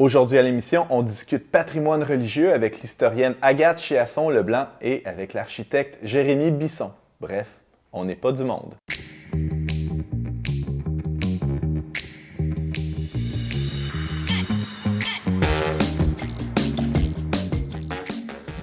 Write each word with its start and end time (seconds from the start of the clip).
Aujourd'hui 0.00 0.38
à 0.38 0.42
l'émission, 0.42 0.86
on 0.90 1.02
discute 1.02 1.50
patrimoine 1.50 2.04
religieux 2.04 2.52
avec 2.52 2.82
l'historienne 2.82 3.34
Agathe 3.42 3.80
Chiasson-Leblanc 3.80 4.68
et 4.80 5.02
avec 5.04 5.34
l'architecte 5.34 5.98
Jérémy 6.04 6.52
Bisson. 6.52 6.92
Bref, 7.20 7.48
on 7.92 8.04
n'est 8.04 8.14
pas 8.14 8.30
du 8.30 8.44
monde. 8.44 8.74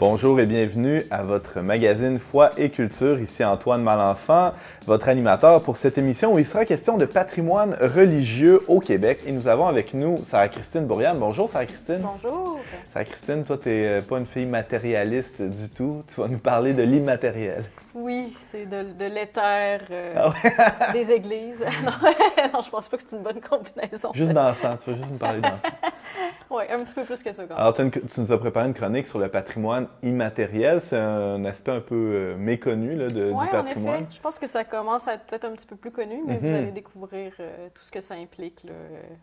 Bonjour 0.07 0.39
et 0.39 0.45
bienvenue 0.45 1.01
à 1.09 1.23
votre 1.23 1.61
magazine 1.61 2.19
Foi 2.19 2.51
et 2.57 2.69
Culture. 2.69 3.19
Ici 3.19 3.43
Antoine 3.43 3.81
Malenfant, 3.81 4.53
votre 4.85 5.09
animateur 5.09 5.63
pour 5.63 5.77
cette 5.77 5.97
émission 5.97 6.35
où 6.35 6.38
il 6.38 6.45
sera 6.45 6.63
question 6.63 6.99
de 6.99 7.05
patrimoine 7.05 7.75
religieux 7.81 8.59
au 8.67 8.79
Québec. 8.79 9.21
Et 9.25 9.31
nous 9.31 9.47
avons 9.47 9.65
avec 9.65 9.95
nous 9.95 10.17
Sarah-Christine 10.17 10.85
Bourriane. 10.85 11.17
Bonjour 11.17 11.49
Sarah-Christine. 11.49 12.02
Bonjour. 12.03 12.59
Sarah-Christine, 12.93 13.45
toi, 13.45 13.57
tu 13.57 13.70
n'es 13.70 14.02
pas 14.02 14.20
une 14.20 14.27
fille 14.27 14.45
matérialiste 14.45 15.41
du 15.41 15.70
tout. 15.70 16.03
Tu 16.08 16.22
vas 16.22 16.27
nous 16.27 16.38
parler 16.38 16.73
de 16.73 16.83
l'immatériel. 16.83 17.63
Oui, 17.95 18.35
c'est 18.41 18.66
de, 18.66 18.91
de 18.91 19.05
l'éther 19.05 19.80
euh, 19.90 20.13
ah 20.17 20.91
des 20.94 21.13
églises. 21.13 21.66
non, 22.53 22.62
je 22.62 22.70
pense 22.70 22.90
pas 22.90 22.98
que 22.98 23.03
c'est 23.08 23.16
une 23.16 23.23
bonne 23.23 23.40
combinaison. 23.40 24.12
Juste 24.13 24.34
dansant, 24.34 24.76
tu 24.76 24.91
vas 24.91 24.98
juste 24.98 25.12
nous 25.12 25.17
parler 25.17 25.40
dansant. 25.40 25.70
oui, 26.50 26.63
un 26.70 26.84
petit 26.84 26.94
peu 26.94 27.05
plus 27.05 27.23
que 27.23 27.31
ça. 27.31 27.45
Quand 27.45 27.55
Alors, 27.55 27.73
tu 27.73 27.91
nous 28.17 28.34
as 28.34 28.38
préparé 28.38 28.67
une 28.67 28.73
chronique 28.73 29.08
sur 29.08 29.17
le 29.17 29.30
patrimoine 29.30 29.88
immatériel. 30.03 30.81
C'est 30.81 30.98
un 30.98 31.45
aspect 31.45 31.72
un 31.72 31.80
peu 31.80 31.95
euh, 31.95 32.36
méconnu 32.36 32.95
là, 32.95 33.08
de, 33.08 33.31
du 33.31 33.50
patrimoine. 33.50 33.95
En 33.95 34.00
effet. 34.00 34.08
Je 34.12 34.20
pense 34.20 34.38
que 34.39 34.48
ça 34.48 34.66
commence 34.66 35.08
à 35.08 35.14
être 35.14 35.23
peut-être 35.23 35.45
un 35.45 35.53
petit 35.53 35.67
peu 35.67 35.77
plus 35.77 35.91
connu, 35.91 36.22
mais 36.27 36.38
vous 36.38 36.50
mhm. 36.50 36.55
allez 36.55 36.72
découvrir 36.72 37.31
euh, 37.39 37.70
tout 37.73 37.84
ce 37.84 37.91
que 37.91 38.02
ça 38.02 38.16
implique. 38.16 38.66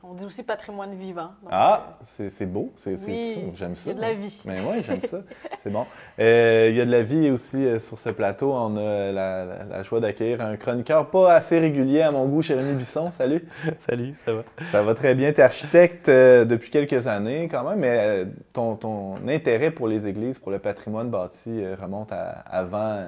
On 0.02 0.14
dit 0.14 0.24
aussi 0.24 0.42
patrimoine 0.44 0.94
vivant. 0.94 1.32
ah, 1.50 1.98
c'est 2.00 2.46
beau. 2.46 2.72
Oui, 2.86 3.52
j'aime 3.54 3.76
ça. 3.76 3.90
Il 3.90 3.92
y 3.92 3.96
a 3.96 3.96
de 3.96 4.00
la 4.00 4.14
vie. 4.14 4.42
Mais 4.46 4.60
oui, 4.60 4.82
j'aime 4.82 5.02
ça. 5.02 5.18
c'est 5.58 5.70
bon. 5.70 5.84
il 6.16 6.74
y 6.74 6.80
a 6.80 6.86
de 6.86 6.90
la 6.90 7.02
vie 7.02 7.30
aussi 7.30 7.78
sur 7.78 7.98
ce 7.98 8.08
plateau 8.08 8.61
on 8.62 8.76
a 8.76 9.12
la, 9.12 9.82
joie 9.82 10.00
d'accueillir 10.00 10.40
un 10.40 10.56
chroniqueur 10.56 11.10
pas 11.10 11.34
assez 11.34 11.58
régulier 11.58 12.02
à 12.02 12.10
mon 12.10 12.26
goût, 12.26 12.42
Jérémy 12.42 12.74
Bisson. 12.74 13.10
Salut. 13.10 13.44
Salut, 13.88 14.14
ça 14.24 14.32
va? 14.32 14.42
Ça 14.70 14.82
va 14.82 14.94
très 14.94 15.14
bien. 15.14 15.32
Tu 15.32 15.40
es 15.40 15.44
architecte 15.44 16.08
euh, 16.08 16.44
depuis 16.44 16.70
quelques 16.70 17.06
années 17.06 17.48
quand 17.48 17.68
même, 17.68 17.78
mais 17.78 17.98
euh, 18.00 18.24
ton, 18.52 18.76
ton, 18.76 19.14
intérêt 19.28 19.70
pour 19.70 19.88
les 19.88 20.06
églises, 20.06 20.38
pour 20.38 20.50
le 20.50 20.58
patrimoine 20.58 21.10
bâti 21.10 21.50
euh, 21.50 21.76
remonte 21.80 22.12
à 22.12 22.30
avant. 22.30 23.04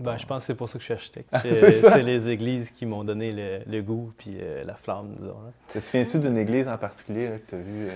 Ben, 0.00 0.16
je 0.18 0.26
pense 0.26 0.42
que 0.42 0.46
c'est 0.48 0.54
pour 0.54 0.68
ça 0.68 0.74
que 0.74 0.80
je 0.80 0.86
suis 0.86 0.94
architecte. 0.94 1.34
c'est 1.42 2.02
les 2.02 2.28
églises 2.28 2.70
qui 2.70 2.84
m'ont 2.84 3.04
donné 3.04 3.62
le, 3.66 3.80
goût 3.80 4.12
puis 4.18 4.36
la 4.64 4.74
flamme, 4.74 5.14
disons. 5.18 5.36
Te 5.72 5.78
souviens-tu 5.78 6.18
d'une 6.18 6.36
église 6.36 6.66
en 6.66 6.76
particulier 6.76 7.28
que 7.46 7.50
tu 7.50 7.54
as 7.54 7.58
vue? 7.58 7.88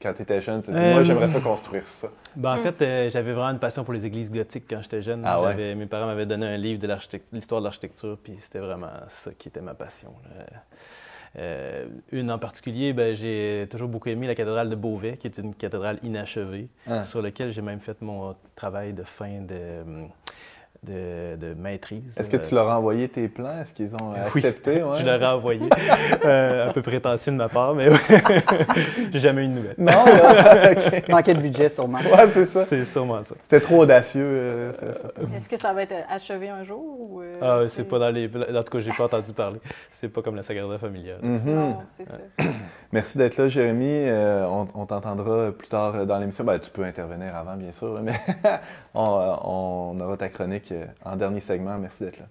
Quand 0.00 0.12
tu 0.14 0.22
étais 0.22 0.40
jeune, 0.40 0.62
tu 0.62 0.70
te 0.70 0.76
dis, 0.76 0.84
moi, 0.92 1.02
j'aimerais 1.02 1.28
ça 1.28 1.40
construire 1.40 1.84
ça? 1.84 2.08
Ben, 2.36 2.54
en 2.54 2.56
hmm. 2.58 2.62
fait, 2.62 2.82
euh, 2.82 3.10
j'avais 3.10 3.32
vraiment 3.32 3.50
une 3.50 3.58
passion 3.58 3.84
pour 3.84 3.94
les 3.94 4.06
églises 4.06 4.30
gothiques 4.30 4.66
quand 4.68 4.80
j'étais 4.80 5.02
jeune. 5.02 5.22
Ah 5.24 5.52
mes 5.54 5.86
parents 5.86 6.06
m'avaient 6.06 6.26
donné 6.26 6.46
un 6.46 6.56
livre 6.56 6.80
de 6.80 6.88
l'histoire 7.32 7.60
de 7.60 7.64
l'architecture, 7.64 8.16
puis 8.22 8.36
c'était 8.38 8.60
vraiment 8.60 8.92
ça 9.08 9.32
qui 9.36 9.48
était 9.48 9.60
ma 9.60 9.74
passion. 9.74 10.14
Euh, 11.36 11.86
une 12.10 12.30
en 12.30 12.38
particulier, 12.38 12.92
ben, 12.92 13.14
j'ai 13.14 13.66
toujours 13.70 13.88
beaucoup 13.88 14.08
aimé 14.08 14.26
la 14.26 14.34
cathédrale 14.34 14.68
de 14.68 14.76
Beauvais, 14.76 15.16
qui 15.16 15.26
est 15.26 15.38
une 15.38 15.54
cathédrale 15.54 15.98
inachevée, 16.02 16.68
ah. 16.86 17.02
sur 17.02 17.20
laquelle 17.20 17.50
j'ai 17.50 17.62
même 17.62 17.80
fait 17.80 18.00
mon 18.00 18.34
travail 18.54 18.92
de 18.92 19.02
fin 19.02 19.40
de 19.40 20.06
de, 20.86 21.54
maîtrise. 21.54 22.16
Est-ce 22.18 22.30
que 22.30 22.36
tu 22.36 22.54
leur 22.54 22.68
as 22.68 22.78
envoyé 22.78 23.08
tes 23.08 23.28
plans? 23.28 23.60
Est-ce 23.60 23.74
qu'ils 23.74 23.94
ont 23.96 24.12
accepté? 24.12 24.82
Oui, 24.88 24.98
je 25.00 25.04
leur 25.04 25.22
ai 25.22 25.26
envoyé. 25.26 25.68
Euh, 26.24 26.68
un 26.68 26.72
peu 26.72 26.82
prétentieux 26.82 27.32
de 27.32 27.36
ma 27.36 27.48
part, 27.48 27.74
mais 27.74 27.88
j'ai 29.12 29.20
jamais 29.20 29.44
eu 29.44 29.48
de 29.48 29.52
nouvelles. 29.52 29.74
Non, 29.78 29.92
Manquait 31.08 31.34
de 31.34 31.40
budget, 31.40 31.68
sûrement. 31.68 31.98
Oui, 31.98 32.18
c'est 32.32 32.44
ça. 32.44 32.64
C'est 32.64 32.84
sûrement 32.84 33.22
ça. 33.22 33.34
C'était 33.42 33.60
trop 33.60 33.82
audacieux. 33.82 34.24
Euh, 34.24 34.72
Est-ce 35.34 35.48
que 35.48 35.56
ça 35.56 35.72
va 35.72 35.82
être 35.82 35.94
achevé 36.10 36.48
un 36.48 36.64
jour? 36.64 36.82
Ou, 36.98 37.22
euh, 37.22 37.38
ah, 37.40 37.68
c'est 37.68 37.84
pas 37.84 37.98
dans 37.98 38.10
les... 38.10 38.26
En 38.26 38.62
tout 38.62 38.72
cas, 38.72 38.78
j'ai 38.80 38.90
pas 38.90 39.04
entendu 39.04 39.32
parler. 39.32 39.60
C'est 39.90 40.08
pas 40.08 40.22
comme 40.22 40.36
la 40.36 40.42
Sagrada 40.42 40.78
Familia. 40.78 41.14
Non, 41.22 41.78
c'est 41.96 42.08
ça. 42.08 42.18
Merci 42.92 43.18
d'être 43.18 43.36
là, 43.36 43.48
Jérémy. 43.48 44.10
on, 44.74 44.86
t'entendra 44.86 45.52
plus 45.52 45.68
tard 45.68 46.04
dans 46.06 46.18
l'émission. 46.18 46.44
Ben, 46.44 46.58
tu 46.58 46.70
peux 46.70 46.84
intervenir 46.84 47.34
avant, 47.34 47.56
bien 47.56 47.72
sûr, 47.72 48.00
mais 48.02 48.12
on 48.94 49.98
aura 50.00 50.16
ta 50.16 50.28
chronique 50.28 50.67
en 51.04 51.16
dernier 51.16 51.40
segment. 51.40 51.78
Merci 51.78 52.04
d'être 52.04 52.18
là. 52.18 52.26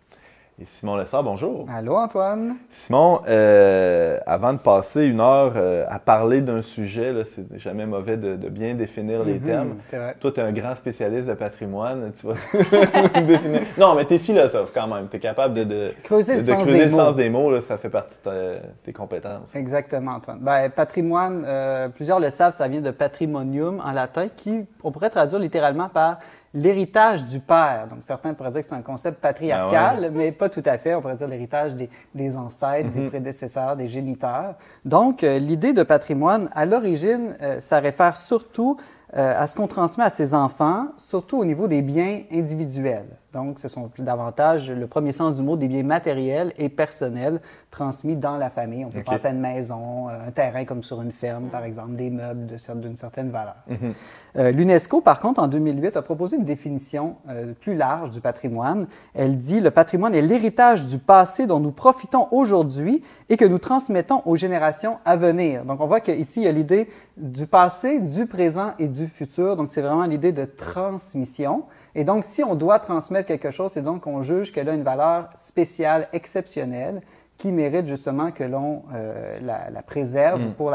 Et 0.59 0.65
Simon 0.65 0.95
Lessard, 0.95 1.21
bonjour. 1.21 1.67
Allô, 1.71 1.95
Antoine. 1.95 2.55
Simon, 2.71 3.21
euh, 3.27 4.17
avant 4.25 4.53
de 4.53 4.57
passer 4.57 5.05
une 5.05 5.19
heure 5.19 5.53
euh, 5.55 5.85
à 5.87 5.99
parler 5.99 6.41
d'un 6.41 6.63
sujet, 6.63 7.13
c'est 7.25 7.59
jamais 7.59 7.85
mauvais 7.85 8.17
de, 8.17 8.35
bien 8.49 8.73
définir 8.73 9.23
les 9.23 9.35
mhm, 9.35 9.41
termes. 9.41 9.75
Toi, 10.19 10.31
tu 10.31 10.39
es 10.39 10.43
un 10.43 10.51
grand 10.51 10.73
spécialiste 10.73 11.29
de 11.29 11.35
patrimoine. 11.35 12.11
Tu 12.19 12.25
vas 12.25 12.33
définir... 13.21 13.61
Non, 13.77 13.93
mais 13.93 14.05
tu 14.05 14.15
es 14.15 14.17
philosophe 14.17 14.71
quand 14.73 14.87
même. 14.87 15.07
Tu 15.09 15.17
es 15.17 15.19
capable 15.19 15.53
de, 15.53 15.93
creuser, 16.03 16.37
le, 16.37 16.39
sens 16.39 16.63
creuser 16.63 16.71
des 16.71 16.85
le 16.85 16.89
mots. 16.89 16.97
sens 16.97 17.15
des 17.15 17.29
mots. 17.29 17.61
ça 17.61 17.77
fait 17.77 17.91
partie 17.91 18.17
de 18.25 18.55
tes 18.83 18.93
compétences. 18.93 19.55
Exactement, 19.55 20.13
Antoine. 20.13 20.39
Ben, 20.41 20.71
patrimoine, 20.71 21.43
euh, 21.45 21.87
plusieurs 21.89 22.19
le 22.19 22.31
savent, 22.31 22.53
ça 22.53 22.67
vient 22.67 22.81
de 22.81 22.89
patrimonium 22.89 23.79
en 23.79 23.91
latin, 23.91 24.27
qui 24.35 24.65
on 24.83 24.91
pourrait 24.91 25.11
traduire 25.11 25.37
littéralement 25.37 25.87
par 25.87 26.17
l'héritage 26.57 27.25
du 27.25 27.39
père. 27.39 27.87
Donc, 27.89 27.99
certains 28.01 28.33
pourraient 28.33 28.49
dire 28.49 28.61
que 28.61 28.67
c'est 28.67 28.75
un 28.75 28.81
concept 28.81 29.21
patriarcal, 29.21 30.05
ah 30.05 30.09
mais 30.11 30.31
pas 30.31 30.49
tout 30.49 30.63
à 30.65 30.77
fait. 30.79 30.95
On 30.95 31.01
pourrait 31.01 31.15
dire 31.15 31.27
l'héritage 31.27 31.75
des, 31.75 32.37
ancêtres, 32.37 32.89
des 32.89 33.01
mhm. 33.01 33.09
prédécesseurs, 33.09 33.75
des 33.75 33.87
géniteurs. 33.87 34.55
Donc, 34.83 35.23
euh, 35.23 35.37
l'idée 35.37 35.73
de 35.73 35.83
patrimoine, 35.83 36.49
à 36.55 36.65
l'origine, 36.65 37.37
euh, 37.41 37.59
ça 37.59 37.79
réfère 37.79 38.17
surtout 38.17 38.77
euh, 39.15 39.39
à 39.39 39.45
ce 39.45 39.55
qu'on 39.55 39.67
transmet 39.67 40.03
à 40.03 40.09
ses 40.09 40.33
enfants, 40.33 40.87
surtout 40.97 41.37
au 41.37 41.45
niveau 41.45 41.67
des 41.67 41.83
biens 41.83 42.23
individuels. 42.31 43.17
Donc, 43.37 43.59
ce 43.59 43.67
sont 43.67 43.91
davantage 43.99 44.71
le 44.71 44.87
premier 44.87 45.11
sens 45.11 45.35
du 45.35 45.43
mot 45.43 45.57
des 45.57 45.67
biens 45.67 45.83
matériels 45.83 46.53
et 46.57 46.69
personnels 46.69 47.39
transmis 47.69 48.15
dans 48.15 48.35
la 48.35 48.49
famille. 48.49 48.83
On 48.83 48.89
peut 48.89 49.03
penser 49.03 49.27
à 49.27 49.29
une 49.29 49.39
maison, 49.39 50.09
euh, 50.09 50.29
un 50.29 50.31
terrain 50.31 50.65
comme 50.65 50.81
sur 50.81 51.03
une 51.03 51.11
ferme, 51.11 51.49
par 51.49 51.63
exemple, 51.63 51.95
des 51.95 52.09
meubles 52.09 52.47
d'une 52.47 52.97
certaine 52.97 53.29
valeur. 53.29 53.57
Mhm. 53.67 53.93
Euh, 54.37 54.51
L'UNESCO, 54.51 55.01
par 55.01 55.19
contre, 55.19 55.39
en 55.39 55.47
2008, 55.47 55.97
a 55.97 56.01
proposé 56.01 56.35
une 56.35 56.45
définition 56.45 57.17
euh, 57.29 57.53
plus 57.53 57.75
large 57.75 58.09
du 58.09 58.21
patrimoine. 58.21 58.87
Elle 59.13 59.37
dit 59.37 59.59
le 59.59 59.69
patrimoine 59.69 60.15
est 60.15 60.23
l'héritage 60.23 60.87
du 60.87 60.97
passé 60.97 61.45
dont 61.45 61.59
nous 61.59 61.71
profitons 61.71 62.27
aujourd'hui 62.31 63.03
et 63.29 63.37
que 63.37 63.45
nous 63.45 63.59
transmettons 63.59 64.23
aux 64.25 64.35
générations 64.35 64.97
à 65.05 65.15
venir. 65.15 65.63
Donc, 65.63 65.79
on 65.79 65.85
voit 65.85 66.01
qu'ici, 66.01 66.39
il 66.41 66.45
y 66.45 66.47
a 66.47 66.51
l'idée 66.51 66.89
du 67.17 67.45
passé, 67.45 67.99
du 67.99 68.25
présent 68.25 68.71
et 68.79 68.87
du 68.87 69.05
futur. 69.05 69.55
Donc, 69.55 69.69
c'est 69.69 69.81
vraiment 69.81 70.07
l'idée 70.07 70.31
de 70.31 70.45
transmission. 70.45 71.65
Et 71.97 72.03
donc, 72.03 72.25
si 72.25 72.43
on 72.43 72.53
doit 72.53 72.77
transmettre 72.77 73.27
quelque 73.27 73.49
chose, 73.49 73.71
c'est 73.71 73.81
donc 73.81 74.01
qu'on 74.01 74.21
juge 74.21 74.53
qu'elle 74.53 74.69
a 74.69 74.75
une 74.75 74.83
valeur 74.83 75.29
spéciale, 75.35 76.07
exceptionnelle, 76.13 77.01
qui 77.39 77.51
mérite 77.51 77.87
justement 77.87 78.31
que 78.31 78.43
l'on 78.43 78.83
euh, 78.93 79.39
la, 79.41 79.81
préserve 79.81 80.41
mm. 80.41 80.53
pour 80.53 80.71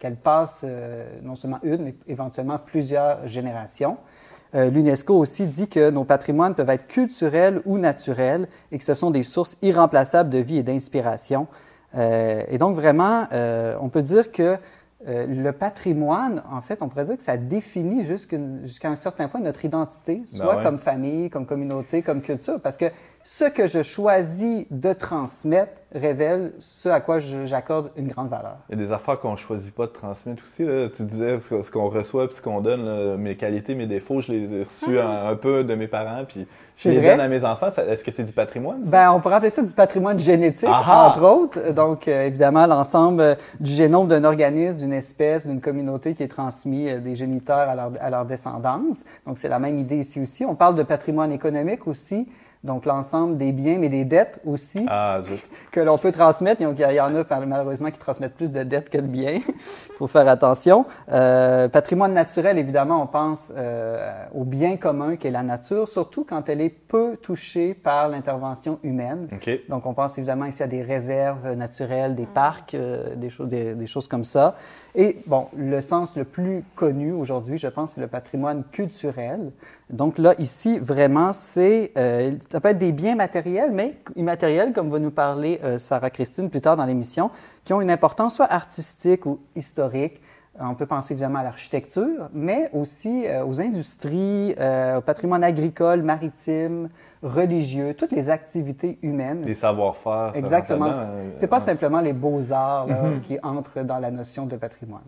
qu'elle 0.00 0.16
passe 0.16 0.64
euh, 0.64 1.04
non 1.22 1.36
seulement 1.36 1.60
une, 1.62 1.84
mais 1.84 1.94
éventuellement 2.08 2.58
plusieurs 2.58 3.24
générations. 3.28 3.98
Euh, 4.56 4.68
L'UNESCO 4.68 5.16
aussi 5.16 5.46
dit 5.46 5.68
que 5.68 5.90
nos 5.90 6.02
patrimoines 6.02 6.56
peuvent 6.56 6.70
être 6.70 6.88
culturels 6.88 7.62
ou 7.66 7.78
naturels 7.78 8.48
et 8.72 8.78
que 8.78 8.84
ce 8.84 8.94
sont 8.94 9.12
des 9.12 9.22
sources 9.22 9.56
irremplaçables 9.62 10.30
de 10.30 10.38
vie 10.38 10.58
et 10.58 10.62
d'inspiration. 10.64 11.46
et 11.96 12.58
donc 12.58 12.74
vraiment, 12.74 13.28
on 13.80 13.88
peut 13.88 14.02
dire 14.02 14.32
que 14.32 14.58
euh, 15.06 15.26
le 15.26 15.52
patrimoine, 15.52 16.42
en 16.50 16.62
fait, 16.62 16.80
on 16.80 16.88
pourrait 16.88 17.04
dire 17.04 17.16
que 17.16 17.22
ça 17.22 17.36
définit 17.36 18.04
jusqu'à 18.04 18.88
un 18.88 18.94
certain 18.94 19.28
point 19.28 19.40
notre 19.40 19.64
identité, 19.64 20.22
ben 20.32 20.38
soit 20.38 20.62
comme 20.62 20.78
famille, 20.78 21.28
comme 21.28 21.44
communauté, 21.44 22.02
comme 22.02 22.22
culture, 22.22 22.60
parce 22.60 22.76
que 22.76 22.86
ce 23.24 23.44
que 23.44 23.66
je 23.66 23.82
choisis 23.82 24.66
de 24.70 24.92
transmettre 24.92 25.72
révèle 25.94 26.52
ce 26.58 26.88
à 26.88 27.00
quoi 27.00 27.18
j'accorde 27.18 27.90
une 27.96 28.08
grande 28.08 28.28
valeur. 28.28 28.58
Il 28.68 28.78
y 28.78 28.82
a 28.82 28.86
des 28.86 28.92
affaires 28.92 29.18
qu'on 29.18 29.32
ne 29.32 29.36
choisit 29.36 29.74
pas 29.74 29.86
de 29.86 29.92
transmettre 29.92 30.42
aussi. 30.44 30.64
Tu 30.94 31.02
disais 31.04 31.38
ce 31.40 31.70
qu'on 31.70 31.88
reçoit 31.88 32.26
puis 32.26 32.36
ce 32.36 32.42
qu'on 32.42 32.60
donne, 32.60 33.16
mes 33.16 33.36
qualités, 33.36 33.74
mes 33.74 33.86
défauts, 33.86 34.20
je 34.20 34.32
les 34.32 34.60
ai 34.60 34.62
reçus 34.64 34.98
ah. 34.98 35.28
un, 35.28 35.36
peu 35.36 35.64
de 35.64 35.74
mes 35.74 35.86
parents, 35.86 36.24
puis 36.26 36.46
je 36.76 36.90
les 36.90 37.00
donne 37.00 37.20
à 37.20 37.28
mes 37.28 37.44
enfants. 37.44 37.68
Est-ce 37.88 38.04
que 38.04 38.10
c'est 38.10 38.24
du 38.24 38.32
patrimoine? 38.32 38.82
Ben, 38.84 39.12
on 39.12 39.20
pourrait 39.20 39.36
appeler 39.36 39.50
ça 39.50 39.62
du 39.62 39.72
patrimoine 39.72 40.18
génétique, 40.18 40.68
entre 40.68 41.22
autres. 41.22 41.72
Donc, 41.72 42.08
euh, 42.08 42.26
évidemment, 42.26 42.66
l'ensemble 42.66 43.20
euh, 43.20 43.34
du 43.60 43.70
génome 43.70 44.08
d'un 44.08 44.24
organisme, 44.24 44.78
d'une 44.78 44.92
espèce, 44.92 45.46
d'une 45.46 45.60
communauté 45.60 46.14
qui 46.14 46.22
est 46.22 46.28
transmis 46.28 46.90
euh, 46.90 46.98
des 46.98 47.14
géniteurs 47.14 47.68
à 47.68 47.74
leur, 47.74 47.92
à 48.00 48.10
leur 48.10 48.24
descendance. 48.24 49.04
Donc, 49.26 49.38
c'est 49.38 49.48
la 49.48 49.58
même 49.58 49.78
idée 49.78 49.98
ici 49.98 50.20
aussi. 50.20 50.44
On 50.44 50.54
parle 50.54 50.74
de 50.74 50.82
patrimoine 50.82 51.32
économique 51.32 51.86
aussi. 51.86 52.26
Donc 52.64 52.86
l'ensemble 52.86 53.36
des 53.36 53.52
biens, 53.52 53.76
mais 53.78 53.90
des 53.90 54.04
dettes 54.04 54.40
aussi, 54.46 54.86
ah, 54.88 55.20
que 55.70 55.80
l'on 55.80 55.98
peut 55.98 56.12
transmettre. 56.12 56.62
Donc, 56.62 56.78
il 56.78 56.94
y 56.94 57.00
en 57.00 57.14
a 57.14 57.46
malheureusement 57.46 57.90
qui 57.90 57.98
transmettent 57.98 58.34
plus 58.34 58.50
de 58.50 58.62
dettes 58.62 58.88
que 58.88 58.96
de 58.96 59.06
biens. 59.06 59.40
Il 59.46 59.54
faut 59.98 60.06
faire 60.06 60.26
attention. 60.26 60.86
Euh, 61.12 61.68
patrimoine 61.68 62.14
naturel, 62.14 62.58
évidemment, 62.58 63.02
on 63.02 63.06
pense 63.06 63.52
euh, 63.54 64.10
au 64.34 64.44
bien 64.44 64.78
commun 64.78 65.16
qu'est 65.16 65.30
la 65.30 65.42
nature, 65.42 65.88
surtout 65.88 66.24
quand 66.24 66.48
elle 66.48 66.62
est 66.62 66.70
peu 66.70 67.18
touchée 67.20 67.74
par 67.74 68.08
l'intervention 68.08 68.78
humaine. 68.82 69.28
Donc, 69.68 69.84
on 69.84 69.92
pense 69.92 70.16
évidemment 70.16 70.46
ici 70.46 70.62
à 70.62 70.66
des 70.66 70.82
réserves 70.82 71.52
naturelles, 71.52 72.14
des 72.14 72.26
parcs, 72.26 72.74
euh, 72.74 73.14
des, 73.14 73.28
choses, 73.28 73.48
des, 73.48 73.86
choses 73.86 74.08
comme 74.08 74.24
ça. 74.24 74.56
Et, 74.96 75.18
bon, 75.26 75.48
le 75.56 75.80
sens 75.80 76.16
le 76.16 76.24
plus 76.24 76.62
connu 76.76 77.10
aujourd'hui, 77.10 77.58
je 77.58 77.66
pense, 77.66 77.92
c'est 77.92 78.00
le 78.00 78.06
patrimoine 78.06 78.62
culturel. 78.70 79.50
Donc 79.90 80.18
là, 80.18 80.34
ici, 80.38 80.78
vraiment, 80.78 81.32
c'est, 81.32 81.90
euh, 81.98 82.32
ça 82.48 82.60
peut 82.60 82.68
être 82.68 82.78
des 82.78 82.92
biens 82.92 83.16
matériels, 83.16 83.72
mais 83.72 83.96
immatériels, 84.14 84.72
comme 84.72 84.90
va 84.90 85.00
nous 85.00 85.10
parler 85.10 85.60
euh, 85.64 85.78
Sarah 85.80 86.10
Christine 86.10 86.48
plus 86.48 86.60
tard 86.60 86.76
dans 86.76 86.84
l'émission, 86.84 87.32
qui 87.64 87.72
ont 87.72 87.80
une 87.80 87.90
importance 87.90 88.36
soit 88.36 88.52
artistique 88.52 89.26
ou 89.26 89.40
historique. 89.56 90.20
Euh, 90.60 90.64
on 90.64 90.76
peut 90.76 90.86
penser 90.86 91.14
évidemment 91.14 91.40
à 91.40 91.44
l'architecture, 91.44 92.28
mais 92.32 92.70
aussi 92.72 93.26
aux 93.44 93.60
industries, 93.60 94.54
au 94.96 95.00
patrimoine 95.00 95.42
agricole, 95.42 96.02
maritime, 96.02 96.88
religieux, 97.24 97.94
toutes 97.94 98.12
les 98.12 98.28
activités 98.28 98.98
humaines. 99.02 99.42
Les 99.46 99.54
savoir-faire. 99.54 100.32
Exactement. 100.34 100.92
C'est 101.34 101.48
pas 101.48 101.60
simplement 101.60 102.00
les 102.00 102.12
beaux-arts 102.12 102.88
mm-hmm. 102.88 103.20
qui 103.22 103.38
entrent 103.42 103.82
dans 103.82 103.98
la 103.98 104.10
notion 104.10 104.46
de 104.46 104.56
patrimoine. 104.56 105.02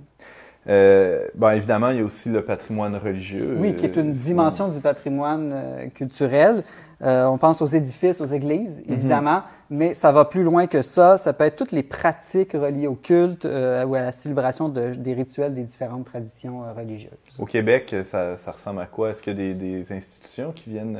Euh, 0.68 1.26
bon, 1.34 1.50
évidemment, 1.50 1.90
il 1.90 1.98
y 1.98 2.00
a 2.00 2.04
aussi 2.04 2.28
le 2.28 2.42
patrimoine 2.42 2.96
religieux. 2.96 3.56
Oui, 3.60 3.76
qui 3.76 3.84
est 3.84 3.96
une 3.96 4.10
euh, 4.10 4.12
dimension 4.12 4.68
du 4.68 4.80
patrimoine 4.80 5.52
euh, 5.54 5.86
culturel. 5.88 6.64
on 7.00 7.38
pense 7.38 7.62
aux 7.62 7.66
édifices, 7.66 8.20
aux 8.20 8.26
églises, 8.26 8.82
mhm. 8.86 8.94
évidemment, 8.94 9.42
mais 9.70 9.94
ça 9.94 10.10
va 10.10 10.24
plus 10.24 10.42
loin 10.42 10.66
que 10.66 10.82
ça. 10.82 11.18
Ça 11.18 11.32
peut 11.32 11.44
être 11.44 11.56
toutes 11.56 11.72
les 11.72 11.84
pratiques 11.84 12.52
reliées 12.52 12.88
au 12.88 12.94
culte 12.94 13.44
ou 13.44 13.94
à 13.94 14.00
la 14.00 14.12
célébration 14.12 14.68
des 14.68 15.14
rituels 15.14 15.54
des 15.54 15.62
différentes 15.62 16.06
traditions 16.06 16.62
religieuses. 16.76 17.12
Au 17.38 17.46
Québec, 17.46 17.94
ça, 18.04 18.36
ressemble 18.46 18.80
à 18.80 18.86
quoi? 18.86 19.10
Est-ce 19.10 19.22
qu'il 19.22 19.38
y 19.40 19.50
a 19.50 19.54
des, 19.54 19.92
institutions 19.92 20.52
qui 20.52 20.70
viennent 20.70 20.98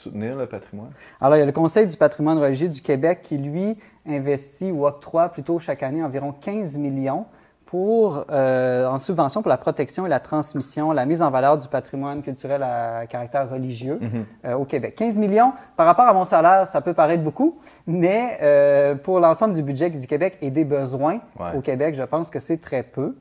soutenir 0.00 0.36
le 0.36 0.46
patrimoine? 0.46 0.90
Alors, 1.20 1.36
il 1.36 1.40
y 1.40 1.42
a 1.42 1.46
le 1.46 1.52
Conseil 1.52 1.86
du 1.86 1.96
patrimoine 1.96 2.38
religieux 2.38 2.68
du 2.68 2.80
Québec 2.80 3.20
qui, 3.22 3.36
lui, 3.36 3.76
investit 4.08 4.70
ou 4.70 4.86
octroie 4.86 5.28
plutôt 5.28 5.58
chaque 5.58 5.82
année 5.82 6.02
environ 6.02 6.32
15 6.32 6.78
millions 6.78 7.26
pour, 7.66 8.24
euh, 8.30 8.86
en 8.86 8.98
subvention 8.98 9.42
pour 9.42 9.48
la 9.50 9.56
protection 9.56 10.04
et 10.04 10.08
la 10.08 10.18
transmission, 10.18 10.90
la 10.90 11.06
mise 11.06 11.22
en 11.22 11.30
valeur 11.30 11.56
du 11.56 11.68
patrimoine 11.68 12.20
culturel 12.20 12.64
à 12.64 13.06
caractère 13.06 13.48
religieux 13.48 13.98
mhm. 14.00 14.24
euh, 14.46 14.54
au 14.54 14.64
Québec. 14.64 14.96
15 14.96 15.18
millions, 15.18 15.52
par 15.76 15.86
rapport 15.86 16.06
à 16.06 16.12
mon 16.12 16.24
salaire, 16.24 16.66
ça 16.66 16.80
peut 16.80 16.94
paraître 16.94 17.22
beaucoup, 17.22 17.60
mais 17.86 18.38
euh, 18.42 18.96
pour 18.96 19.20
l'ensemble 19.20 19.54
du 19.54 19.62
budget 19.62 19.88
du 19.90 20.06
Québec 20.06 20.36
et 20.40 20.50
des 20.50 20.64
besoins 20.64 21.20
au 21.54 21.60
Québec, 21.60 21.94
je 21.94 22.02
pense 22.02 22.28
que 22.30 22.40
c'est 22.40 22.60
très 22.60 22.82
peu. 22.82 23.14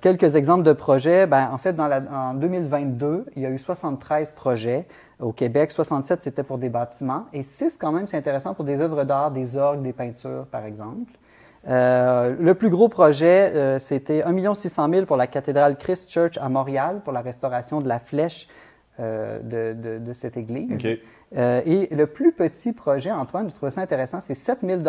Quelques 0.00 0.34
exemples 0.34 0.64
de 0.64 0.72
projets. 0.72 1.26
Ben, 1.26 1.48
en 1.52 1.58
fait, 1.58 1.72
dans 1.72 1.86
la, 1.86 2.02
en 2.12 2.34
2022, 2.34 3.26
il 3.36 3.42
y 3.42 3.46
a 3.46 3.50
eu 3.50 3.58
73 3.58 4.32
projets 4.32 4.86
au 5.20 5.32
Québec. 5.32 5.70
67, 5.70 6.22
c'était 6.22 6.42
pour 6.42 6.58
des 6.58 6.68
bâtiments. 6.68 7.26
Et 7.32 7.42
6, 7.42 7.76
quand 7.76 7.92
même, 7.92 8.06
c'est 8.06 8.16
intéressant 8.16 8.54
pour 8.54 8.64
des 8.64 8.80
œuvres 8.80 9.04
d'art, 9.04 9.30
des 9.30 9.56
orgues, 9.56 9.82
des 9.82 9.92
peintures, 9.92 10.46
par 10.50 10.64
exemple. 10.64 11.12
Euh, 11.68 12.34
le 12.38 12.54
plus 12.54 12.70
gros 12.70 12.88
projet, 12.88 13.52
euh, 13.54 13.78
c'était 13.78 14.22
1 14.22 14.54
600 14.54 14.88
000 14.88 15.06
pour 15.06 15.16
la 15.16 15.26
cathédrale 15.26 15.76
Christ 15.76 16.10
Church 16.10 16.38
à 16.38 16.48
Montréal 16.48 17.00
pour 17.02 17.12
la 17.12 17.22
restauration 17.22 17.80
de 17.80 17.88
la 17.88 17.98
flèche 17.98 18.46
euh, 19.00 19.40
de, 19.40 19.98
de, 19.98 20.12
cette 20.12 20.36
église. 20.36 20.70
Et 21.34 21.88
le 21.94 22.06
plus 22.06 22.32
petit 22.32 22.72
projet, 22.72 23.10
Antoine, 23.10 23.50
je 23.50 23.54
trouvais 23.54 23.70
ça 23.70 23.80
intéressant, 23.80 24.20
c'est 24.20 24.34
7 24.34 24.60
000 24.62 24.82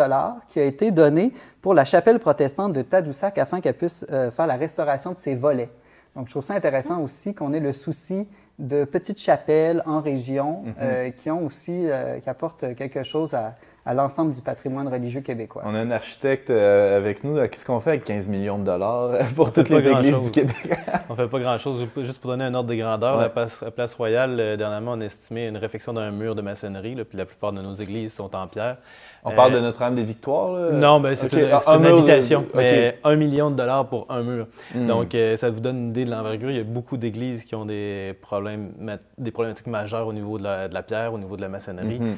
qui 0.48 0.60
a 0.60 0.64
été 0.64 0.90
donné 0.90 1.32
pour 1.60 1.74
la 1.74 1.84
chapelle 1.84 2.20
protestante 2.20 2.72
de 2.72 2.82
Tadoussac 2.82 3.38
afin 3.38 3.60
qu'elle 3.60 3.76
puisse 3.76 4.06
faire 4.08 4.46
la 4.46 4.56
restauration 4.56 5.12
de 5.12 5.18
ses 5.18 5.34
volets. 5.34 5.70
Donc, 6.14 6.26
je 6.26 6.32
trouve 6.32 6.44
ça 6.44 6.54
intéressant 6.54 7.00
aussi 7.02 7.34
qu'on 7.34 7.52
ait 7.52 7.60
le 7.60 7.72
souci 7.72 8.28
de 8.58 8.84
petites 8.84 9.20
chapelles 9.20 9.82
en 9.84 10.00
région 10.00 10.62
mhm. 10.62 11.12
qui 11.12 11.30
ont 11.30 11.44
aussi, 11.44 11.86
qui 12.22 12.30
apportent 12.30 12.74
quelque 12.76 13.02
chose 13.02 13.34
à, 13.34 13.54
à 13.88 13.94
l'ensemble 13.94 14.32
du 14.32 14.42
patrimoine 14.42 14.86
religieux 14.86 15.22
québécois. 15.22 15.62
On 15.64 15.74
a 15.74 15.78
un 15.78 15.90
architecte 15.90 16.50
euh, 16.50 16.98
avec 16.98 17.24
nous. 17.24 17.36
Qu'est-ce 17.48 17.64
qu'on 17.64 17.80
fait 17.80 17.90
avec 17.90 18.04
15 18.04 18.28
millions 18.28 18.58
de 18.58 18.64
dollars 18.64 19.12
pour 19.34 19.50
toutes 19.50 19.70
les 19.70 19.88
églises 19.88 20.24
du 20.24 20.30
Québec? 20.30 20.78
on 21.08 21.16
fait 21.16 21.26
pas 21.26 21.40
grand-chose. 21.40 21.86
Juste 21.96 22.20
pour 22.20 22.30
donner 22.30 22.44
un 22.44 22.52
ordre 22.52 22.68
de 22.68 22.74
grandeur, 22.74 23.16
la, 23.16 23.30
place, 23.30 23.94
Royale, 23.94 24.38
euh, 24.38 24.56
dernièrement, 24.58 24.92
on 24.92 25.00
a 25.00 25.06
estimé 25.06 25.48
une 25.48 25.56
réfection 25.56 25.94
d'un 25.94 26.10
mur 26.10 26.34
de 26.34 26.42
maçonnerie, 26.42 26.96
puis 27.02 27.16
la 27.16 27.24
plupart 27.24 27.54
de 27.54 27.62
nos 27.62 27.72
églises 27.72 28.12
sont 28.12 28.36
en 28.36 28.46
pierre. 28.46 28.76
On 29.24 29.32
parle 29.32 29.52
de 29.52 29.60
Notre-Dame 29.60 29.94
des 29.94 30.04
Victoires? 30.04 30.52
Là? 30.52 30.72
Non, 30.72 31.00
ben, 31.00 31.14
c'est 31.14 31.32
une, 31.32 31.48
ah, 31.52 31.60
habitation. 31.66 32.46
Mais 32.54 32.98
un 33.04 33.16
million 33.16 33.50
de 33.50 33.56
dollars 33.56 33.86
pour 33.88 34.06
un 34.08 34.22
mur. 34.22 34.46
Hmm. 34.74 34.86
Donc, 34.86 35.14
euh, 35.14 35.36
ça 35.36 35.50
vous 35.50 35.60
donne 35.60 35.78
une 35.78 35.88
idée 35.90 36.04
de 36.04 36.10
l'envergure. 36.10 36.50
Il 36.50 36.56
y 36.56 36.60
a 36.60 36.64
beaucoup 36.64 36.96
d'églises 36.96 37.44
qui 37.44 37.54
ont 37.54 37.66
des 37.66 38.14
problèmes, 38.20 38.72
des 39.18 39.30
problématiques 39.30 39.66
majeures 39.66 40.06
au 40.06 40.12
niveau 40.12 40.38
de 40.38 40.44
la, 40.44 40.82
pierre, 40.82 41.12
au 41.12 41.18
niveau 41.18 41.36
de 41.36 41.42
la 41.42 41.48
maçonnerie. 41.48 42.00
Hmm. 42.00 42.16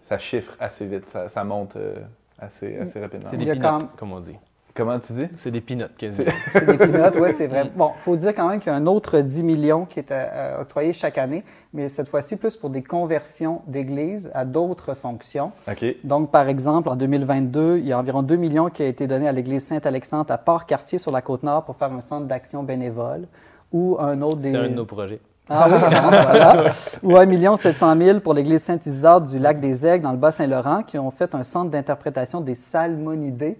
Ça 0.00 0.18
chiffre 0.18 0.56
assez 0.60 0.86
vite, 0.86 1.08
ça, 1.08 1.44
monte 1.44 1.76
euh, 1.76 1.94
assez, 2.38 2.76
assez 2.78 3.00
rapidement. 3.00 3.28
C'est 3.30 3.36
des 3.36 3.50
pinottes, 3.50 3.96
comme 3.96 4.12
on 4.12 4.20
dit. 4.20 4.36
Comment 4.76 5.00
tu 5.00 5.14
dis? 5.14 5.26
C'est 5.36 5.50
des 5.50 5.62
pinottes, 5.62 5.92
C'est 5.98 6.66
des 6.66 6.76
pinottes, 6.76 7.16
oui, 7.18 7.30
c'est 7.32 7.46
vrai. 7.46 7.70
Bon, 7.76 7.92
il 7.96 8.02
faut 8.02 8.16
dire 8.16 8.34
quand 8.34 8.48
même 8.48 8.60
qu'il 8.60 8.70
y 8.70 8.74
a 8.74 8.76
un 8.76 8.86
autre 8.86 9.20
10 9.20 9.42
millions 9.42 9.86
qui 9.86 9.98
est 9.98 10.12
euh, 10.12 10.26
euh, 10.30 10.60
octroyé 10.60 10.92
chaque 10.92 11.16
année, 11.16 11.44
mais 11.72 11.88
cette 11.88 12.08
fois-ci 12.08 12.36
plus 12.36 12.56
pour 12.56 12.68
des 12.68 12.82
conversions 12.82 13.62
d'églises 13.66 14.30
à 14.34 14.44
d'autres 14.44 14.94
fonctions. 14.94 15.52
OK. 15.66 15.84
Donc, 16.04 16.30
par 16.30 16.48
exemple, 16.48 16.90
en 16.90 16.96
2022, 16.96 17.78
il 17.78 17.86
y 17.86 17.92
a 17.92 17.98
environ 17.98 18.22
2 18.22 18.36
millions 18.36 18.68
qui 18.68 18.82
a 18.82 18.86
été 18.86 19.06
donné 19.06 19.26
à 19.26 19.32
l'église 19.32 19.64
Saint-Alexandre 19.64 20.30
à 20.30 20.36
Port-Cartier 20.38 20.98
sur 20.98 21.10
la 21.10 21.22
Côte-Nord 21.22 21.64
pour 21.64 21.76
faire 21.76 21.92
un 21.92 22.02
centre 22.02 22.26
d'action 22.26 22.62
bénévole 22.62 23.26
ou 23.72 23.96
un 23.98 24.20
autre 24.20 24.40
des... 24.40 24.50
C'est 24.50 24.58
un 24.58 24.68
de 24.68 24.74
nos 24.74 24.84
projets. 24.84 25.20
Ah 25.48 25.68
oui, 25.70 25.78
voilà. 25.78 26.64
Ou 27.02 27.16
1 27.16 27.56
700 27.56 27.96
000 28.02 28.20
pour 28.20 28.34
l'église 28.34 28.62
Saint-Isidore 28.62 29.22
du 29.22 29.38
lac 29.38 29.58
des 29.58 29.86
Aigles 29.86 30.02
dans 30.02 30.12
le 30.12 30.18
Bas-Saint-Laurent 30.18 30.82
qui 30.82 30.98
ont 30.98 31.10
fait 31.10 31.34
un 31.34 31.44
centre 31.44 31.70
d'interprétation 31.70 32.40
des 32.40 32.56
salmonidés. 32.56 33.56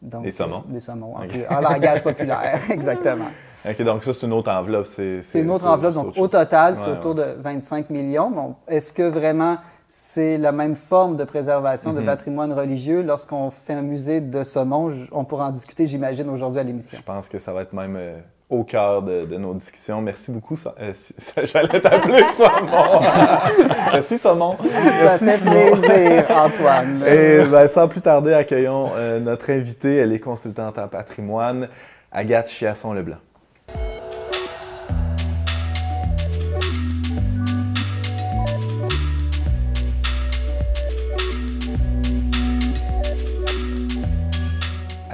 Donc, 0.00 0.22
des 0.22 0.30
saumons. 0.30 0.62
des 0.68 0.80
saumons, 0.80 1.14
en 1.16 1.60
langage 1.60 2.04
populaire, 2.04 2.60
exactement. 2.70 3.30
OK, 3.68 3.82
donc 3.82 4.04
ça, 4.04 4.12
c'est 4.12 4.26
une 4.26 4.32
autre 4.32 4.50
enveloppe. 4.50 4.86
C'est 4.86 5.40
une 5.40 5.50
autre 5.50 5.66
enveloppe. 5.66 5.94
Donc, 5.94 6.16
au 6.16 6.28
total, 6.28 6.76
c'est 6.76 6.90
autour 6.90 7.14
de 7.14 7.34
25 7.38 7.90
millions. 7.90 8.30
Bon, 8.30 8.54
Est-ce 8.68 8.92
que 8.92 9.02
vraiment 9.02 9.58
c'est 9.88 10.36
la 10.36 10.52
même 10.52 10.76
forme 10.76 11.16
de 11.16 11.24
préservation 11.24 11.94
de 11.94 12.00
mm-hmm. 12.00 12.06
patrimoine 12.06 12.52
religieux? 12.52 13.02
Lorsqu'on 13.02 13.50
fait 13.50 13.72
un 13.72 13.82
musée 13.82 14.20
de 14.20 14.44
saumon, 14.44 14.92
on 15.12 15.24
pourra 15.24 15.46
en 15.46 15.50
discuter, 15.50 15.86
j'imagine, 15.86 16.28
aujourd'hui 16.30 16.60
à 16.60 16.62
l'émission. 16.62 16.98
Je 16.98 17.02
pense 17.02 17.28
que 17.28 17.38
ça 17.38 17.52
va 17.52 17.62
être 17.62 17.72
même... 17.72 17.96
Euh, 17.96 18.18
au 18.50 18.64
cœur 18.64 19.02
de, 19.02 19.36
nos 19.36 19.54
discussions. 19.54 20.00
Merci 20.00 20.30
beaucoup. 20.30 20.56
Euh, 20.80 20.92
j'allais 21.44 21.80
t'appeler 21.80 22.24
Saumon. 22.36 23.00
Merci 23.92 24.18
Saumon. 24.18 24.56
Ça 24.56 25.18
fait 25.18 25.38
plaisir, 25.38 26.26
Antoine. 26.30 27.04
Et 27.06 27.44
ben, 27.44 27.68
sans 27.68 27.88
plus 27.88 28.00
tarder, 28.00 28.32
accueillons 28.32 28.92
euh, 28.94 29.20
notre 29.20 29.50
invitée. 29.50 29.96
Elle 29.96 30.12
est 30.12 30.20
consultante 30.20 30.78
en 30.78 30.88
patrimoine, 30.88 31.68
Agathe 32.10 32.48
Chiasson-Leblanc. 32.48 33.18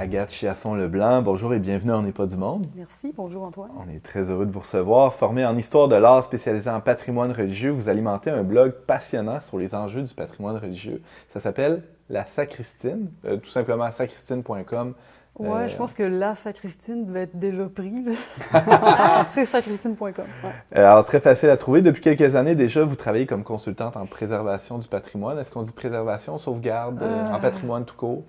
Agathe 0.05 0.29
Chiasson-Leblanc. 0.29 1.23
Bonjour 1.23 1.51
et 1.55 1.57
bienvenue 1.57 1.91
en 1.91 2.03
n'est 2.03 2.11
pas 2.11 2.27
du 2.27 2.37
monde. 2.37 2.67
Merci, 2.75 3.11
bonjour 3.17 3.41
Antoine. 3.41 3.71
On 3.75 3.91
est 3.91 4.03
très 4.03 4.29
heureux 4.29 4.45
de 4.45 4.51
vous 4.51 4.59
recevoir. 4.59 5.15
Formé 5.15 5.43
en 5.43 5.57
histoire 5.57 5.87
de 5.87 5.95
l'art 5.95 6.23
spécialisé 6.23 6.69
en 6.69 6.79
patrimoine 6.79 7.31
religieux, 7.31 7.71
vous 7.71 7.89
alimentez 7.89 8.29
un 8.29 8.43
blog 8.43 8.73
passionnant 8.85 9.41
sur 9.41 9.57
les 9.57 9.73
enjeux 9.73 10.03
du 10.03 10.13
patrimoine 10.13 10.57
religieux. 10.57 11.01
Ça 11.29 11.39
s'appelle 11.39 11.81
La 12.07 12.27
Sacristine, 12.27 13.09
euh, 13.25 13.37
tout 13.37 13.49
simplement 13.49 13.89
sacristine.com. 13.89 14.93
Oui, 15.39 15.49
euh, 15.49 15.67
je 15.67 15.75
pense 15.75 15.95
que 15.95 16.03
la 16.03 16.35
sacristine 16.35 17.07
devait 17.07 17.23
être 17.23 17.39
déjà 17.39 17.67
pris. 17.67 18.05
c'est 19.31 19.47
sacristine.com. 19.47 20.13
Euh, 20.13 20.51
alors, 20.71 21.03
très 21.03 21.19
facile 21.19 21.49
à 21.49 21.57
trouver. 21.57 21.81
Depuis 21.81 22.01
quelques 22.03 22.35
années 22.35 22.53
déjà, 22.53 22.85
vous 22.85 22.95
travaillez 22.95 23.25
comme 23.25 23.43
consultante 23.43 23.97
en 23.97 24.05
préservation 24.05 24.77
du 24.77 24.87
patrimoine. 24.87 25.39
Est-ce 25.39 25.49
qu'on 25.49 25.63
dit 25.63 25.73
préservation, 25.73 26.37
sauvegarde, 26.37 27.01
en 27.01 27.39
patrimoine 27.39 27.85
tout 27.85 27.95
court? 27.95 28.23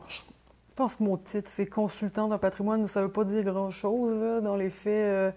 Je 0.76 0.82
pense 0.82 0.96
que 0.96 1.04
mon 1.04 1.16
titre, 1.16 1.50
c'est 1.50 1.64
consultant 1.64 2.30
en 2.30 2.36
patrimoine, 2.36 2.82
mais 2.82 2.88
ça 2.88 3.00
ne 3.00 3.06
veut 3.06 3.10
pas 3.10 3.24
dire 3.24 3.42
grand-chose. 3.44 4.42
Dans 4.42 4.56
les 4.56 4.68
faits, 4.68 4.92
euh, 4.92 5.30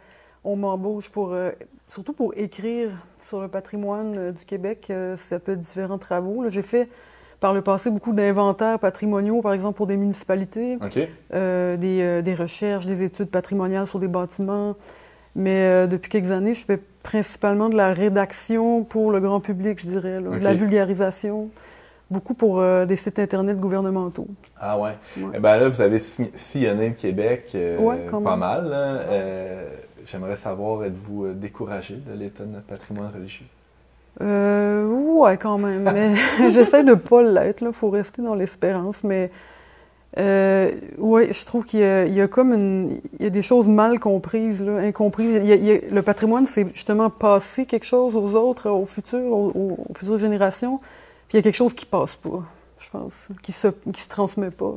on 0.44 0.58
m'embauche 0.58 1.10
pour, 1.10 1.32
euh, 1.32 1.52
surtout 1.88 2.12
pour 2.12 2.34
écrire 2.36 2.90
sur 3.22 3.40
le 3.40 3.48
patrimoine 3.48 4.18
euh, 4.18 4.32
du 4.34 4.44
Québec. 4.44 4.92
ça 5.16 5.40
peut 5.40 5.54
être 5.54 5.62
différents 5.62 5.98
travaux. 5.98 6.50
J'ai 6.50 6.62
fait 6.62 6.90
par 7.40 7.54
le 7.54 7.62
passé 7.62 7.90
beaucoup 7.90 8.12
d'inventaires 8.12 8.80
patrimoniaux, 8.80 9.42
par 9.42 9.54
exemple 9.54 9.78
pour 9.78 9.88
des 9.88 9.96
municipalités, 9.96 10.78
des, 11.32 12.22
des, 12.22 12.36
recherches, 12.36 12.86
des 12.86 13.02
études 13.02 13.30
patrimoniales 13.30 13.88
sur 13.88 14.00
des 14.00 14.10
bâtiments. 14.10 14.76
Mais 15.36 15.88
depuis 15.88 16.10
quelques 16.10 16.32
années, 16.32 16.54
je 16.54 16.66
fais 16.66 16.82
principalement 17.02 17.70
de 17.70 17.78
la 17.78 17.94
rédaction 17.94 18.84
pour 18.84 19.10
le 19.10 19.22
grand 19.22 19.40
public, 19.40 19.80
je 19.80 19.88
dirais, 19.88 20.20
de 20.20 20.44
la 20.44 20.54
vulgarisation 20.54 21.50
beaucoup 22.10 22.34
pour 22.34 22.64
des 22.86 22.96
sites 22.96 23.20
Internet 23.20 23.60
gouvernementaux. 23.60 24.28
Ah 24.60 24.78
ouais. 24.78 24.92
Eh 25.34 25.40
ben 25.40 25.58
là, 25.58 25.70
vous 25.70 25.82
avez 25.82 26.00
sillonné 26.00 26.90
le 26.90 26.96
Québec 26.96 27.56
pas 28.12 28.36
mal. 28.36 28.76
J'aimerais 30.06 30.38
savoir, 30.38 30.86
êtes-vous 30.86 31.34
découragé 31.34 31.96
de 31.96 32.14
l'état 32.14 32.44
de 32.44 32.50
notre 32.50 32.66
patrimoine 32.66 33.12
religieux? 33.14 33.46
Euh, 34.22 34.86
ouais, 34.88 35.38
quand 35.38 35.58
même. 35.58 35.90
Mais 35.94 36.16
j'essaie 36.50 36.84
de 36.84 36.92
ne 36.92 36.96
pas 36.96 37.22
l'être. 37.24 37.64
Il 37.64 37.74
faut 37.74 37.90
rester 37.90 38.22
dans 38.22 38.36
l'espérance. 38.36 39.04
Mais 39.04 39.32
euh, 40.18 40.72
oui, 40.98 41.32
je 41.32 41.46
trouve 41.46 41.64
qu'il 41.64 41.80
y, 41.80 42.22
a 42.22 42.28
comme 42.28 42.54
une, 42.54 43.00
il 43.20 43.24
y 43.24 43.28
a 43.28 43.30
des 43.30 43.42
choses 43.42 43.68
mal 43.68 44.00
comprises, 44.00 44.64
là, 44.64 44.78
incomprises. 44.78 45.40
le 45.40 46.02
patrimoine, 46.02 46.48
c'est 46.48 46.68
justement 46.74 47.10
passer 47.10 47.66
quelque 47.66 47.86
chose 47.86 48.16
aux 48.16 48.36
autres, 48.36 48.70
aux 48.70 48.86
futurs, 48.86 49.32
aux, 49.32 49.78
futures 49.96 50.18
générations. 50.18 50.80
Puis 51.30 51.38
il 51.38 51.38
y 51.38 51.40
a 51.40 51.44
quelque 51.44 51.56
chose 51.56 51.76
qui 51.76 51.86
passe 51.86 52.16
pas, 52.16 52.44
je 52.80 52.90
pense, 52.90 53.28
qui 53.44 53.52
se, 53.52 53.68
qui 53.94 54.02
se 54.02 54.10
transmet 54.10 54.50
pas. 54.50 54.74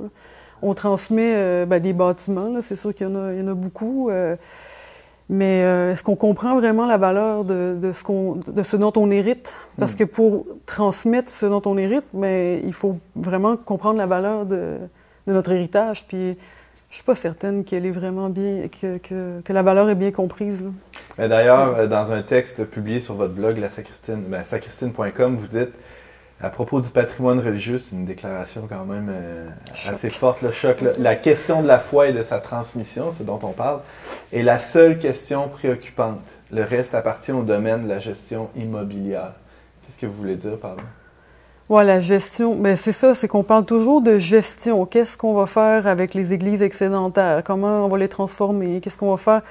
On 0.60 0.74
transmet 0.74 1.32
euh, 1.34 1.64
ben, 1.64 1.80
des 1.80 1.94
bâtiments, 1.94 2.60
c'est 2.60 2.76
sûr 2.76 2.94
qu'il 2.94 3.08
y, 3.08 3.10
y, 3.10 3.14
en 3.14 3.48
a 3.48 3.54
beaucoup. 3.54 4.10
Euh, 4.10 4.36
mais 5.30 5.62
euh, 5.64 5.92
est-ce 5.92 6.02
qu'on 6.02 6.14
comprend 6.14 6.54
vraiment 6.58 6.86
la 6.86 6.98
valeur 6.98 7.44
de, 7.44 7.78
de, 7.80 7.94
ce 7.94 8.04
qu'on, 8.04 8.34
de 8.46 8.62
ce 8.62 8.76
dont 8.76 8.92
on 8.96 9.10
hérite? 9.10 9.54
Parce 9.78 9.94
hmm. 9.94 9.96
que 9.96 10.04
pour 10.04 10.46
transmettre 10.66 11.30
ce 11.30 11.46
dont 11.46 11.62
on 11.64 11.78
hérite, 11.78 12.04
mais 12.12 12.60
il 12.66 12.74
faut 12.74 12.98
vraiment 13.16 13.56
comprendre 13.56 13.96
la 13.96 14.06
valeur 14.06 14.44
de, 14.44 14.76
de 15.26 15.32
notre 15.32 15.52
héritage. 15.52 16.06
Puis 16.06 16.36
je 16.90 16.94
suis 16.96 17.04
pas 17.04 17.14
certaine 17.14 17.64
qu'elle 17.64 17.86
est 17.86 17.92
vraiment 17.92 18.28
bien, 18.28 18.68
que, 18.68 18.98
que, 18.98 19.40
que 19.40 19.52
la 19.54 19.62
valeur 19.62 19.88
est 19.88 19.94
bien 19.94 20.10
comprise. 20.10 20.66
D'ailleurs, 21.16 21.88
dans 21.88 22.12
un 22.12 22.20
texte 22.22 22.64
publié 22.66 23.00
sur 23.00 23.14
votre 23.14 23.32
blog, 23.32 23.56
la 23.56 23.70
sacristine, 23.70 24.24
ben, 24.28 24.44
sacristine.com, 24.44 25.36
vous 25.36 25.46
dites 25.46 25.72
à 26.42 26.50
propos 26.50 26.80
du 26.80 26.88
patrimoine 26.88 27.38
religieux, 27.38 27.78
c'est 27.78 27.94
une 27.94 28.04
déclaration 28.04 28.66
quand 28.68 28.84
même 28.84 29.12
euh, 29.14 29.48
assez 29.86 30.10
forte, 30.10 30.42
le 30.42 30.50
choc. 30.50 30.78
La 30.98 31.14
question 31.14 31.62
de 31.62 31.68
la 31.68 31.78
foi 31.78 32.08
et 32.08 32.12
de 32.12 32.22
sa 32.24 32.40
transmission, 32.40 33.12
ce 33.12 33.22
dont 33.22 33.38
on 33.44 33.52
parle, 33.52 33.80
est 34.32 34.42
la 34.42 34.58
seule 34.58 34.98
question 34.98 35.48
préoccupante. 35.48 36.18
Le 36.50 36.64
reste 36.64 36.96
appartient 36.96 37.30
au 37.30 37.42
domaine 37.42 37.84
de 37.84 37.88
la 37.88 38.00
gestion 38.00 38.48
immobilière. 38.56 39.34
Qu'est-ce 39.82 39.96
que 39.96 40.06
vous 40.06 40.14
voulez 40.14 40.34
dire 40.34 40.56
par 40.56 40.74
là? 40.74 40.82
Oui, 41.68 41.84
la 41.86 42.00
gestion, 42.00 42.56
mais 42.56 42.70
ben, 42.70 42.76
c'est 42.76 42.92
ça, 42.92 43.14
c'est 43.14 43.28
qu'on 43.28 43.44
parle 43.44 43.64
toujours 43.64 44.02
de 44.02 44.18
gestion. 44.18 44.84
Qu'est-ce 44.84 45.16
qu'on 45.16 45.34
va 45.34 45.46
faire 45.46 45.86
avec 45.86 46.12
les 46.12 46.32
églises 46.32 46.60
excédentaires? 46.60 47.42
Comment 47.44 47.86
on 47.86 47.88
va 47.88 47.98
les 47.98 48.08
transformer? 48.08 48.80
Qu'est-ce 48.80 48.98
qu'on 48.98 49.12
va 49.12 49.16
faire? 49.16 49.42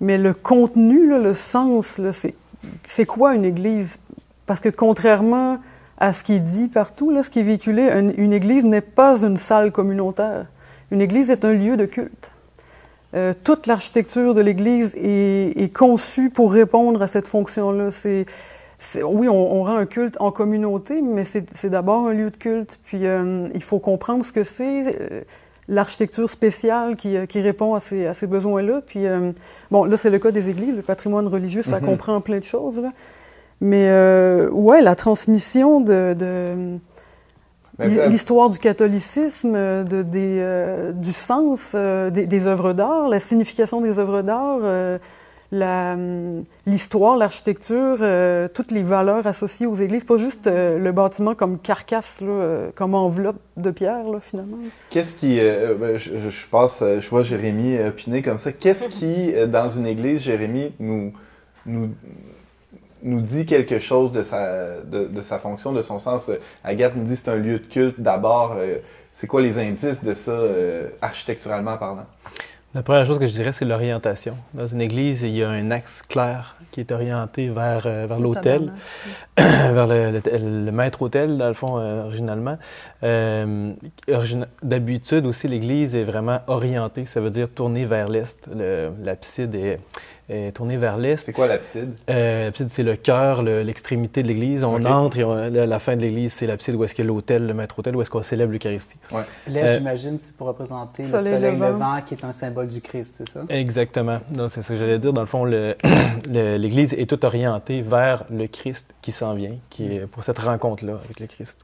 Mais 0.00 0.16
le 0.16 0.32
contenu, 0.32 1.06
le 1.06 1.34
sens, 1.34 2.00
c'est 2.84 3.06
quoi 3.06 3.34
une 3.34 3.44
église? 3.44 3.98
Parce 4.46 4.60
que 4.60 4.70
contrairement 4.70 5.58
à 6.02 6.12
ce 6.12 6.24
qui 6.24 6.32
est 6.32 6.40
dit 6.40 6.66
partout, 6.66 7.12
là, 7.12 7.22
ce 7.22 7.30
qui 7.30 7.38
est 7.38 7.44
véhiculé. 7.44 7.88
Une, 8.18 8.32
église 8.32 8.64
n'est 8.64 8.80
pas 8.80 9.22
une 9.22 9.36
salle 9.36 9.70
communautaire. 9.70 10.46
Une 10.90 11.00
église 11.00 11.30
est 11.30 11.44
un 11.44 11.52
lieu 11.52 11.76
de 11.76 11.86
culte. 11.86 12.32
Euh, 13.14 13.32
toute 13.44 13.68
l'architecture 13.68 14.34
de 14.34 14.40
l'église 14.40 14.96
est, 14.96 15.72
conçue 15.72 16.28
pour 16.28 16.52
répondre 16.52 17.00
à 17.02 17.06
cette 17.06 17.28
fonction-là. 17.28 17.92
C'est, 17.92 18.26
oui, 19.04 19.28
on, 19.28 19.62
rend 19.62 19.76
un 19.76 19.86
culte 19.86 20.16
en 20.18 20.32
communauté, 20.32 21.02
mais 21.02 21.24
c'est, 21.24 21.70
d'abord 21.70 22.08
un 22.08 22.12
lieu 22.12 22.30
de 22.30 22.36
culte. 22.36 22.80
Puis 22.84 23.06
euh, 23.06 23.46
il 23.54 23.62
faut 23.62 23.78
comprendre 23.78 24.24
ce 24.24 24.32
que 24.32 24.42
c'est, 24.42 24.96
euh, 25.00 25.20
l'architecture 25.68 26.28
spéciale 26.28 26.96
qui, 26.96 27.14
qui, 27.28 27.40
répond 27.42 27.76
à 27.76 27.80
ces, 27.80 28.06
à 28.06 28.14
ces 28.14 28.26
besoins-là. 28.26 28.80
Puis, 28.84 29.04
bon, 29.70 29.84
là, 29.84 29.96
c'est 29.96 30.10
le 30.10 30.18
cas 30.18 30.32
des 30.32 30.48
églises. 30.48 30.74
Le 30.74 30.82
patrimoine 30.82 31.28
religieux, 31.28 31.62
ça 31.62 31.78
mm-hmm. 31.78 31.84
comprend 31.84 32.20
plein 32.20 32.40
de 32.40 32.44
choses. 32.44 32.80
Là. 32.80 32.90
Mais 33.62 33.86
euh, 33.88 34.50
ouais, 34.50 34.82
la 34.82 34.96
transmission 34.96 35.80
de, 35.80 36.80
l'histoire 37.78 38.50
du 38.50 38.58
catholicisme, 38.58 39.52
de, 39.52 40.02
des, 40.02 40.38
euh, 40.40 40.90
du 40.90 41.12
sens 41.12 41.70
euh, 41.76 42.10
des, 42.10 42.46
œuvres 42.48 42.72
d'art, 42.72 43.08
la 43.08 43.20
signification 43.20 43.80
des 43.80 44.00
œuvres 44.00 44.22
d'art, 44.22 44.58
l'histoire, 46.66 47.16
l'architecture, 47.16 47.98
toutes 48.52 48.72
les 48.72 48.82
valeurs 48.82 49.28
associées 49.28 49.66
aux 49.66 49.76
églises, 49.76 50.02
pas 50.02 50.16
juste 50.16 50.48
le 50.48 50.90
bâtiment 50.90 51.36
comme 51.36 51.60
carcasse, 51.60 52.18
comme 52.74 52.96
enveloppe 52.96 53.38
de 53.56 53.70
pierre, 53.70 54.08
là, 54.08 54.18
finalement. 54.18 54.56
Qu'est-ce 54.90 55.14
qui, 55.14 55.38
ben, 55.38 55.96
je, 55.98 56.30
je, 56.30 56.48
pense, 56.50 56.80
je 56.80 57.08
vois 57.08 57.22
Jérémy 57.22 57.78
opiner 57.80 58.22
comme 58.22 58.40
ça, 58.40 58.50
qu'est-ce 58.50 58.88
qui, 58.88 59.34
dans 59.46 59.68
une 59.68 59.86
église, 59.86 60.22
Jérémy, 60.22 60.72
nous, 60.80 61.12
nous 61.64 61.90
nous 63.02 63.20
dit 63.20 63.46
quelque 63.46 63.78
chose 63.78 64.12
de 64.12 64.22
sa, 64.22 64.80
de, 64.80 65.20
sa 65.22 65.38
fonction, 65.38 65.72
de 65.72 65.82
son 65.82 65.98
sens. 65.98 66.30
Agathe 66.64 66.96
nous 66.96 67.04
dit 67.04 67.14
que 67.14 67.18
c'est 67.18 67.30
un 67.30 67.36
lieu 67.36 67.58
de 67.58 67.66
culte 67.66 68.00
d'abord. 68.00 68.54
Euh, 68.56 68.76
c'est 69.12 69.26
quoi 69.26 69.42
les 69.42 69.58
indices 69.58 70.02
de 70.02 70.14
ça, 70.14 70.30
euh, 70.30 70.88
architecturalement 71.00 71.76
parlant? 71.76 72.06
La 72.74 72.82
première 72.82 73.04
chose 73.04 73.18
que 73.18 73.26
je 73.26 73.32
dirais, 73.32 73.52
c'est 73.52 73.66
l'orientation. 73.66 74.34
Dans 74.54 74.66
une 74.66 74.80
église, 74.80 75.20
il 75.22 75.36
y 75.36 75.42
a 75.42 75.50
un 75.50 75.70
axe 75.70 76.00
clair 76.00 76.56
qui 76.70 76.80
est 76.80 76.90
orienté 76.90 77.50
vers, 77.50 77.82
euh, 77.84 78.06
vers 78.06 78.18
l'autel, 78.18 78.72
vers 79.36 79.86
le, 79.86 80.70
maître-autel, 80.70 81.36
dans 81.36 81.48
le 81.48 81.54
fond, 81.54 81.74
originalement. 81.76 82.56
D'habitude 84.62 85.26
aussi, 85.26 85.48
l'église 85.48 85.94
est 85.94 86.04
vraiment 86.04 86.40
orientée, 86.46 87.04
ça 87.04 87.20
veut 87.20 87.28
dire 87.28 87.50
tournée 87.50 87.84
vers 87.84 88.08
l'est. 88.08 88.48
L'abside 89.02 89.54
est 89.54 89.78
est 90.21 90.21
tourné 90.52 90.76
vers 90.76 90.96
l'est. 90.96 91.16
C'est 91.16 91.32
quoi 91.32 91.46
l'abside? 91.46 91.92
Euh, 92.08 92.46
l'abside, 92.46 92.68
c'est 92.70 92.82
le 92.82 92.96
cœur, 92.96 93.42
l'extrémité 93.42 94.22
de 94.22 94.28
l'église. 94.28 94.64
On 94.64 94.84
entre 94.84 95.18
et 95.18 95.50
la, 95.66 95.78
fin 95.78 95.96
de 95.96 96.02
l'église, 96.02 96.32
c'est 96.32 96.46
l'abside 96.46 96.74
où 96.74 96.84
est-ce 96.84 96.94
qu'il 96.94 97.04
y 97.04 97.08
a 97.08 97.08
l'autel, 97.08 97.46
le 97.46 97.54
maître-autel, 97.54 97.96
où 97.96 98.02
est-ce 98.02 98.10
qu'on 98.10 98.22
célèbre 98.22 98.52
l'Eucharistie. 98.52 98.98
Ouais. 99.10 99.22
L'est, 99.46 99.62
euh, 99.62 99.74
j'imagine, 99.78 100.18
c'est 100.18 100.34
pour 100.36 100.46
représenter 100.46 101.02
le 101.02 101.08
soleil 101.08 101.56
levant. 101.58 102.00
qui 102.04 102.14
est 102.14 102.24
un 102.24 102.32
symbole 102.32 102.68
du 102.68 102.80
Christ, 102.80 103.14
c'est 103.18 103.28
ça? 103.28 103.40
Exactement. 103.48 104.18
C'est 104.48 104.62
ce 104.62 104.68
que 104.68 104.76
j'allais 104.76 104.98
dire. 104.98 105.12
Dans 105.12 105.22
le 105.22 105.26
fond, 105.26 105.44
l'église 106.28 106.94
est 106.94 107.06
toute 107.06 107.24
orientée 107.24 107.82
vers 107.82 108.24
le 108.30 108.46
Christ 108.46 108.94
qui 109.02 109.12
s'en 109.12 109.34
vient, 109.34 109.56
qui 109.70 109.96
est 109.96 110.06
pour 110.06 110.24
cette 110.24 110.38
rencontre-là 110.38 111.00
avec 111.04 111.20
le 111.20 111.26
Christ. 111.26 111.58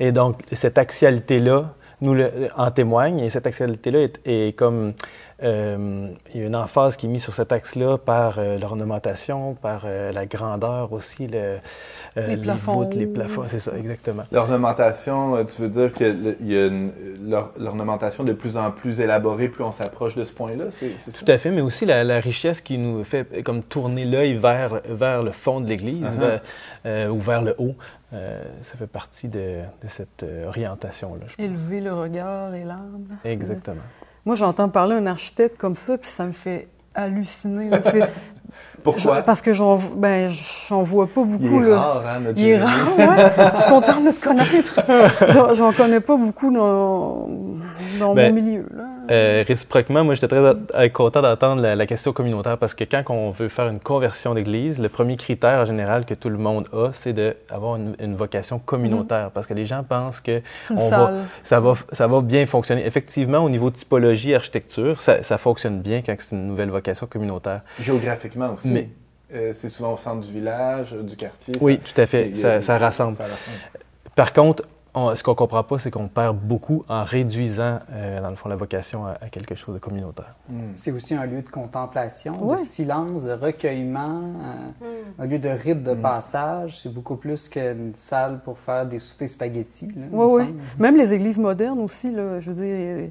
Et 0.00 0.12
donc, 0.12 0.40
cette 0.52 0.78
axialité-là, 0.78 1.74
nous 2.04 2.14
le, 2.14 2.30
en 2.56 2.70
témoigne, 2.70 3.18
et 3.20 3.30
cette 3.30 3.46
axialité-là 3.46 4.00
est, 4.00 4.20
est 4.24 4.56
comme 4.56 4.92
euh, 5.42 6.08
il 6.32 6.40
y 6.40 6.44
a 6.44 6.46
une 6.46 6.54
emphase 6.54 6.96
qui 6.96 7.06
est 7.06 7.08
mise 7.08 7.22
sur 7.22 7.34
cet 7.34 7.50
axe-là 7.50 7.98
par 7.98 8.38
euh, 8.38 8.56
l'ornementation, 8.56 9.54
par 9.54 9.82
euh, 9.84 10.12
la 10.12 10.26
grandeur 10.26 10.92
aussi, 10.92 11.26
le, 11.26 11.56
les, 12.16 12.36
plafonds. 12.36 12.88
les 12.90 13.06
plafonds, 13.06 13.42
c'est 13.48 13.58
ça, 13.58 13.72
exactement. 13.76 14.22
L'ornementation, 14.30 15.44
tu 15.44 15.62
veux 15.62 15.68
dire 15.68 15.92
qu'il 15.92 16.36
y 16.42 16.56
a 16.56 16.70
l'ornementation 17.58 18.22
de 18.22 18.32
plus 18.32 18.56
en 18.56 18.70
plus 18.70 19.00
élaborée, 19.00 19.48
plus 19.48 19.64
on 19.64 19.72
s'approche 19.72 20.14
de 20.14 20.22
ce 20.22 20.32
point-là, 20.32 20.66
c'est 20.70 20.94
Tout 21.12 21.30
à 21.30 21.36
fait, 21.36 21.50
mais 21.50 21.62
aussi 21.62 21.84
la, 21.84 22.20
richesse 22.20 22.60
qui 22.60 22.78
nous 22.78 23.02
fait 23.02 23.42
comme 23.42 23.62
tourner 23.62 24.04
l'œil 24.04 24.34
vers, 24.34 24.80
vers 24.88 25.22
le 25.22 25.32
fond 25.32 25.60
de 25.60 25.66
l'Église 25.66 26.16
uh-huh. 26.84 27.08
ou 27.08 27.18
vers 27.18 27.42
le 27.42 27.54
haut. 27.58 27.74
Ça 28.62 28.76
fait 28.76 28.86
partie 28.86 29.28
de, 29.28 29.62
de 29.82 29.88
cette 29.88 30.24
orientation-là. 30.46 31.26
Élever 31.38 31.80
le 31.80 31.94
regard 31.94 32.54
et 32.54 32.64
l'âme. 32.64 33.04
Exactement. 33.24 33.82
Moi, 34.24 34.36
j'entends 34.36 34.68
parler 34.68 34.96
d'un 34.96 35.06
architecte 35.06 35.58
comme 35.58 35.74
ça, 35.74 35.98
puis 35.98 36.08
ça 36.08 36.24
me 36.24 36.32
fait 36.32 36.68
halluciner. 36.94 37.70
Pourquoi? 38.84 39.22
parce 39.22 39.40
que 39.40 39.52
j'en 39.52 39.76
ben, 39.76 40.30
vois 40.70 41.06
pas 41.06 41.24
beaucoup. 41.24 41.60
Il 41.60 41.68
est 41.68 41.74
rare, 41.74 42.06
hein, 42.06 42.20
notre 42.20 42.38
Il 42.38 42.48
est 42.48 42.62
rare, 42.62 42.96
ouais. 42.96 43.32
Je 43.54 43.60
suis 43.60 43.70
contente 43.70 44.04
de 44.04 44.10
te 44.12 44.24
connaître. 44.24 45.54
J'en 45.54 45.72
connais 45.72 46.00
pas 46.00 46.16
beaucoup 46.16 46.52
dans, 46.52 47.28
dans 47.98 48.14
ben, 48.14 48.34
mon 48.34 48.42
milieu. 48.42 48.66
Là. 48.74 48.84
Euh, 49.10 49.44
réciproquement, 49.46 50.04
moi, 50.04 50.14
j'étais 50.14 50.28
très 50.28 50.38
euh, 50.38 50.88
content 50.88 51.22
d'entendre 51.22 51.62
la, 51.62 51.86
question 51.86 52.12
communautaire 52.12 52.56
parce 52.56 52.74
que 52.74 52.84
quand 52.84 53.02
on 53.10 53.30
veut 53.30 53.48
faire 53.48 53.68
une 53.68 53.80
conversion 53.80 54.34
d'église, 54.34 54.78
le 54.78 54.88
premier 54.88 55.16
critère 55.16 55.60
en 55.60 55.66
général 55.66 56.06
que 56.06 56.14
tout 56.14 56.30
le 56.30 56.38
monde 56.38 56.68
a, 56.72 56.90
c'est 56.92 57.12
d'avoir 57.12 57.76
une, 57.76 57.94
une, 58.00 58.14
vocation 58.14 58.58
communautaire 58.58 59.30
parce 59.32 59.46
que 59.46 59.54
les 59.54 59.66
gens 59.66 59.84
pensent 59.84 60.20
que 60.20 60.40
on 60.70 60.88
va, 60.88 61.12
ça, 61.42 61.60
va, 61.60 61.74
ça 61.92 62.06
va 62.06 62.20
bien 62.22 62.46
fonctionner. 62.46 62.86
Effectivement, 62.86 63.38
au 63.38 63.50
niveau 63.50 63.70
typologie, 63.70 64.34
architecture, 64.34 65.00
ça, 65.02 65.22
ça 65.22 65.36
fonctionne 65.36 65.80
bien 65.80 66.00
quand 66.00 66.14
c'est 66.18 66.34
une 66.34 66.46
nouvelle 66.46 66.70
vocation 66.70 67.06
communautaire. 67.06 67.60
Géographiquement 67.78 68.54
aussi. 68.54 68.68
Mais, 68.68 68.88
euh, 69.34 69.52
c'est 69.52 69.68
souvent 69.68 69.94
au 69.94 69.96
centre 69.96 70.26
du 70.26 70.32
village, 70.32 70.92
du 70.92 71.16
quartier. 71.16 71.54
Oui, 71.60 71.78
tout 71.78 72.00
à 72.00 72.06
fait. 72.06 72.34
ça, 72.34 72.62
ça, 72.62 72.78
rassemble. 72.78 73.16
ça 73.16 73.24
rassemble. 73.24 73.58
Par 74.14 74.32
contre, 74.32 74.62
ce 74.94 75.22
qu'on 75.22 75.32
ne 75.32 75.36
comprend 75.36 75.62
pas, 75.64 75.78
c'est 75.78 75.90
qu'on 75.90 76.08
perd 76.08 76.38
beaucoup 76.38 76.84
en 76.88 77.02
réduisant, 77.02 77.80
euh, 77.90 78.20
dans 78.20 78.30
le 78.30 78.36
fond, 78.36 78.48
la 78.48 78.56
vocation 78.56 79.06
à, 79.06 79.28
quelque 79.28 79.54
chose 79.54 79.74
de 79.74 79.80
communautaire. 79.80 80.34
Hmm. 80.48 80.60
C'est 80.74 80.92
aussi 80.92 81.14
un 81.14 81.26
lieu 81.26 81.42
de 81.42 81.48
contemplation, 81.48 82.46
de 82.46 82.56
silence, 82.58 83.24
de 83.24 83.32
recueillement, 83.32 84.22
euh, 84.82 84.86
hmm. 84.86 85.22
un 85.22 85.26
lieu 85.26 85.38
de 85.38 85.48
rite 85.48 85.82
de 85.82 85.94
passage. 85.94 86.80
C'est 86.82 86.92
beaucoup 86.92 87.16
plus 87.16 87.48
qu'une 87.48 87.94
salle 87.94 88.40
pour 88.44 88.58
faire 88.58 88.86
des 88.86 88.98
soupers 89.00 89.28
spaghettis. 89.28 89.88
Oui, 90.12 90.26
oui. 90.30 90.54
Même 90.78 90.96
les 90.96 91.12
églises 91.12 91.38
modernes 91.38 91.80
aussi, 91.80 92.10
là, 92.12 92.38
je 92.40 92.50
veux 92.52 92.64
dire, 92.64 93.10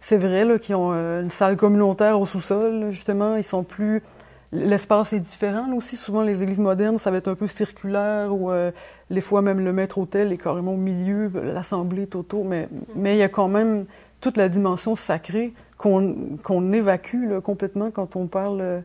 c'est 0.00 0.18
vrai 0.18 0.58
qu'ils 0.60 0.76
ont 0.76 0.92
euh, 0.92 1.22
une 1.22 1.30
salle 1.30 1.56
communautaire 1.56 2.20
au 2.20 2.26
sous-sol, 2.26 2.90
justement. 2.90 3.36
Ils 3.36 3.44
sont 3.44 3.64
plus 3.64 4.02
l'espace 4.52 5.12
est 5.12 5.20
différent. 5.20 5.72
Aussi, 5.74 5.96
souvent, 5.96 6.22
les 6.22 6.42
églises 6.42 6.58
modernes, 6.58 6.98
ça 6.98 7.10
va 7.10 7.18
être 7.18 7.28
un 7.28 7.34
peu 7.34 7.48
circulaire 7.48 8.34
ou 8.34 8.50
euh, 8.50 8.70
les 9.10 9.20
fois 9.20 9.42
même 9.42 9.60
le 9.60 9.72
maître-autel 9.72 10.32
est 10.32 10.38
carrément 10.38 10.74
au 10.74 10.78
milieu, 10.78 11.30
l'assemblée 11.42 12.02
est 12.02 12.14
autour, 12.14 12.44
mais, 12.44 12.68
mais 12.94 13.16
il 13.16 13.18
y 13.18 13.22
a 13.22 13.28
quand 13.28 13.48
même 13.48 13.86
toute 14.20 14.36
la 14.36 14.48
dimension 14.48 14.96
sacrée 14.96 15.52
qu'on 15.76 16.72
évacue 16.72 17.38
complètement 17.44 17.90
quand 17.90 18.16
on 18.16 18.26
parle 18.26 18.82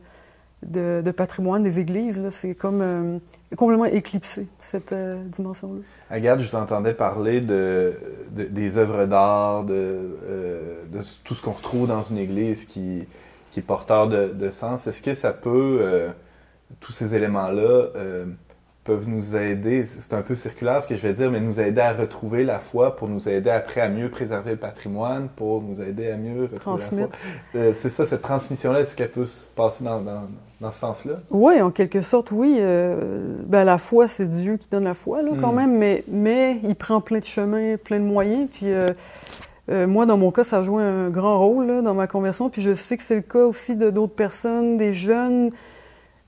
de, 0.66 1.10
patrimoine 1.10 1.62
des 1.62 1.78
églises. 1.78 2.28
C'est 2.30 2.54
comme 2.54 2.80
euh, 2.82 3.18
complètement 3.56 3.86
éclipsé, 3.86 4.46
cette 4.60 4.92
euh, 4.92 5.22
dimension-là. 5.24 5.80
Agathe, 6.10 6.40
je 6.40 6.50
vous 6.50 6.56
entendais 6.56 6.94
parler 6.94 7.40
de, 7.40 7.94
des 8.30 8.78
œuvres 8.78 9.06
d'art, 9.06 9.64
euh, 9.70 10.82
de, 10.90 11.00
tout 11.24 11.34
ce 11.34 11.42
qu'on 11.42 11.52
retrouve 11.52 11.88
dans 11.88 12.02
une 12.02 12.18
église 12.18 12.64
qui, 12.64 13.04
qui 13.54 13.60
est 13.60 13.62
porteur 13.62 14.08
de, 14.08 14.50
sens. 14.50 14.88
Est-ce 14.88 15.00
que 15.00 15.14
ça 15.14 15.32
peut, 15.32 16.08
tous 16.80 16.90
ces 16.90 17.14
éléments-là, 17.14 17.86
peuvent 18.82 19.08
nous 19.08 19.36
aider, 19.36 19.86
c'est 19.86 20.12
un 20.12 20.22
peu 20.22 20.34
circulaire 20.34 20.82
ce 20.82 20.88
que 20.88 20.96
je 20.96 21.00
vais 21.00 21.12
dire, 21.14 21.30
mais 21.30 21.40
nous 21.40 21.60
aider 21.60 21.80
à 21.80 21.92
retrouver 21.92 22.42
la 22.42 22.58
foi, 22.58 22.96
pour 22.96 23.08
nous 23.08 23.28
aider 23.28 23.48
après 23.48 23.80
à 23.80 23.88
mieux 23.88 24.10
préserver 24.10 24.50
le 24.50 24.56
patrimoine, 24.56 25.28
pour 25.36 25.62
nous 25.62 25.80
aider 25.80 26.10
à 26.10 26.16
mieux 26.16 26.48
retrouver 26.52 26.82
la 26.82 27.06
foi. 27.06 27.74
c'est 27.80 27.90
ça, 27.90 28.06
cette 28.06 28.22
transmission-là, 28.22 28.80
est-ce 28.80 28.96
qu'elle 28.96 29.12
peut 29.12 29.24
se 29.24 29.46
passer 29.54 29.84
dans, 29.84 30.02
dans 30.60 30.72
ce 30.72 30.78
sens-là? 30.80 31.14
Oui, 31.30 31.62
en 31.62 31.70
quelque 31.70 32.02
sorte, 32.02 32.32
oui. 32.32 32.56
Euh, 32.58 33.36
ben, 33.46 33.62
la 33.62 33.78
foi, 33.78 34.08
c'est 34.08 34.28
Dieu 34.28 34.56
qui 34.56 34.68
donne 34.68 34.84
la 34.84 34.94
foi, 34.94 35.22
là, 35.22 35.30
quand 35.40 35.52
hmm. 35.52 35.56
même, 35.56 35.78
mais, 35.78 36.04
mais 36.08 36.58
il 36.64 36.74
prend 36.74 37.00
plein 37.00 37.20
de 37.20 37.24
chemins, 37.24 37.76
plein 37.76 38.00
de 38.00 38.04
moyens. 38.04 38.48
Puis 38.52 38.66
euh, 39.70 39.86
moi, 39.86 40.06
dans 40.06 40.18
mon 40.18 40.30
cas, 40.30 40.44
ça 40.44 40.58
a 40.58 40.62
joué 40.62 40.82
un 40.82 41.10
grand 41.10 41.38
rôle 41.38 41.66
là, 41.66 41.82
dans 41.82 41.94
ma 41.94 42.06
conversion. 42.06 42.50
Puis 42.50 42.62
je 42.62 42.74
sais 42.74 42.96
que 42.96 43.02
c'est 43.02 43.16
le 43.16 43.22
cas 43.22 43.44
aussi 43.44 43.76
de 43.76 43.90
d'autres 43.90 44.14
personnes, 44.14 44.76
des 44.76 44.92
jeunes 44.92 45.50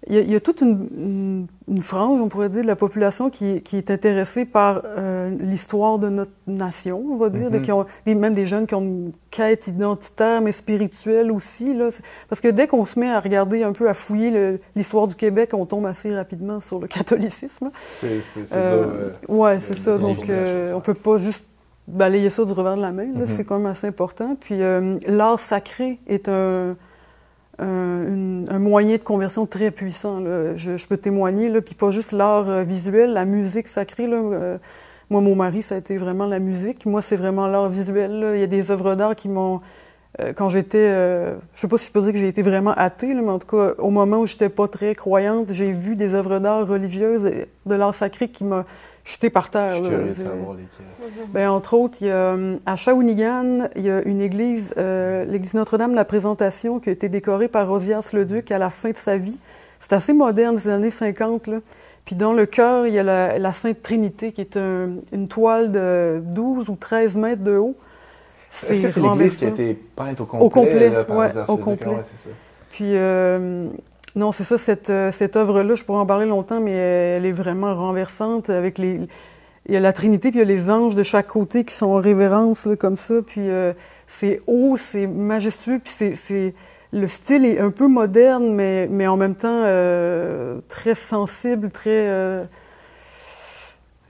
il 0.09 0.31
y, 0.31 0.37
a, 0.37 0.41
toute 0.41 0.61
une, 0.61 1.49
frange, 1.81 2.21
on 2.21 2.29
pourrait 2.29 2.49
dire, 2.49 2.63
de 2.63 2.67
la 2.69 2.77
population 2.77 3.29
qui, 3.29 3.61
est 3.73 3.91
intéressée 3.91 4.45
par 4.45 4.83
euh, 4.85 5.35
l'histoire 5.41 5.99
de 5.99 6.09
notre 6.09 6.31
nation, 6.47 7.05
on 7.11 7.17
va 7.17 7.29
dire, 7.29 7.51
qui 7.61 7.73
ont, 7.73 7.87
même 8.07 8.35
des 8.35 8.47
jeunes 8.47 8.69
qui 8.69 8.77
ont 8.77 8.83
une 8.83 9.13
quête 9.33 9.67
identitaire, 9.67 10.43
mais 10.43 10.53
spirituelle 10.53 11.33
aussi. 11.33 11.75
Là. 11.75 11.89
Parce 12.29 12.41
que 12.41 12.49
dès 12.49 12.69
qu'on 12.69 12.85
se 12.85 13.01
met 13.01 13.11
à 13.11 13.19
regarder 13.19 13.65
un 13.65 13.73
peu, 13.73 13.89
à 13.89 13.95
fouiller 13.95 14.61
l'histoire 14.77 15.09
du 15.09 15.17
Québec, 15.17 15.51
on 15.55 15.67
tombe 15.67 15.87
assez 15.87 16.15
rapidement 16.15 16.61
sur 16.61 16.79
le 16.79 16.87
catholicisme. 16.87 17.71
C'est 18.01 18.23
ça. 18.23 18.57
Euh, 18.57 19.11
oui, 19.29 19.51
c'est 19.59 19.77
ça. 19.77 19.99
Donc, 19.99 20.31
on 20.73 20.81
peut 20.81 20.95
pas 20.95 21.19
juste 21.19 21.49
balayer 21.89 22.31
ça 22.31 22.45
du 22.45 22.53
revers 22.53 22.77
de 22.77 22.83
la 22.83 22.93
main. 22.93 23.07
Mm-hmm. 23.07 23.27
C'est 23.27 23.45
quand 23.45 23.59
même 23.59 23.67
assez 23.67 23.87
important. 23.87 24.37
Puis, 24.39 24.59
l'art 25.07 25.41
sacré 25.41 25.99
est 26.07 26.29
un 26.29 26.77
un, 27.59 28.59
moyen 28.59 28.97
de 28.97 29.03
conversion 29.03 29.47
très 29.47 29.71
puissant. 29.71 30.21
Je, 30.55 30.87
peux 30.87 30.97
témoigner, 30.97 31.49
là, 31.49 31.61
puis 31.61 31.75
pas 31.75 31.91
juste 31.91 32.13
l'art 32.13 32.49
euh, 32.49 32.63
visuel, 32.63 33.13
la 33.13 33.25
musique 33.25 33.69
sacrée. 33.69 34.07
Là, 34.07 34.17
euh, 34.17 34.59
moi, 35.11 35.21
mon 35.21 35.35
mari, 35.35 35.63
ça 35.63 35.77
a 35.77 35.79
été 35.79 35.97
vraiment 35.97 36.27
la 36.27 36.39
musique. 36.39 36.87
Moi, 36.87 37.03
c'est 37.03 37.17
vraiment 37.17 37.47
l'art 37.47 37.69
visuel. 37.69 38.33
Il 38.35 38.41
y 38.41 38.45
a 38.45 38.49
des 38.49 38.71
œuvres 38.71 38.95
d'art 38.95 39.17
qui 39.17 39.29
m'ont... 39.29 39.61
Euh, 40.21 40.33
quand 40.35 40.49
j'étais... 40.49 40.89
je 40.89 41.61
sais 41.61 41.69
pas 41.69 41.79
si 41.79 41.89
je 41.89 41.93
peux 41.93 42.01
dire 42.01 42.13
que 42.13 42.19
j'ai 42.19 42.29
été 42.29 42.43
vraiment 42.43 42.73
athée, 42.73 43.13
mais 43.13 43.29
en 43.29 43.39
tout 43.39 43.57
cas, 43.57 43.75
au 43.79 43.91
moment 43.91 44.19
où 44.19 44.27
j'étais 44.27 44.49
pas 44.49 44.69
très 44.69 44.95
croyante, 44.95 45.53
j'ai 45.53 45.73
vu 45.73 45.97
des 45.97 46.15
œuvres 46.15 46.39
d'art 46.39 46.67
religieuses, 46.67 47.23
de 47.25 47.75
l'art 47.75 47.95
sacré 47.95 48.29
qui 48.29 48.45
m'a 48.45 48.65
jeté 49.07 49.31
par 49.31 49.51
terre. 49.51 49.77
Je 49.77 50.13
suis 50.13 50.23
de 50.23 50.29
savoir 50.29 50.55
lesquelles. 50.55 51.29
Ben, 51.33 51.49
entre 51.49 51.75
autres, 51.75 51.99
il 52.01 52.09
y 52.09 52.11
a, 52.11 52.37
à 52.67 52.77
Shawinigan, 52.77 53.69
il 53.77 53.83
y 53.83 53.91
a 53.91 54.03
une 54.03 54.21
église, 54.21 54.75
euh, 54.77 55.25
l'église 55.25 55.55
Notre-Dame 55.55 55.93
de 55.93 55.97
la 55.97 56.05
Présentation, 56.05 56.81
qui 56.81 56.89
a 56.89 56.93
été 56.93 57.09
décorée 57.09 57.49
par 57.49 57.69
Rosias 57.69 58.11
le 58.13 58.25
Duc 58.25 58.51
à 58.51 58.59
la 58.59 58.71
fin 58.71 58.91
de 58.91 58.97
sa 58.97 59.17
vie. 59.17 59.39
C'est 59.81 59.93
assez 59.93 60.13
moderne, 60.13 60.57
des 60.57 60.69
années 60.69 60.91
50. 60.91 61.47
Là. 61.47 61.59
Puis 62.05 62.17
dans 62.17 62.33
le 62.33 62.47
chœur, 62.47 62.87
il 62.87 62.95
y 62.95 62.99
a 62.99 63.03
la, 63.39 63.53
Sainte 63.53 63.83
Trinité, 63.83 64.33
qui 64.33 64.41
est 64.41 64.57
une 64.57 65.29
toile 65.29 65.71
de 65.71 66.21
12 66.25 66.69
ou 66.69 66.77
13 66.77 67.17
mètres 67.17 67.43
de 67.43 67.57
haut. 67.57 67.77
Est-ce 68.69 68.81
que 68.83 68.89
c'est 68.89 69.01
l'église 69.01 69.37
qui 69.37 69.45
a 69.45 69.49
été 69.49 69.75
peinte 69.75 70.21
au 70.21 70.27
complet? 70.27 70.47
Au 70.47 70.51
complet, 70.51 70.93
oui, 71.09 71.27
au 71.49 71.57
complet. 71.57 71.89
Ouais, 71.89 72.03
ça. 72.03 72.31
Puis, 72.73 72.93
euh, 72.95 73.69
non, 74.15 74.33
c'est 74.33 74.45
ça, 74.45 74.59
cette, 74.59 74.93
cette 75.13 75.37
œuvre-là, 75.37 75.75
je 75.75 75.83
pourrais 75.83 76.01
en 76.01 76.07
parler 76.07 76.27
longtemps, 76.27 76.61
mais 76.61 76.73
elle 76.73 77.27
est 77.27 77.33
vraiment 77.33 77.75
renversante 77.75 78.51
avec 78.51 78.79
les, 78.79 79.01
il 79.69 79.75
y 79.75 79.77
a 79.77 79.81
la 79.81 79.93
Trinité, 79.93 80.31
puis 80.31 80.39
il 80.39 80.43
y 80.43 80.45
a 80.45 80.47
les 80.47 80.71
anges 80.71 80.95
de 80.95 81.03
chaque 81.03 81.27
côté 81.27 81.65
qui 81.65 81.75
sont 81.75 81.87
en 81.87 82.01
révérence, 82.01 82.69
comme 82.79 82.97
ça. 82.97 83.15
Puis 83.27 83.49
euh, 83.51 83.73
c'est 84.07 84.41
haut, 84.47 84.77
c'est 84.77 85.07
majestueux, 85.07 85.81
puis 85.83 86.15
c'est, 86.15 86.55
le 86.93 87.07
style 87.09 87.45
est 87.45 87.59
un 87.59 87.71
peu 87.71 87.89
moderne, 87.89 88.55
mais, 88.55 88.87
mais 88.89 89.07
en 89.09 89.17
même 89.17 89.35
temps 89.35 89.63
euh, 89.65 90.61
très 90.69 90.95
sensible, 90.95 91.71
très. 91.71 92.47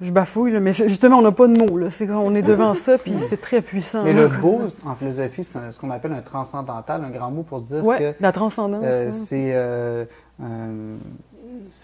Euh, 0.03 0.05
je 0.05 0.11
bafouille, 0.11 0.59
mais 0.61 0.73
justement, 0.73 1.19
on 1.19 1.23
n'a 1.23 1.33
pas 1.33 1.49
de 1.49 1.57
mots. 1.57 1.79
Là. 1.79 1.91
C'est, 1.91 2.11
on 2.11 2.35
est 2.35 2.43
devant 2.43 2.75
ça, 2.75 2.99
puis 2.99 3.15
c'est 3.29 3.41
très 3.41 3.63
puissant. 3.63 4.05
Mais 4.05 4.13
le 4.13 4.29
beau, 4.29 4.61
en 4.85 4.95
philosophie, 4.95 5.45
c'est 5.45 5.73
ce 5.73 5.79
qu'on 5.79 5.91
appelle 5.91 6.13
un 6.13 6.23
transcendantal, 6.23 7.05
un 7.05 7.11
grand 7.11 7.31
mot 7.31 7.43
pour 7.43 7.61
dire 7.61 7.83
que... 7.83 8.15
la 8.21 8.33
transcendance. 8.33 8.85
Hein. 8.85 9.11
c'est 9.11 9.55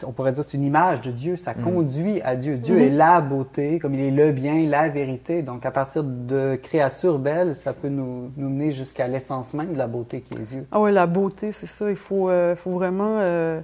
on 0.06 0.12
pourrait 0.12 0.32
dire, 0.32 0.44
c'est 0.44 0.56
une 0.56 0.64
image 0.64 1.00
de 1.00 1.10
Dieu, 1.10 1.36
ça 1.36 1.52
mm. 1.52 1.62
conduit 1.62 2.20
à 2.22 2.36
Dieu. 2.36 2.56
Dieu 2.56 2.78
est 2.78 2.90
la 2.90 3.20
beauté, 3.20 3.78
comme 3.78 3.94
il 3.94 4.00
est 4.00 4.10
le 4.10 4.32
bien, 4.32 4.66
la 4.66 4.88
vérité. 4.88 5.42
Donc, 5.42 5.66
à 5.66 5.70
partir 5.70 6.04
de 6.04 6.56
créatures 6.56 7.18
belles, 7.18 7.54
ça 7.54 7.72
peut 7.72 7.88
nous, 7.88 8.30
mener 8.36 8.72
jusqu'à 8.72 9.08
l'essence 9.08 9.54
même 9.54 9.72
de 9.72 9.78
la 9.78 9.86
beauté 9.86 10.20
qui 10.20 10.34
est 10.34 10.44
Dieu. 10.44 10.66
Ah 10.72 10.80
oui, 10.80 10.92
la 10.92 11.06
beauté, 11.06 11.52
c'est 11.52 11.66
ça. 11.66 11.90
Il 11.90 11.96
faut, 11.96 12.28
euh, 12.28 12.56
faut 12.56 12.72
vraiment 12.72 13.16
euh, 13.18 13.60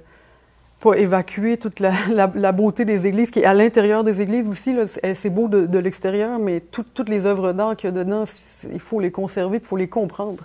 pas 0.79 0.93
évacuer 0.93 1.57
toute 1.57 1.79
la, 1.79 2.51
beauté 2.51 2.85
des 2.85 3.05
églises, 3.05 3.31
qui 3.31 3.39
est 3.39 3.45
à 3.45 3.53
l'intérieur 3.53 4.03
des 4.03 4.21
églises 4.21 4.47
aussi. 4.47 4.75
C'est 5.15 5.29
beau 5.29 5.47
de, 5.47 5.79
l'extérieur, 5.79 6.39
mais 6.39 6.61
toutes 6.61 7.09
les 7.09 7.25
œuvres 7.25 7.53
d'art 7.53 7.75
qu'il 7.75 7.89
y 7.89 7.93
a 7.93 8.03
dedans, 8.03 8.25
il 8.71 8.79
faut 8.79 8.99
les 8.99 9.11
conserver, 9.11 9.57
il 9.57 9.65
faut 9.65 9.77
les 9.77 9.89
comprendre. 9.89 10.43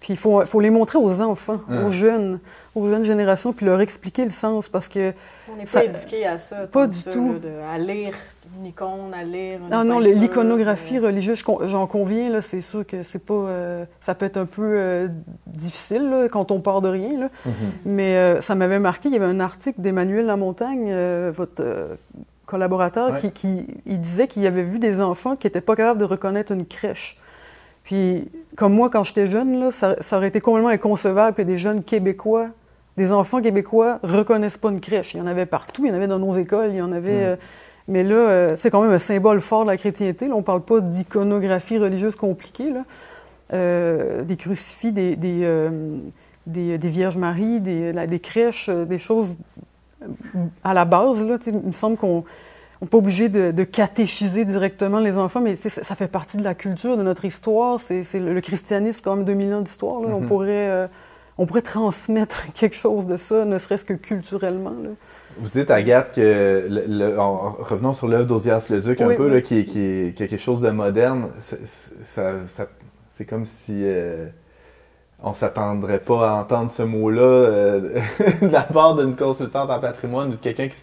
Puis 0.00 0.12
il 0.12 0.16
faut, 0.16 0.44
faut 0.44 0.60
les 0.60 0.70
montrer 0.70 0.98
aux 0.98 1.20
enfants, 1.20 1.60
aux 1.68 1.90
jeunes 1.90 2.38
aux 2.76 2.86
jeunes 2.86 3.04
générations, 3.04 3.52
puis 3.52 3.64
leur 3.66 3.80
expliquer 3.80 4.24
le 4.24 4.30
sens, 4.30 4.68
parce 4.68 4.86
que... 4.86 5.12
On 5.50 5.56
n'est 5.56 5.64
pas 5.64 5.84
éduqué 5.84 6.26
à 6.26 6.38
ça. 6.38 6.66
Pas 6.66 6.86
du 6.86 7.02
tout. 7.02 7.36
à 7.72 7.78
lire 7.78 8.14
une 8.58 8.66
icône, 8.66 9.12
à 9.14 9.24
lire 9.24 9.60
une 9.60 9.70
Non, 9.70 9.84
non, 9.84 9.98
l'iconographie 9.98 10.98
euh, 10.98 11.06
religieuse, 11.06 11.42
j'en 11.66 11.86
conviens, 11.86 12.30
là, 12.30 12.42
c'est 12.42 12.60
sûr 12.60 12.86
que 12.86 13.02
c'est 13.02 13.24
pas... 13.24 13.34
Euh, 13.34 13.84
ça 14.02 14.14
peut 14.14 14.26
être 14.26 14.36
un 14.36 14.46
peu 14.46 14.62
euh, 14.62 15.08
difficile, 15.46 16.08
là, 16.08 16.28
quand 16.28 16.50
on 16.50 16.60
part 16.60 16.80
de 16.80 16.88
rien, 16.88 17.18
là. 17.18 17.26
Mm-hmm. 17.46 17.50
Mais 17.84 18.40
ça 18.40 18.54
m'avait 18.54 18.78
marqué, 18.78 19.08
il 19.08 19.14
y 19.14 19.16
avait 19.16 19.26
un 19.26 19.40
article 19.40 19.80
d'Emmanuel 19.80 20.26
Lamontagne, 20.26 20.92
votre 21.30 21.98
collaborateur, 22.46 23.14
qui, 23.14 23.32
qui 23.32 23.66
il 23.86 24.00
disait 24.00 24.28
qu'il 24.28 24.46
avait 24.46 24.62
vu 24.62 24.78
des 24.78 25.00
enfants 25.00 25.36
qui 25.36 25.46
n'étaient 25.46 25.60
pas 25.60 25.76
capables 25.76 26.00
de 26.00 26.04
reconnaître 26.04 26.52
une 26.52 26.64
crèche. 26.64 27.18
Puis, 27.84 28.28
comme 28.56 28.72
moi, 28.72 28.90
quand 28.90 29.04
j'étais 29.04 29.26
jeune, 29.26 29.60
là, 29.60 29.70
ça, 29.70 29.96
ça, 30.00 30.16
aurait 30.16 30.28
été 30.28 30.40
complètement 30.40 30.70
inconcevable 30.70 31.36
que 31.36 31.42
des 31.42 31.58
jeunes 31.58 31.84
Québécois 31.84 32.48
des 32.96 33.12
enfants 33.12 33.42
québécois 33.42 33.98
reconnaissent 34.02 34.56
pas 34.56 34.70
une 34.70 34.80
crèche. 34.80 35.14
Il 35.14 35.18
y 35.18 35.20
en 35.20 35.26
avait 35.26 35.46
partout, 35.46 35.84
il 35.84 35.88
y 35.88 35.92
en 35.92 35.94
avait 35.94 36.06
dans 36.06 36.18
nos 36.18 36.36
écoles, 36.36 36.70
il 36.70 36.76
y 36.76 36.82
en 36.82 36.92
avait. 36.92 37.34
Mm. 37.34 37.38
Euh, 37.88 37.92
mais 37.92 38.02
là, 38.02 38.14
euh, 38.14 38.56
c'est 38.58 38.70
quand 38.70 38.82
même 38.82 38.92
un 38.92 38.98
symbole 38.98 39.40
fort 39.40 39.64
de 39.64 39.70
la 39.70 39.76
chrétienté. 39.76 40.28
Là, 40.28 40.34
on 40.34 40.38
ne 40.38 40.42
parle 40.42 40.62
pas 40.62 40.80
d'iconographie 40.80 41.78
religieuse 41.78 42.16
compliquée. 42.16 42.70
Là. 42.70 42.84
Euh, 43.52 44.24
des 44.24 44.36
crucifix, 44.36 44.92
des, 44.92 45.16
des, 45.16 46.78
Vierges 46.88 47.16
Marie, 47.16 47.60
des, 47.60 47.92
des, 47.92 48.20
crèches, 48.20 48.68
des 48.68 48.98
choses 48.98 49.36
à 50.64 50.74
la 50.74 50.84
base. 50.84 51.24
Là, 51.24 51.38
il 51.46 51.52
me 51.54 51.72
semble 51.72 51.96
qu'on 51.96 52.24
n'est 52.82 52.88
pas 52.88 52.98
obligé 52.98 53.28
de, 53.28 53.64
catéchiser 53.64 54.44
directement 54.44 54.98
les 54.98 55.16
enfants, 55.16 55.40
mais 55.40 55.54
ça 55.56 55.94
fait 55.94 56.08
partie 56.08 56.38
de 56.38 56.44
la 56.44 56.54
culture, 56.54 56.96
de 56.96 57.02
notre 57.02 57.24
histoire. 57.24 57.80
C'est 57.80 58.04
le, 58.14 58.40
christianisme, 58.40 59.00
quand 59.02 59.16
même 59.16 59.24
2000 59.24 59.54
ans 59.54 59.60
d'histoire. 59.60 60.00
On 60.00 60.20
mm-hmm. 60.20 60.26
pourrait 60.26 60.88
on 61.38 61.46
pourrait 61.46 61.62
transmettre 61.62 62.46
quelque 62.54 62.76
chose 62.76 63.06
de 63.06 63.16
ça, 63.16 63.44
ne 63.44 63.58
serait-ce 63.58 63.84
que 63.84 63.94
culturellement. 63.94 64.74
Vous 65.38 65.48
dites, 65.50 65.70
Agathe, 65.70 66.14
que, 66.14 66.66
revenons 67.62 67.92
sur 67.92 68.08
l'œuvre 68.08 68.26
d'Ozias 68.26 68.68
Leduc 68.70 69.00
un 69.00 69.14
peu, 69.14 69.40
qui, 69.40 69.58
est 69.58 70.16
quelque 70.16 70.38
chose 70.38 70.60
de 70.60 70.70
moderne, 70.70 71.28
c'est 71.40 73.24
comme 73.26 73.44
si... 73.44 73.80
Euh, 73.82 74.26
on 75.22 75.32
s'attendrait 75.32 75.98
pas 75.98 76.30
à 76.30 76.34
entendre 76.34 76.70
ce 76.70 76.82
mot-là 76.82 77.22
euh, 77.22 77.80
de 78.42 78.48
la 78.48 78.62
part 78.62 78.94
d'une 78.96 79.16
consultante 79.16 79.70
en 79.70 79.80
patrimoine 79.80 80.28
ou 80.28 80.32
de 80.32 80.36
quelqu'un 80.36 80.68
qui... 80.68 80.82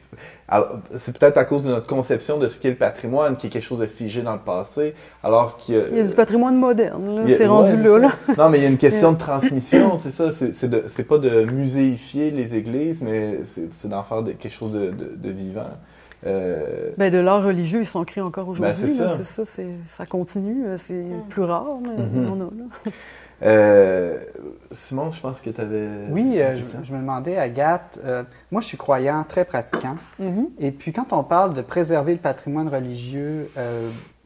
C'est 0.97 1.17
peut-être 1.17 1.37
à 1.37 1.45
cause 1.45 1.61
de 1.61 1.69
notre 1.69 1.87
conception 1.87 2.37
de 2.37 2.47
ce 2.47 2.59
qu'est 2.59 2.71
le 2.71 2.75
patrimoine, 2.75 3.37
qui 3.37 3.47
est 3.47 3.49
quelque 3.49 3.63
chose 3.63 3.79
de 3.79 3.85
figé 3.85 4.21
dans 4.21 4.33
le 4.33 4.39
passé, 4.39 4.93
alors 5.23 5.57
qu'il 5.57 5.75
y 5.75 5.77
a... 5.77 5.87
Il 5.87 5.97
y 5.97 5.99
a 5.99 6.03
du 6.03 6.13
patrimoine 6.13 6.57
moderne, 6.57 7.25
c'est 7.27 7.47
rendu 7.47 7.75
là, 7.81 8.11
Non, 8.37 8.49
mais 8.49 8.59
il 8.59 8.63
y 8.63 8.65
a 8.65 8.69
une 8.69 8.77
question 8.77 9.11
de 9.13 9.17
transmission, 9.17 9.97
c'est 9.97 10.11
ça. 10.11 10.29
C'est 10.31 11.03
pas 11.03 11.17
de 11.17 11.51
muséifier 11.51 12.31
les 12.31 12.55
églises, 12.55 13.01
mais 13.01 13.39
c'est 13.43 13.87
d'en 13.87 14.03
faire 14.03 14.23
quelque 14.23 14.53
chose 14.53 14.71
de, 14.71 15.29
vivant. 15.29 15.69
Euh... 16.25 16.91
Ben, 16.97 17.11
de 17.11 17.17
l'art 17.17 17.43
religieux, 17.43 17.81
il 17.81 17.87
s'en 17.87 18.01
encore 18.01 18.45
ben, 18.45 18.51
aujourd'hui. 18.51 18.83
c'est 18.87 19.23
ça. 19.23 19.23
ça, 19.23 19.43
ça 19.87 20.05
continue. 20.05 20.65
C'est 20.77 21.03
plus 21.29 21.43
rare, 21.43 21.79
mais 21.81 22.01
mm-hmm. 22.01 22.29
on 22.31 22.39
a. 22.39 22.43
Là. 22.43 22.91
Simon, 24.71 25.11
je 25.11 25.21
pense 25.21 25.41
que 25.41 25.49
tu 25.49 25.61
avais. 25.61 25.87
Oui, 26.09 26.37
je, 26.37 26.93
me 26.93 26.99
demandais, 26.99 27.37
Agathe, 27.37 27.99
moi 28.51 28.61
je 28.61 28.67
suis 28.67 28.77
croyant, 28.77 29.23
très 29.27 29.45
pratiquant. 29.45 29.95
Mm-hmm. 30.21 30.45
Et 30.59 30.71
puis 30.71 30.93
quand 30.93 31.13
on 31.13 31.23
parle 31.23 31.53
de 31.53 31.61
préserver 31.61 32.13
le 32.13 32.19
patrimoine 32.19 32.69
religieux 32.69 33.49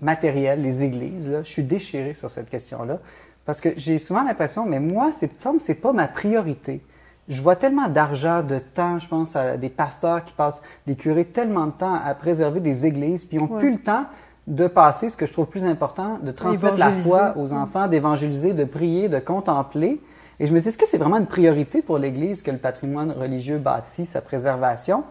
matériel, 0.02 0.62
les 0.62 0.84
églises, 0.84 1.40
je 1.44 1.50
suis 1.50 1.64
déchiré 1.64 2.14
sur 2.14 2.30
cette 2.30 2.50
question-là. 2.50 3.00
Parce 3.48 3.62
que 3.62 3.70
j'ai 3.78 3.98
souvent 3.98 4.24
l'impression, 4.24 4.66
mais 4.66 4.82
moi, 4.82 5.12
c'est 5.14 5.32
c'est 5.60 5.76
pas 5.76 5.94
ma 5.94 6.10
priorité. 6.10 6.82
Je 7.30 7.42
vois 7.42 7.56
tellement 7.56 7.88
d'argent, 7.88 8.44
de 8.44 8.60
temps, 8.60 9.00
je 9.00 9.08
pense 9.08 9.36
à 9.38 9.56
des 9.56 9.70
pasteurs 9.70 10.24
qui 10.24 10.34
passent, 10.34 10.62
des 10.86 10.96
curés, 10.96 11.26
tellement 11.26 11.68
de 11.68 11.72
temps 11.72 11.96
à 11.96 12.14
préserver 12.14 12.60
des 12.60 12.86
églises, 12.86 13.26
puis 13.26 13.38
ils 13.38 13.40
n'ont 13.40 13.48
plus 13.48 13.72
le 13.72 13.80
temps 13.80 14.06
de 14.48 14.68
passer 14.68 15.10
ce 15.10 15.18
que 15.18 15.26
je 15.26 15.34
trouve 15.34 15.46
plus 15.46 15.66
important, 15.66 16.20
de 16.22 16.32
transmettre 16.32 16.78
la 16.78 16.94
foi 16.94 17.34
aux 17.36 17.52
enfants, 17.52 17.88
d'évangéliser, 17.88 18.54
de 18.54 18.64
prier, 18.64 19.10
de 19.10 19.20
contempler. 19.20 20.02
Et 20.40 20.48
je 20.48 20.54
me 20.54 20.60
dis, 20.60 20.70
est-ce 20.70 20.78
que 20.78 20.88
c'est 20.88 20.98
vraiment 20.98 21.18
une 21.18 21.28
priorité 21.28 21.82
pour 21.82 21.98
l'Église 21.98 22.42
que 22.42 22.52
le 22.52 22.58
patrimoine 22.58 23.12
religieux 23.12 23.58
bâtit, 23.58 24.06
sa 24.06 24.22
préservation? 24.22 25.04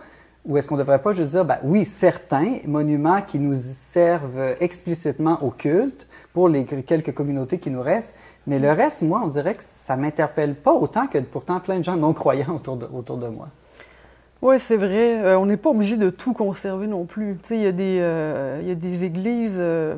Ou 0.46 0.56
est-ce 0.56 0.68
qu'on 0.68 0.76
ne 0.76 0.80
devrait 0.80 1.02
pas 1.02 1.12
juste 1.12 1.32
dire, 1.32 1.44
ben, 1.44 1.58
oui, 1.64 1.84
certains 1.84 2.58
monuments 2.66 3.20
qui 3.20 3.38
nous 3.38 3.54
servent 3.54 4.54
explicitement 4.60 5.42
au 5.42 5.50
culte 5.50 6.06
pour 6.32 6.48
les 6.48 6.64
quelques 6.64 7.12
communautés 7.12 7.58
qui 7.58 7.70
nous 7.70 7.82
restent, 7.82 8.14
mais 8.46 8.58
le 8.58 8.70
reste, 8.70 9.02
moi, 9.02 9.20
on 9.24 9.28
dirait 9.28 9.54
que 9.54 9.62
ça 9.62 9.96
ne 9.96 10.02
m'interpelle 10.02 10.54
pas 10.54 10.72
autant 10.72 11.08
que 11.08 11.18
pourtant 11.18 11.60
plein 11.60 11.78
de 11.78 11.84
gens 11.84 11.96
non-croyants 11.96 12.56
autour 12.56 12.76
de, 12.76 12.86
autour 12.86 13.16
de 13.16 13.26
moi. 13.26 13.48
Oui, 14.42 14.56
c'est 14.60 14.76
vrai. 14.76 15.22
Euh, 15.24 15.38
on 15.38 15.46
n'est 15.46 15.56
pas 15.56 15.70
obligé 15.70 15.96
de 15.96 16.10
tout 16.10 16.32
conserver 16.32 16.86
non 16.86 17.04
plus. 17.04 17.38
Il 17.50 17.60
y, 17.60 17.66
a 17.66 17.72
des, 17.72 17.98
euh, 18.00 18.60
y 18.64 18.70
a 18.70 18.74
des 18.74 19.04
églises... 19.04 19.56
Euh, 19.56 19.96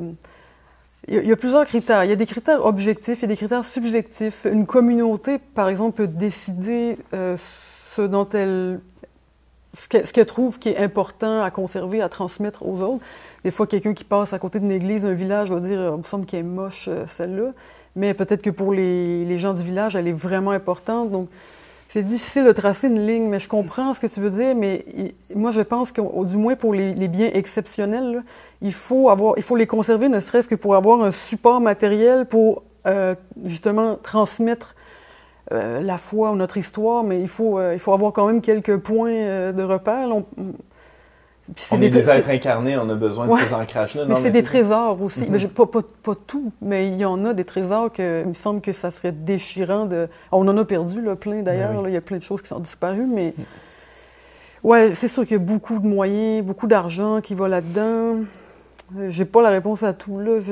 il 1.07 1.25
y, 1.25 1.31
a 1.31 1.35
plusieurs 1.35 1.65
critères. 1.65 2.03
Il 2.03 2.09
y 2.09 2.13
a 2.13 2.15
des 2.15 2.27
critères 2.27 2.63
objectifs, 2.63 3.23
a 3.23 3.27
des 3.27 3.35
critères 3.35 3.65
subjectifs. 3.65 4.45
Une 4.45 4.67
communauté, 4.67 5.39
par 5.39 5.67
exemple, 5.67 5.97
peut 5.97 6.07
décider 6.07 6.99
ce 7.11 8.01
dont 8.01 8.29
elle 8.29 8.79
ce 9.73 9.87
qu'elle 9.87 10.25
trouve 10.25 10.59
qui 10.59 10.69
est 10.69 10.77
important 10.77 11.41
à 11.41 11.49
conserver, 11.49 12.01
à 12.01 12.09
transmettre 12.09 12.63
aux 12.63 12.81
autres. 12.81 13.03
Des 13.43 13.49
fois, 13.49 13.65
quelqu'un 13.65 13.95
qui 13.95 14.03
passe 14.03 14.33
à 14.33 14.39
côté 14.39 14.59
d'une 14.59 14.71
église, 14.71 15.01
d'un 15.01 15.13
village, 15.13 15.51
va 15.51 15.59
dire, 15.59 15.93
il 15.93 15.97
me 15.97 16.03
semble 16.03 16.27
qu'elle 16.27 16.41
est 16.41 16.43
moche, 16.43 16.89
celle-là 17.07 17.53
mais 17.95 18.13
peut-être 18.13 18.41
que 18.41 18.49
pour 18.49 18.73
les, 18.73 19.37
gens 19.37 19.53
du 19.53 19.63
village, 19.63 19.95
elle 19.95 20.07
est 20.07 20.13
vraiment 20.13 20.51
importante. 20.51 21.11
Donc, 21.11 21.29
c'est 21.89 22.03
difficile 22.03 22.45
de 22.45 22.51
tracer 22.51 22.87
une 22.87 23.05
ligne, 23.05 23.27
mais 23.27 23.39
je 23.39 23.47
comprends 23.47 23.95
ce 23.95 23.99
que 23.99 24.05
tu 24.05 24.19
veux 24.19 24.29
dire. 24.29 24.55
Mais 24.55 24.85
moi, 25.33 25.51
je 25.51 25.61
pense 25.61 25.91
que, 25.91 26.01
du 26.23 26.37
moins 26.37 26.55
pour 26.55 26.73
les, 26.73 27.07
biens 27.07 27.31
exceptionnels, 27.33 28.23
il, 28.61 28.73
faut 28.73 29.09
avoir, 29.09 29.33
il 29.37 29.43
faut 29.43 29.55
les 29.55 29.65
conserver, 29.65 30.07
ne 30.07 30.19
serait-ce 30.19 30.47
que 30.47 30.55
pour 30.55 30.75
avoir 30.75 31.01
un 31.01 31.11
support 31.11 31.59
matériel 31.61 32.27
pour 32.27 32.61
euh, 32.85 33.15
justement 33.43 33.95
transmettre 33.95 34.75
euh, 35.51 35.81
la 35.81 35.97
foi 35.97 36.31
ou 36.31 36.35
notre 36.35 36.57
histoire. 36.57 37.03
Mais 37.03 37.21
il 37.21 37.27
faut, 37.27 37.57
euh, 37.57 37.73
il 37.73 37.79
faut 37.79 37.91
avoir 37.91 38.13
quand 38.13 38.27
même 38.27 38.41
quelques 38.41 38.77
points 38.77 39.51
de 39.51 39.63
repère 39.63 40.09
on 40.09 40.25
est 41.55 41.89
des, 41.89 42.09
êtres 42.09 42.29
incarnés, 42.29 42.77
on 42.77 42.89
a 42.89 42.95
besoin 42.95 43.27
de 43.27 43.45
ces 43.45 43.53
ancrages-là. 43.53 44.05
Mais 44.05 44.15
c'est 44.15 44.29
des 44.29 44.43
trésors 44.43 45.01
aussi. 45.01 45.21
Mm-hmm. 45.21 45.47
pas, 45.49 45.65
pas, 45.65 46.15
tout, 46.27 46.51
mais 46.61 46.87
il 46.87 46.95
y 46.95 47.05
en 47.05 47.25
a 47.25 47.33
des 47.33 47.45
trésors 47.45 47.91
que 47.91 48.21
il 48.23 48.29
me 48.29 48.33
semble 48.33 48.61
que 48.61 48.73
ça 48.73 48.91
serait 48.91 49.11
déchirant 49.11 49.85
de. 49.85 50.07
On 50.31 50.47
en 50.47 50.57
a 50.57 50.65
perdu 50.65 51.01
là, 51.01 51.15
plein 51.15 51.41
d'ailleurs. 51.41 51.81
Ben 51.81 51.89
il 51.89 51.93
y 51.93 51.97
a 51.97 52.01
plein 52.01 52.17
de 52.17 52.23
choses 52.23 52.41
qui 52.41 52.47
sont 52.47 52.59
disparues, 52.59 53.07
mais 53.07 53.33
mm. 53.37 53.43
ouais, 54.63 54.95
c'est 54.95 55.07
sûr 55.07 55.23
qu'il 55.23 55.33
y 55.33 55.39
a 55.39 55.43
beaucoup 55.43 55.79
de 55.79 55.87
moyens, 55.87 56.45
beaucoup 56.45 56.67
d'argent 56.67 57.21
qui 57.21 57.35
va 57.35 57.47
là-dedans. 57.47 58.17
J'ai 59.07 59.25
pas 59.25 59.41
la 59.41 59.49
réponse 59.49 59.83
à 59.83 59.93
tout 59.93 60.19
là. 60.19 60.39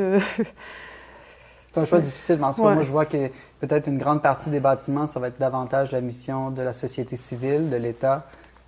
C'est 1.74 1.82
un 1.82 1.86
choix 1.86 2.00
difficile, 2.00 2.38
mais 2.40 2.46
en 2.46 2.74
moi, 2.74 2.82
je 2.82 2.92
vois 2.92 3.06
que 3.06 3.28
peut-être 3.60 3.88
une 3.88 4.00
grande 4.00 4.24
partie 4.24 4.50
des 4.50 4.60
bâtiments, 4.60 5.06
ça 5.06 5.20
va 5.20 5.28
être 5.28 5.40
davantage 5.40 5.92
la 5.92 6.02
mission 6.02 6.50
de 6.50 6.64
la 6.64 6.74
société 6.74 7.18
civile, 7.18 7.70
de 7.70 7.76
l'État. 7.76 8.26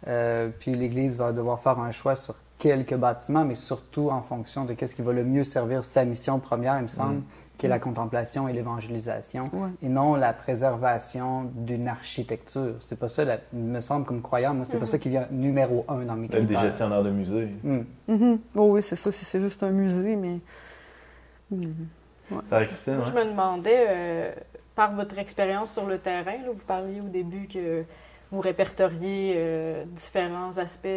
Euh, 0.07 0.49
puis 0.59 0.73
l'Église 0.73 1.17
va 1.17 1.33
devoir 1.33 1.59
faire 1.61 1.79
un 1.79 1.91
choix 1.91 2.15
sur 2.15 2.35
quelques 2.57 2.95
bâtiments, 2.95 3.45
mais 3.45 3.55
surtout 3.55 4.09
en 4.09 4.21
fonction 4.21 4.65
de 4.65 4.73
qu'est-ce 4.73 4.93
qui 4.93 5.01
va 5.01 5.13
le 5.13 5.23
mieux 5.23 5.43
servir 5.43 5.83
sa 5.83 6.05
mission 6.05 6.39
première, 6.39 6.77
il 6.77 6.83
me 6.83 6.87
semble, 6.87 7.15
mm. 7.15 7.23
qui 7.57 7.65
est 7.65 7.69
la 7.69 7.79
contemplation 7.79 8.47
et 8.47 8.53
l'évangélisation, 8.53 9.49
et 9.81 9.89
non 9.89 10.15
la 10.15 10.33
préservation 10.33 11.49
d'une 11.55 11.87
architecture. 11.87 12.75
C'est 12.79 12.99
pas 12.99 13.07
ça, 13.07 13.23
il 13.53 13.59
me 13.59 13.81
semble, 13.81 14.05
comme 14.05 14.21
croyant, 14.21 14.53
moi, 14.53 14.65
c'est 14.65 14.77
pas 14.77 14.85
mm-hmm. 14.85 14.89
ça 14.89 14.99
qui 14.99 15.09
vient 15.09 15.27
numéro 15.31 15.85
un 15.87 16.03
dans 16.05 16.15
mes 16.15 16.27
critères. 16.27 16.47
des 16.47 16.67
gestionnaires 16.67 17.03
de 17.03 17.11
musées. 17.11 17.49
Mm. 17.63 17.79
Mm-hmm. 18.09 18.37
Oh 18.55 18.67
oui, 18.71 18.83
c'est 18.83 18.97
ça, 18.97 19.11
si 19.11 19.25
c'est 19.25 19.41
juste 19.41 19.63
un 19.63 19.71
musée, 19.71 20.15
mais... 20.15 20.39
Mm. 21.51 21.61
Ça, 22.47 22.63
Christine, 22.63 23.01
Je 23.03 23.11
me 23.11 23.25
demandais, 23.25 23.85
euh, 23.89 24.31
par 24.75 24.93
votre 24.93 25.17
expérience 25.17 25.73
sur 25.73 25.85
le 25.85 25.97
terrain, 25.97 26.37
vous 26.53 26.63
parliez 26.65 27.01
au 27.01 27.07
début 27.07 27.47
que 27.47 27.83
vous 28.31 28.41
répertoriez 28.41 29.33
euh, 29.37 29.83
différents 29.87 30.57
aspects 30.57 30.87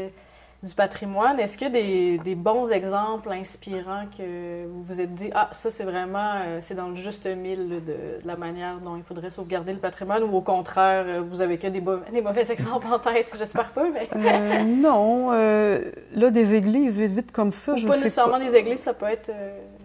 du 0.62 0.74
patrimoine. 0.74 1.40
Est-ce 1.40 1.58
qu'il 1.58 1.74
y 1.74 2.16
a 2.16 2.22
des, 2.22 2.34
bons 2.36 2.70
exemples 2.70 3.32
inspirants 3.32 4.04
que 4.16 4.64
vous 4.66 4.82
vous 4.82 5.00
êtes 5.00 5.12
dit, 5.12 5.30
ah, 5.34 5.48
ça 5.50 5.70
c'est 5.70 5.82
vraiment, 5.82 6.34
euh, 6.36 6.58
c'est 6.60 6.76
dans 6.76 6.88
le 6.88 6.94
juste 6.94 7.26
mille 7.26 7.82
de, 7.84 8.24
la 8.24 8.36
manière 8.36 8.78
dont 8.78 8.96
il 8.96 9.02
faudrait 9.02 9.30
sauvegarder 9.30 9.72
le 9.72 9.80
patrimoine, 9.80 10.22
ou 10.22 10.36
au 10.36 10.40
contraire, 10.40 11.04
euh, 11.08 11.20
vous 11.20 11.42
avez 11.42 11.58
que 11.58 11.66
des, 11.66 11.80
des 12.12 12.22
mauvais 12.22 12.48
exemples 12.52 12.86
en 12.86 13.00
tête, 13.00 13.34
j'espère 13.36 13.70
pas, 13.70 13.86
mais... 13.92 14.64
non, 14.64 15.32
là, 15.32 16.30
des 16.30 16.54
églises, 16.54 16.96
vite, 16.96 17.12
vite 17.12 17.32
comme 17.32 17.50
ça, 17.50 17.74
je 17.74 17.88
pas 17.88 17.96
nécessairement 17.96 18.38
des 18.38 18.54
églises, 18.54 18.80
ça 18.80 18.94
peut 18.94 19.06
être... 19.06 19.32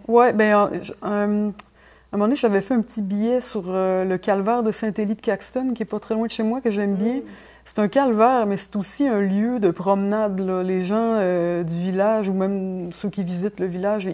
Oui, 0.06 0.32
bien, 0.32 0.70
à 2.10 2.16
un 2.16 2.18
moment 2.18 2.26
donné, 2.26 2.36
j'avais 2.36 2.62
fait 2.62 2.74
un 2.74 2.80
petit 2.80 3.02
billet 3.02 3.40
sur 3.40 3.64
le 3.66 4.16
calvaire 4.16 4.62
de 4.62 4.72
Saint-Élie 4.72 5.14
de 5.14 5.20
Caxton, 5.20 5.72
qui 5.74 5.82
est 5.82 5.86
pas 5.86 6.00
très 6.00 6.14
loin 6.14 6.26
de 6.26 6.30
chez 6.30 6.42
moi, 6.42 6.60
que 6.60 6.70
j'aime 6.70 6.94
bien. 6.94 7.16
Mm. 7.16 7.22
C'est 7.68 7.80
un 7.80 7.88
calvaire, 7.88 8.46
mais 8.46 8.56
c'est 8.56 8.76
aussi 8.76 9.06
un 9.06 9.20
lieu 9.20 9.60
de 9.60 9.70
promenade. 9.70 10.40
Les 10.40 10.82
gens 10.82 11.16
euh, 11.16 11.62
du 11.62 11.74
village 11.74 12.26
ou 12.28 12.32
même 12.32 12.90
ceux 12.94 13.10
qui 13.10 13.22
visitent 13.22 13.60
le 13.60 13.66
village, 13.66 14.08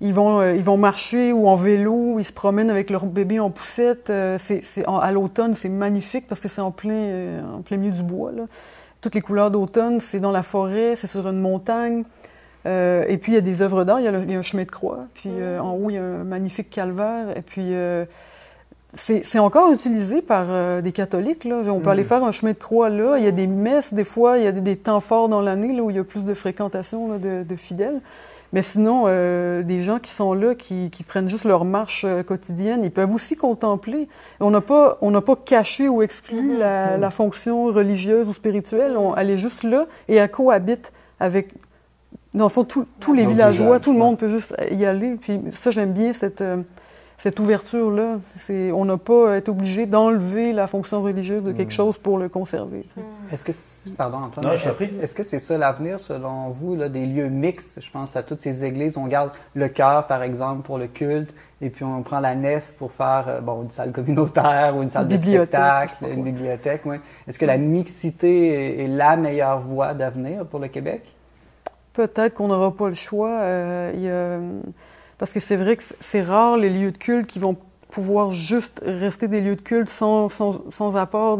ils, 0.00 0.14
vont, 0.14 0.40
euh, 0.40 0.56
ils 0.56 0.62
vont 0.62 0.78
marcher 0.78 1.30
ou 1.34 1.46
en 1.46 1.56
vélo, 1.56 2.18
ils 2.18 2.24
se 2.24 2.32
promènent 2.32 2.70
avec 2.70 2.88
leur 2.88 3.04
bébé 3.04 3.38
en 3.38 3.50
poussette. 3.50 4.08
Euh, 4.08 4.38
c'est, 4.40 4.62
à 4.86 5.12
l'automne, 5.12 5.54
c'est 5.54 5.68
magnifique 5.68 6.26
parce 6.26 6.40
que 6.40 6.48
c'est 6.48 6.62
en 6.62 6.70
plein, 6.70 7.44
en 7.54 7.60
plein 7.60 7.76
milieu 7.76 7.92
du 7.92 8.02
bois. 8.02 8.32
Toutes 9.02 9.14
les 9.14 9.20
couleurs 9.20 9.50
d'automne, 9.50 10.00
c'est 10.00 10.20
dans 10.20 10.32
la 10.32 10.42
forêt, 10.42 10.96
c'est 10.96 11.06
sur 11.06 11.28
une 11.28 11.40
montagne. 11.40 12.04
Et 12.64 13.18
puis 13.20 13.32
il 13.32 13.34
y 13.34 13.38
a 13.38 13.42
des 13.42 13.62
œuvres 13.62 13.84
d'art, 13.84 14.00
il, 14.00 14.04
y 14.04 14.34
a 14.34 14.38
un 14.38 14.42
chemin 14.42 14.64
de 14.64 14.70
croix, 14.70 15.00
puis 15.14 15.28
mmh. 15.28 15.60
en 15.60 15.74
haut 15.74 15.90
il 15.90 15.94
y 15.94 15.98
a 15.98 16.02
un 16.02 16.24
magnifique 16.24 16.70
calvaire, 16.70 17.36
et 17.36 17.42
puis 17.42 17.74
c'est 18.96 19.38
encore 19.38 19.72
utilisé 19.72 20.22
par 20.22 20.46
euh, 20.48 20.80
des 20.80 20.92
catholiques. 20.92 21.44
Là. 21.44 21.62
On 21.68 21.80
peut 21.80 21.90
aller 21.90 22.02
mm. 22.02 22.06
faire 22.06 22.24
un 22.24 22.32
chemin 22.32 22.52
de 22.52 22.58
croix 22.58 22.88
là. 22.88 23.16
Il 23.18 23.24
y 23.24 23.28
a 23.28 23.32
des 23.32 23.46
messes, 23.46 23.92
des 23.92 24.04
fois, 24.04 24.38
il 24.38 24.44
y 24.44 24.46
a 24.46 24.52
des, 24.52 24.76
temps 24.76 25.00
forts 25.00 25.28
dans 25.28 25.40
l'année 25.40 25.80
où 25.80 25.90
il 25.90 25.96
y 25.96 25.98
a 25.98 26.04
plus 26.04 26.24
de 26.24 26.34
fréquentation 26.34 27.18
de, 27.18 27.56
fidèles. 27.56 28.00
Mais 28.52 28.62
sinon, 28.62 29.04
euh, 29.06 29.62
des 29.62 29.82
gens 29.82 29.98
qui 29.98 30.10
sont 30.12 30.32
là, 30.32 30.54
qui, 30.54 30.90
prennent 31.06 31.28
juste 31.28 31.44
leur 31.44 31.64
marche 31.64 32.04
euh, 32.06 32.22
quotidienne, 32.22 32.84
ils 32.84 32.92
peuvent 32.92 33.12
aussi 33.12 33.34
contempler. 33.34 34.08
On 34.38 34.50
n'a 34.50 34.60
pas, 34.60 34.98
on 35.00 35.20
pas 35.20 35.36
caché 35.36 35.88
ou 35.88 36.02
exclu 36.02 36.58
mm-hmm. 36.58 36.98
la, 37.00 37.10
fonction 37.10 37.64
religieuse 37.64 38.28
ou 38.28 38.32
spirituelle. 38.32 38.96
On, 38.96 39.16
elle 39.16 39.30
est 39.30 39.38
juste 39.38 39.64
là 39.64 39.86
et 40.08 40.16
elle 40.16 40.30
cohabite 40.30 40.92
avec, 41.18 41.48
dans 42.34 42.44
le 42.44 42.50
fond, 42.50 42.64
tous 42.64 43.14
les 43.14 43.24
villageois. 43.24 43.80
Tout 43.80 43.92
le 43.92 43.98
monde 43.98 44.18
peut 44.18 44.28
juste 44.28 44.54
y 44.70 44.84
aller. 44.84 45.16
Puis 45.20 45.40
ça, 45.50 45.70
j'aime 45.70 45.92
bien 45.92 46.12
cette 46.12 46.42
cette 47.24 47.40
ouverture-là. 47.40 48.18
On 48.74 48.84
n'a 48.84 48.96
pas 48.96 49.38
été 49.38 49.50
obligé 49.50 49.86
d'enlever 49.86 50.52
la 50.52 50.66
fonction 50.66 51.02
religieuse 51.02 51.44
de 51.44 51.52
quelque 51.52 51.68
hmm. 51.68 51.70
chose 51.70 51.98
pour 51.98 52.18
le 52.18 52.28
conserver. 52.28 52.84
Hmm. 52.96 53.32
Est-ce 53.32 53.44
que, 53.44 53.94
pardon 53.96 54.18
Antoine, 54.18 54.54
est-ce 54.54 55.14
que 55.14 55.22
c'est 55.22 55.38
ça 55.38 55.56
l'avenir 55.56 56.00
selon 56.00 56.50
vous, 56.50 56.76
là, 56.76 56.88
des 56.88 57.06
lieux 57.06 57.28
mixtes? 57.28 57.80
Je 57.80 57.90
pense 57.90 58.16
à 58.16 58.22
toutes 58.22 58.40
ces 58.40 58.64
églises. 58.64 58.98
On 58.98 59.06
garde 59.06 59.30
le 59.54 59.68
cœur, 59.68 60.06
par 60.06 60.22
exemple, 60.22 60.62
pour 60.62 60.78
le 60.78 60.86
culte, 60.86 61.34
et 61.60 61.70
puis 61.70 61.84
on 61.84 62.02
prend 62.02 62.20
la 62.20 62.34
nef 62.34 62.72
pour 62.78 62.92
faire 62.92 63.24
euh, 63.28 63.40
bon, 63.40 63.62
une 63.62 63.70
salle 63.70 63.92
communautaire 63.92 64.76
ou 64.76 64.82
une 64.82 64.90
salle 64.90 65.08
de 65.08 65.16
spectacle, 65.16 66.04
une 66.06 66.24
bibliothèque. 66.24 66.82
Est-ce 67.26 67.38
que 67.38 67.46
la 67.46 67.56
mixité 67.56 68.82
est, 68.82 68.86
la 68.86 69.16
meilleure 69.16 69.60
voie 69.60 69.94
d'avenir 69.94 70.44
pour 70.44 70.58
le 70.58 70.68
Québec? 70.68 71.13
Peut-être 71.94 72.34
qu'on 72.34 72.48
n'aura 72.48 72.72
pas 72.76 72.88
le 72.88 72.94
choix. 72.94 73.30
Euh, 73.40 73.92
y 73.96 74.08
a 74.08 74.38
parce 75.18 75.32
que 75.32 75.40
c'est 75.40 75.56
vrai 75.56 75.76
que 75.76 75.82
c'est 76.00 76.22
rare 76.22 76.56
les 76.56 76.70
lieux 76.70 76.92
de 76.92 76.98
culte 76.98 77.26
qui 77.26 77.38
vont 77.38 77.56
pouvoir 77.88 78.30
juste 78.30 78.82
rester 78.84 79.28
des 79.28 79.40
lieux 79.40 79.54
de 79.54 79.60
culte 79.60 79.88
sans, 79.88 80.28
sans, 80.28 80.96
apport 80.96 81.38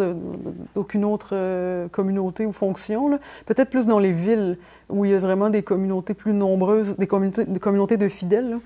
d'aucune 0.75 1.05
autre 1.05 1.31
euh, 1.33 1.89
communauté 1.89 2.47
ou 2.47 2.53
fonction. 2.53 3.19
Peut-être 3.47 3.71
plus 3.71 3.87
dans 3.87 3.99
les 3.99 4.13
villes 4.13 4.59
où 4.89 5.05
il 5.05 5.11
y 5.11 5.15
a 5.15 5.19
vraiment 5.19 5.51
des 5.51 5.63
communautés 5.63 6.15
plus 6.15 6.33
nombreuses, 6.33 6.97
des 6.97 7.09
communautés, 7.09 7.45
des 7.45 7.59
communautés 7.59 7.97
de 7.97 8.09
fidèles. 8.09 8.59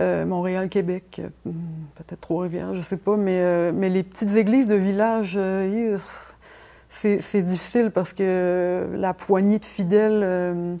Euh, 0.00 0.24
Montréal, 0.24 0.68
Québec, 0.68 1.20
euh, 1.20 1.50
peut-être 1.94 2.20
Trois-Rivières, 2.20 2.74
je 2.74 2.80
sais 2.80 2.96
pas, 2.96 3.16
mais, 3.16 3.70
mais 3.70 3.90
les 3.90 4.02
petites 4.02 4.34
églises 4.34 4.66
de 4.66 4.74
village, 4.74 5.38
c'est 6.90 7.42
difficile 7.42 7.92
parce 7.92 8.12
que 8.12 8.88
la 8.94 9.14
poignée 9.14 9.58
de 9.58 9.64
fidèles 9.64 10.78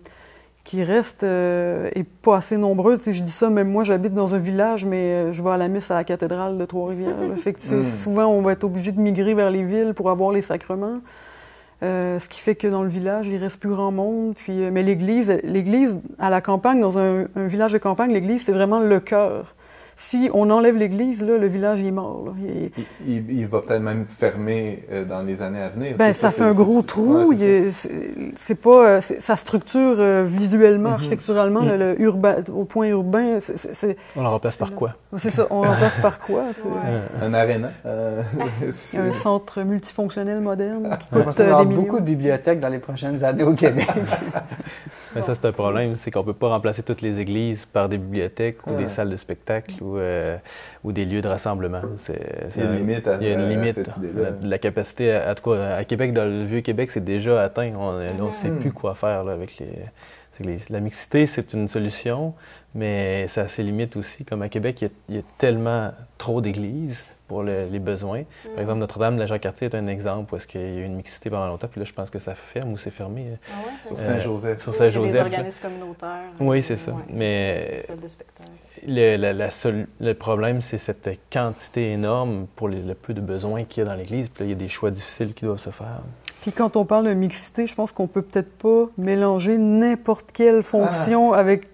qui 0.70 0.84
reste 0.84 1.24
euh, 1.24 1.90
est 1.96 2.08
pas 2.08 2.36
assez 2.36 2.56
nombreuse. 2.56 3.00
je 3.04 3.22
dis 3.24 3.30
ça, 3.32 3.50
même 3.50 3.68
moi, 3.68 3.82
j'habite 3.82 4.14
dans 4.14 4.36
un 4.36 4.38
village, 4.38 4.84
mais 4.84 4.98
euh, 4.98 5.32
je 5.32 5.42
vais 5.42 5.50
à 5.50 5.56
la 5.56 5.66
messe 5.66 5.90
à 5.90 5.94
la 5.94 6.04
cathédrale 6.04 6.58
de 6.58 6.64
Trois-Rivières. 6.64 7.16
fait 7.36 7.56
hmm. 7.72 7.82
souvent, 8.02 8.26
on 8.26 8.40
va 8.40 8.52
être 8.52 8.62
obligé 8.62 8.92
de 8.92 9.00
migrer 9.00 9.34
vers 9.34 9.50
les 9.50 9.64
villes 9.64 9.94
pour 9.94 10.10
avoir 10.10 10.30
les 10.30 10.42
sacrements. 10.42 11.00
Euh, 11.82 12.20
ce 12.20 12.28
qui 12.28 12.38
fait 12.38 12.54
que 12.54 12.68
dans 12.68 12.84
le 12.84 12.88
village, 12.88 13.26
il 13.26 13.38
reste 13.38 13.58
plus 13.58 13.70
grand 13.70 13.90
monde. 13.90 14.34
Puis, 14.36 14.70
mais 14.70 14.84
l'église, 14.84 15.40
l'église 15.42 15.98
à 16.20 16.30
la 16.30 16.40
campagne, 16.40 16.80
dans 16.80 17.00
un 17.00 17.26
village 17.34 17.72
de 17.72 17.78
campagne, 17.78 18.12
l'église, 18.12 18.44
c'est 18.44 18.52
vraiment 18.52 18.78
le 18.78 19.00
cœur 19.00 19.56
si 20.00 20.30
on 20.32 20.48
enlève 20.48 20.78
l'église, 20.78 21.22
le 21.22 21.46
village 21.46 21.82
est 21.82 21.90
mort. 21.90 22.34
Il, 23.06 23.46
va 23.46 23.60
peut-être 23.60 23.82
même 23.82 24.06
fermer 24.06 24.82
euh, 24.90 25.04
dans 25.04 25.20
les 25.20 25.42
années 25.42 25.60
à 25.60 25.68
venir. 25.68 25.96
Ben, 25.98 26.14
ça, 26.14 26.30
fait 26.30 26.42
un 26.42 26.54
gros 26.54 26.80
trou. 26.80 27.34
c'est 28.36 28.54
pas 28.54 28.86
euh, 28.86 29.00
sa 29.00 29.36
structure 29.36 29.96
euh, 29.98 30.24
visuellement, 30.26 30.88
mhm. 30.88 30.94
architecturalement, 30.94 31.60
mhm. 31.60 31.74
le, 31.76 32.00
urbain, 32.00 32.36
au 32.50 32.64
point 32.64 32.88
urbain. 32.88 33.38
on 34.16 34.22
la 34.22 34.28
remplace 34.30 34.56
par 34.56 34.72
quoi? 34.72 34.94
C'est 35.18 35.30
ça. 35.30 35.46
On 35.50 35.62
la 35.62 35.72
remplace 35.72 35.98
par 35.98 36.18
quoi? 36.18 36.44
Un 37.22 37.34
aréna. 37.34 37.70
un 37.84 39.12
centre 39.12 39.62
multifonctionnel 39.62 40.40
moderne 40.40 40.96
qui 40.98 41.08
coûte 41.08 41.36
des 41.36 41.44
millions. 41.44 41.64
beaucoup 41.64 42.00
de 42.00 42.04
bibliothèques 42.06 42.60
dans 42.60 42.70
les 42.70 42.78
prochaines 42.78 43.22
années 43.22 43.44
au 43.44 43.52
Québec. 43.52 43.86
Mais 45.14 45.22
ça, 45.22 45.34
c'est 45.34 45.44
un 45.44 45.52
problème, 45.52 45.96
c'est 45.96 46.10
qu'on 46.10 46.22
peut 46.22 46.32
pas 46.32 46.48
remplacer 46.48 46.82
toutes 46.82 47.02
les 47.02 47.18
églises 47.18 47.66
par 47.66 47.88
des 47.88 47.98
bibliothèques 47.98 48.66
ou 48.66 48.76
des 48.76 48.88
salles 48.88 49.10
de 49.10 49.16
spectacle 49.16 49.74
euh, 49.98 50.36
ou, 50.84 50.92
des 50.92 51.04
lieux 51.04 51.20
de 51.20 51.28
rassemblement. 51.28 51.80
il 52.08 52.62
y 52.62 52.64
a 52.64 52.70
une 52.70 52.76
limite 52.76 53.06
à, 53.06 53.18
il 53.20 53.28
y 53.28 53.30
a 53.30 53.34
une 53.34 53.48
limite, 53.48 53.74
cette 53.74 53.96
idée-là. 53.96 54.30
La, 54.42 54.58
capacité 54.58 55.12
à, 55.12 55.34
quoi, 55.34 55.64
à 55.66 55.84
Québec, 55.84 56.12
dans 56.12 56.24
le 56.24 56.44
Vieux-Québec, 56.44 56.90
c'est 56.90 57.04
déjà 57.04 57.42
atteint. 57.42 57.72
On 57.76 57.92
ne 57.92 58.32
sait 58.32 58.50
plus 58.50 58.72
quoi 58.72 58.94
faire 58.94 59.28
avec 59.28 59.58
les, 59.58 60.58
La 60.70 60.80
mixité, 60.80 61.26
c'est 61.26 61.52
une 61.52 61.68
solution, 61.68 62.34
mais 62.74 63.28
ça 63.28 63.42
a 63.42 63.48
ses 63.48 63.62
limites 63.62 63.96
aussi. 63.96 64.24
Comme 64.24 64.42
à 64.42 64.48
Québec, 64.48 64.84
il 65.08 65.16
y 65.16 65.18
a 65.18 65.22
tellement 65.38 65.92
trop 66.18 66.40
d'églises 66.40 67.04
pour 67.30 67.44
les 67.44 67.78
besoins. 67.78 68.24
Par 68.42 68.56
mm. 68.56 68.60
exemple, 68.60 68.78
Notre-Dame 68.80 69.14
de 69.14 69.20
la 69.20 69.26
Jacques-Cartier 69.26 69.68
est 69.68 69.76
un 69.76 69.86
exemple 69.86 70.34
où 70.34 70.36
est-ce 70.36 70.48
qu'il 70.48 70.60
y 70.60 70.64
a 70.64 70.80
eu 70.80 70.84
une 70.84 70.96
mixité 70.96 71.30
pendant 71.30 71.46
longtemps, 71.46 71.68
puis 71.68 71.78
là, 71.78 71.84
je 71.84 71.92
pense 71.92 72.10
que 72.10 72.18
ça 72.18 72.34
ferme 72.34 72.72
ou 72.72 72.76
c'est 72.76 72.90
fermé. 72.90 73.26
Euh, 73.28 73.36
ah 73.52 73.86
sur 73.86 73.96
Saint-Joseph. 73.96 74.60
Sur 74.60 74.74
Saint-Joseph. 74.74 75.12
Des 75.12 75.20
organismes 75.20 75.62
communautaires. 75.62 76.24
Oui, 76.40 76.60
c'est 76.60 76.76
ça. 76.76 76.92
Mais 77.08 77.82
le, 78.86 79.16
la, 79.16 79.48
le 80.00 80.14
problème, 80.14 80.60
c'est 80.60 80.78
cette 80.78 81.08
quantité 81.32 81.92
énorme 81.92 82.46
pour 82.56 82.68
le 82.68 82.94
peu 82.94 83.14
de 83.14 83.20
besoins 83.20 83.64
qu'il 83.64 83.84
y 83.84 83.86
a 83.86 83.90
dans 83.90 83.96
l'Église. 83.96 84.28
Puis 84.28 84.44
là, 84.44 84.46
il 84.46 84.50
y 84.50 84.54
a 84.54 84.58
des 84.58 84.68
choix 84.68 84.90
difficiles 84.90 85.34
qui 85.34 85.44
doivent 85.44 85.58
se 85.58 85.70
faire. 85.70 86.02
Puis 86.42 86.52
quand 86.52 86.76
on 86.76 86.84
parle 86.84 87.06
de 87.06 87.14
mixité, 87.14 87.66
je 87.66 87.74
pense 87.74 87.92
qu'on 87.92 88.06
peut 88.06 88.22
peut-être 88.22 88.52
pas 88.58 88.86
mélanger 88.96 89.58
n'importe 89.58 90.32
quelle 90.32 90.62
fonction 90.62 91.32
ah. 91.32 91.38
avec 91.38 91.68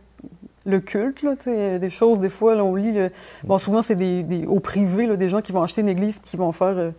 le 0.64 0.80
culte, 0.80 1.22
là, 1.22 1.34
des 1.78 1.90
choses, 1.90 2.18
des 2.18 2.28
fois, 2.28 2.56
là, 2.56 2.64
on 2.64 2.74
lit. 2.74 2.98
Bon, 3.44 3.58
souvent, 3.58 3.82
c'est 3.82 3.94
des, 3.94 4.44
au 4.46 4.58
privé, 4.58 5.16
des 5.16 5.28
gens 5.28 5.40
qui 5.40 5.52
vont 5.52 5.62
acheter 5.62 5.80
une 5.80 5.88
église 5.88 6.18
qui 6.24 6.36
vont 6.36 6.52
faire. 6.52 6.74
Euh, 6.76 6.90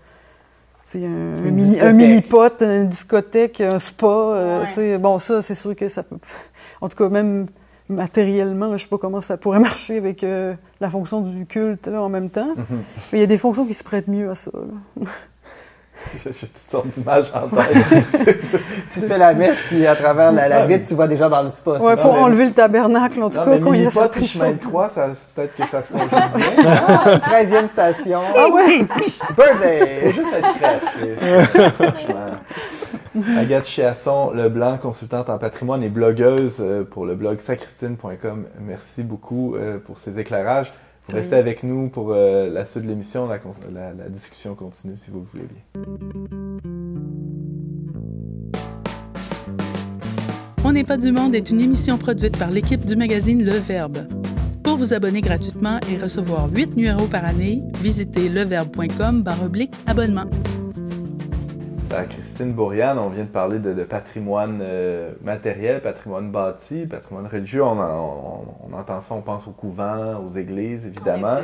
un, 0.96 1.42
mini, 1.42 1.82
un 1.82 1.92
mini-pot, 1.92 2.62
une 2.62 2.88
discothèque, 2.88 3.60
un 3.60 3.78
spa. 3.78 4.08
Euh, 4.08 4.98
bon, 5.00 5.20
ça, 5.20 5.42
c'est 5.42 5.56
sûr 5.56 5.76
que 5.76 5.90
ça 5.90 6.02
peut. 6.02 6.16
En 6.80 6.88
tout 6.88 6.96
cas, 6.96 7.10
même 7.10 7.48
matériellement, 7.90 8.68
je 8.68 8.74
ne 8.74 8.78
sais 8.78 8.88
pas 8.88 8.98
comment 8.98 9.22
ça 9.22 9.38
pourrait 9.38 9.60
marcher 9.72 9.98
avec 9.98 10.24
euh, 10.24 10.54
la 10.80 10.90
fonction 10.90 11.22
du 11.22 11.46
culte 11.46 11.88
là, 11.88 12.02
en 12.02 12.10
même 12.10 12.30
temps. 12.30 12.54
Mais 13.12 13.20
il 13.20 13.22
y 13.22 13.24
a 13.24 13.28
des 13.28 13.38
fonctions 13.38 13.66
qui 13.66 13.74
se 13.74 13.84
prêtent 13.84 14.08
mieux 14.08 14.30
à 14.30 14.36
ça. 14.36 14.52
J'ai 16.24 16.32
toutes 16.32 16.58
sortes 16.70 16.88
d'images 16.96 17.32
en 17.34 17.48
tête. 17.48 17.76
tu 18.94 19.02
fais 19.02 19.18
la 19.18 19.34
messe, 19.34 19.62
puis 19.64 19.86
à 19.86 19.96
travers 19.96 20.32
la, 20.32 20.66
vitre, 20.66 20.88
tu 20.88 20.94
vois 20.94 21.08
des 21.08 21.18
gens 21.18 21.30
dans 21.30 21.42
le 21.42 21.50
spa. 21.50 21.72
Ouais, 21.72 21.94
il 21.94 21.98
faut 21.98 22.10
enlever 22.10 22.46
le 22.46 22.52
tabernacle, 22.52 23.22
en 23.22 23.30
tout 23.30 23.40
cas, 23.40 23.58
quand 23.58 23.74
il 23.74 23.84
y 23.84 23.86
a 23.86 23.90
certaines 23.90 24.26
chemin 24.26 24.52
de 24.52 24.58
croix, 24.58 24.90
peut-être 24.90 25.56
que 25.56 25.66
ça 25.66 25.82
se 25.82 25.92
conjugue 25.92 26.10
bien. 26.10 26.26
Ah, 26.66 27.44
13e 27.44 27.68
station. 27.68 28.22
Ah 28.36 28.48
ouais? 28.48 28.86
Birthday! 29.36 30.02
Faut 30.04 30.22
juste 30.22 30.34
être 30.34 30.54
créatif. 30.60 31.94
Agathe 33.38 33.66
Chiasson, 33.66 34.32
Leblanc, 34.32 34.78
consultante 34.78 35.30
en 35.30 35.38
patrimoine 35.38 35.84
et 35.84 35.90
blogueuse 35.90 36.58
euh, 36.60 36.84
pour 36.84 37.06
le 37.06 37.16
blog 37.16 37.40
sacristine.com. 37.40 38.46
Merci 38.62 39.04
beaucoup 39.04 39.56
euh, 39.56 39.78
pour 39.80 39.98
ces 39.98 40.20
éclairages. 40.20 40.74
Restez 41.12 41.36
avec 41.36 41.64
nous 41.64 41.88
pour 41.88 42.12
euh, 42.12 42.50
la 42.50 42.66
suite 42.66 42.84
de 42.84 42.90
l'émission. 42.90 43.28
La, 43.28 44.10
discussion 44.10 44.56
continue 44.56 44.98
si 44.98 45.10
vous 45.10 45.20
le 45.20 45.26
voulez 45.32 45.48
bien. 45.48 45.62
On 50.66 50.74
n'est 50.74 50.84
pas 50.84 50.98
du 50.98 51.14
monde 51.14 51.34
est 51.34 51.50
une 51.50 51.62
émission 51.62 51.98
produite 51.98 52.38
par 52.38 52.52
l'équipe 52.52 52.86
du 52.86 52.98
magazine 52.98 53.46
Le 53.46 53.54
Verbe. 53.54 54.00
Pour 54.64 54.76
vous 54.76 54.94
abonner 54.94 55.22
gratuitement 55.22 55.80
et 55.90 55.98
recevoir 55.98 56.50
8 56.52 56.76
numéros 56.76 57.08
par 57.08 57.24
année, 57.24 57.62
visitez 57.82 58.28
leverbe.com 58.28 59.24
abonnement 59.86 60.26
à 61.94 62.04
Christine 62.04 62.54
Bourriane. 62.54 62.98
On 62.98 63.10
vient 63.10 63.24
de 63.24 63.30
parler 63.30 63.60
de, 63.60 63.84
patrimoine 63.84 64.60
euh, 64.62 65.12
matériel, 65.22 65.82
patrimoine 65.82 66.32
bâti, 66.32 66.86
patrimoine 66.86 67.28
religieux. 67.28 67.64
On, 67.64 68.74
entend 68.74 69.02
ça, 69.02 69.14
on 69.14 69.22
pense 69.22 69.48
aux 69.48 69.52
couvents, 69.52 70.24
aux 70.26 70.30
églises, 70.38 70.86
évidemment. 70.86 71.40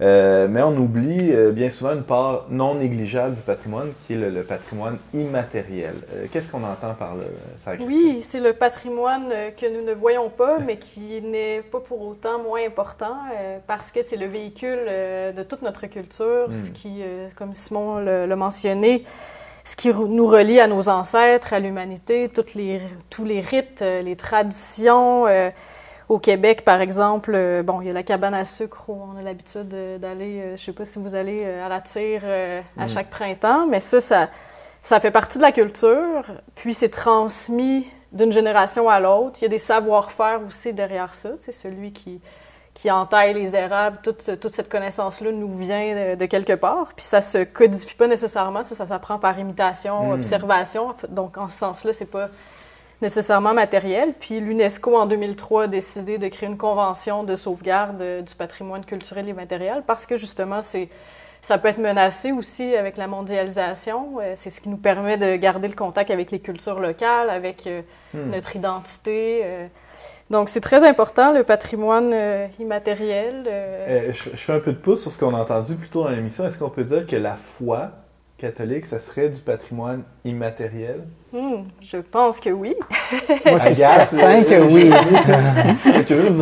Euh, 0.00 0.48
mais 0.48 0.62
on 0.62 0.76
oublie 0.76 1.32
euh, 1.32 1.52
bien 1.52 1.70
souvent 1.70 1.94
une 1.94 2.02
part 2.02 2.46
non 2.50 2.74
négligeable 2.74 3.36
du 3.36 3.42
patrimoine, 3.42 3.92
qui 4.06 4.14
est 4.14 4.16
le, 4.16 4.42
patrimoine 4.42 4.98
immatériel. 5.12 5.94
Qu'est-ce 6.32 6.50
qu'on 6.50 6.64
entend 6.64 6.94
par 6.94 7.14
là, 7.14 7.24
ça, 7.58 7.72
Oui, 7.80 8.20
c'est 8.22 8.40
le 8.40 8.52
patrimoine 8.52 9.28
que 9.56 9.72
nous 9.72 9.84
ne 9.86 9.92
voyons 9.92 10.28
pas, 10.28 10.58
mais 10.58 10.76
qui 10.76 11.20
n'est 11.22 11.62
pas 11.62 11.80
pour 11.80 12.02
autant 12.02 12.42
moins 12.42 12.60
important, 12.66 13.16
parce 13.66 13.90
que 13.90 14.02
c'est 14.02 14.16
le 14.16 14.26
véhicule 14.26 14.78
de 15.36 15.42
toute 15.42 15.62
notre 15.62 15.86
culture, 15.86 16.48
ce 16.48 16.70
hmm. 16.70 16.72
qui, 16.72 17.02
comme 17.36 17.54
Simon 17.54 17.98
l'a 17.98 18.36
mentionné, 18.36 19.04
ce 19.64 19.76
qui 19.76 19.88
nous 19.88 20.26
relie 20.26 20.60
à 20.60 20.66
nos 20.66 20.88
ancêtres, 20.88 21.54
à 21.54 21.58
l'humanité, 21.58 22.30
les, 22.54 22.82
tous 23.08 23.24
les 23.24 23.40
rites, 23.40 23.80
euh, 23.80 24.02
les 24.02 24.14
traditions. 24.16 25.26
Euh, 25.26 25.50
au 26.10 26.18
Québec, 26.18 26.66
par 26.66 26.82
exemple, 26.82 27.32
euh, 27.34 27.62
bon, 27.62 27.80
il 27.80 27.86
y 27.86 27.90
a 27.90 27.94
la 27.94 28.02
cabane 28.02 28.34
à 28.34 28.44
sucre 28.44 28.84
où 28.88 28.92
on 28.92 29.18
a 29.18 29.22
l'habitude 29.22 29.68
d'aller, 29.98 30.42
je 30.48 30.50
ne 30.52 30.56
sais 30.56 30.72
pas 30.72 30.84
si 30.84 30.98
vous 30.98 31.14
allez 31.14 31.46
à 31.46 31.70
la 31.70 31.80
tire 31.80 32.22
à 32.76 32.84
mm. 32.84 32.88
chaque 32.90 33.08
printemps, 33.08 33.66
mais 33.66 33.80
ça, 33.80 34.02
ça, 34.02 34.28
ça 34.82 35.00
fait 35.00 35.10
partie 35.10 35.38
de 35.38 35.42
la 35.42 35.50
culture, 35.50 36.24
puis 36.56 36.74
c'est 36.74 36.90
transmis 36.90 37.90
d'une 38.12 38.32
génération 38.32 38.90
à 38.90 39.00
l'autre. 39.00 39.38
Il 39.40 39.44
y 39.44 39.46
a 39.46 39.48
des 39.48 39.58
savoir-faire 39.58 40.40
aussi 40.46 40.74
derrière 40.74 41.14
ça, 41.14 41.30
c'est 41.40 41.52
celui 41.52 41.94
qui, 41.94 42.20
qui 42.74 42.90
entaille 42.90 43.34
les 43.34 43.54
érables, 43.54 43.98
toute, 44.02 44.38
toute 44.40 44.52
cette 44.52 44.68
connaissance-là 44.68 45.30
nous 45.30 45.52
vient 45.52 46.16
de, 46.16 46.26
quelque 46.26 46.54
part. 46.54 46.92
Puis 46.94 47.04
ça 47.04 47.20
se 47.20 47.44
codifie 47.44 47.94
pas 47.94 48.08
nécessairement, 48.08 48.64
ça, 48.64 48.74
ça 48.74 48.86
s'apprend 48.86 49.18
par 49.18 49.38
imitation, 49.38 50.08
hmm. 50.08 50.12
observation. 50.12 50.94
Donc 51.08 51.38
en 51.38 51.48
ce 51.48 51.58
sens-là, 51.58 51.92
c'est 51.92 52.10
pas 52.10 52.28
nécessairement 53.00 53.54
matériel. 53.54 54.12
Puis 54.18 54.40
l'UNESCO 54.40 54.96
en 54.96 55.06
2003 55.06 55.64
a 55.64 55.66
décidé 55.68 56.18
de 56.18 56.26
créer 56.26 56.48
une 56.48 56.58
convention 56.58 57.22
de 57.22 57.36
sauvegarde 57.36 58.02
du 58.22 58.34
patrimoine 58.34 58.84
culturel 58.84 59.28
et 59.28 59.32
matériel 59.32 59.84
parce 59.86 60.04
que 60.04 60.16
justement, 60.16 60.60
c'est 60.60 60.88
ça 61.42 61.58
peut 61.58 61.68
être 61.68 61.78
menacé 61.78 62.32
aussi 62.32 62.74
avec 62.74 62.96
la 62.96 63.06
mondialisation. 63.06 64.18
Euh, 64.20 64.32
c'est 64.34 64.48
ce 64.48 64.62
qui 64.62 64.70
nous 64.70 64.78
permet 64.78 65.18
de 65.18 65.36
garder 65.36 65.68
le 65.68 65.74
contact 65.74 66.10
avec 66.10 66.30
les 66.30 66.40
cultures 66.40 66.80
locales, 66.80 67.28
avec 67.28 67.66
euh, 67.66 67.82
hmm. 68.14 68.30
notre 68.30 68.56
identité. 68.56 69.68
Donc, 70.30 70.48
c'est 70.48 70.60
très 70.60 70.86
important, 70.86 71.32
le 71.32 71.44
patrimoine 71.44 72.10
euh, 72.14 72.46
immatériel. 72.58 73.44
Euh. 73.46 74.08
Euh, 74.08 74.12
je, 74.12 74.36
fais 74.36 74.54
un 74.54 74.60
peu 74.60 74.72
de 74.72 74.78
pouce 74.78 75.02
sur 75.02 75.12
ce 75.12 75.18
qu'on 75.18 75.34
a 75.34 75.38
entendu 75.38 75.74
plus 75.74 75.88
tôt 75.88 76.04
dans 76.04 76.10
l'émission. 76.10 76.46
Est-ce 76.46 76.58
qu'on 76.58 76.70
peut 76.70 76.84
dire 76.84 77.06
que 77.06 77.16
la 77.16 77.34
foi 77.34 77.90
catholique, 78.38 78.86
ça 78.86 78.98
serait 78.98 79.28
du 79.28 79.40
patrimoine 79.40 80.02
immatériel? 80.24 81.02
Hmm, 81.30 81.64
je 81.82 81.98
pense 81.98 82.40
que 82.40 82.48
oui. 82.48 82.74
Moi, 83.46 83.58
je 83.58 83.64
suis 83.66 83.74
certain 83.76 84.42
que 84.44 84.62
oui. 84.62 84.90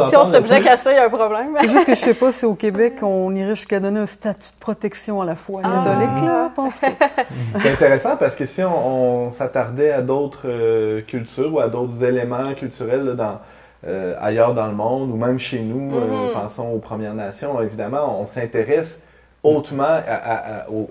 si 0.09 0.17
on 0.17 0.25
s'objecte 0.27 0.67
à 0.69 0.77
ça, 0.77 0.93
il 0.93 0.97
y 0.97 0.99
a 0.99 1.07
un 1.07 1.11
problème. 1.11 1.57
C'est 1.61 1.69
juste 1.69 1.87
que 1.87 1.95
je 1.95 2.01
sais 2.01 2.15
pas 2.15 2.31
si 2.31 2.45
au 2.45 2.55
Québec, 2.55 2.99
on 3.03 3.35
irait 3.35 3.57
jusqu'à 3.57 3.81
donner 3.81 4.01
un 4.01 4.07
statut 4.07 4.53
de 4.53 4.61
protection 4.61 5.21
à 5.21 5.25
la 5.25 5.35
foi 5.35 5.61
ah. 5.65 5.83
catholique, 5.85 6.25
là, 6.25 6.53
pense 6.55 6.75
C'est 7.63 7.73
intéressant 7.73 8.17
parce 8.17 8.37
que 8.37 8.47
si 8.47 8.63
on, 8.63 9.31
s'attardait 9.33 9.91
à 9.91 10.03
d'autres 10.03 11.01
cultures 11.01 11.53
ou 11.53 11.59
à 11.59 11.69
d'autres 11.69 12.05
éléments 12.05 12.55
culturels 12.55 13.15
dans 13.17 13.25
euh, 13.33 13.37
ailleurs 13.85 14.55
dans 14.55 14.67
le 14.67 14.75
monde 14.75 15.11
ou 15.11 15.17
même 15.17 15.39
chez 15.39 15.61
nous, 15.61 15.97
euh, 15.97 16.29
mm-hmm. 16.29 16.33
pensons 16.33 16.69
aux 16.69 16.79
Premières 16.79 17.15
Nations, 17.15 17.61
évidemment, 17.61 18.21
on 18.21 18.27
s'intéresse 18.27 19.01
hautement 19.43 20.01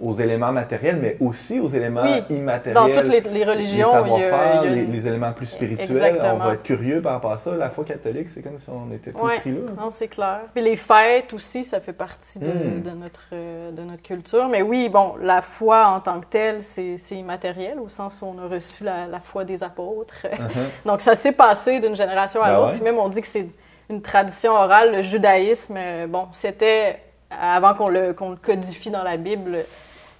aux, 0.02 0.14
éléments 0.14 0.52
matériels, 0.52 0.98
mais 1.02 1.16
aussi 1.20 1.60
aux 1.60 1.70
éléments 1.70 2.04
immatériels. 2.30 2.74
Dans 2.74 3.02
toutes 3.02 3.12
les, 3.12 3.46
religions, 3.46 4.18
les, 4.18 4.26
a, 4.26 4.64
les, 4.64 5.08
éléments 5.08 5.32
plus 5.32 5.46
spirituels. 5.46 6.20
On 6.22 6.38
va 6.38 6.54
être 6.54 6.64
curieux 6.64 7.02
par 7.02 7.14
rapport 7.14 7.32
à 7.32 7.38
ça. 7.38 7.56
La 7.56 7.70
foi 7.70 7.86
catholique, 7.86 8.30
c'est 8.30 8.42
comme 8.42 8.58
si 8.58 8.70
on 8.70 8.94
était 8.94 9.12
plus 9.12 9.30
frileux. 9.40 9.68
Non, 9.80 9.90
c'est 9.92 10.10
clair. 10.10 10.42
Puis 10.54 10.64
les 10.64 10.76
fêtes 10.76 11.34
aussi, 11.34 11.64
ça 11.64 11.80
fait 11.80 11.94
partie 11.94 12.40
de, 12.40 12.46
hmm. 12.46 13.00
notre, 13.00 13.30
de 13.72 13.82
notre 13.84 14.02
culture. 14.02 14.50
Mais 14.50 14.62
oui, 14.62 14.90
bon, 14.90 15.16
la 15.22 15.42
foi 15.42 15.88
en 15.88 16.02
tant 16.02 16.20
que 16.20 16.28
telle, 16.28 16.62
c'est 16.62 16.98
immatériel, 17.12 17.80
au 17.80 17.90
sens 17.90 18.22
où 18.22 18.26
on 18.26 18.38
a 18.44 18.48
reçu 18.48 18.84
la, 18.84 19.08
foi 19.24 19.46
des 19.46 19.64
apôtres. 19.64 20.26
Uh-huh. 20.26 20.86
Donc 20.86 21.02
ça 21.02 21.16
s'est 21.16 21.32
passé 21.32 21.80
d'une 21.80 21.96
génération 21.96 22.42
à 22.42 22.50
ben 22.50 22.58
l'autre. 22.58 22.74
Puis 22.74 22.82
même, 22.82 22.98
on 22.98 23.08
dit 23.08 23.22
que 23.22 23.28
c'est 23.28 23.48
une 23.90 24.02
tradition 24.02 24.54
orale. 24.54 24.96
Le 24.96 25.02
judaïsme, 25.02 25.76
euh, 25.78 26.08
bon, 26.08 26.28
c'était 26.32 27.00
avant 27.40 27.74
qu'on 27.74 27.90
le, 27.90 28.14
codifie 28.14 28.90
dans 28.90 29.04
la 29.04 29.18
Bible, 29.18 29.66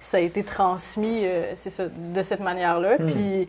ça 0.00 0.16
a 0.16 0.20
été 0.20 0.42
transmis 0.42 1.20
euh, 1.24 1.54
de 1.88 2.22
cette 2.22 2.40
manière-là. 2.40 2.96
Hmm. 2.98 3.10
Puis 3.10 3.48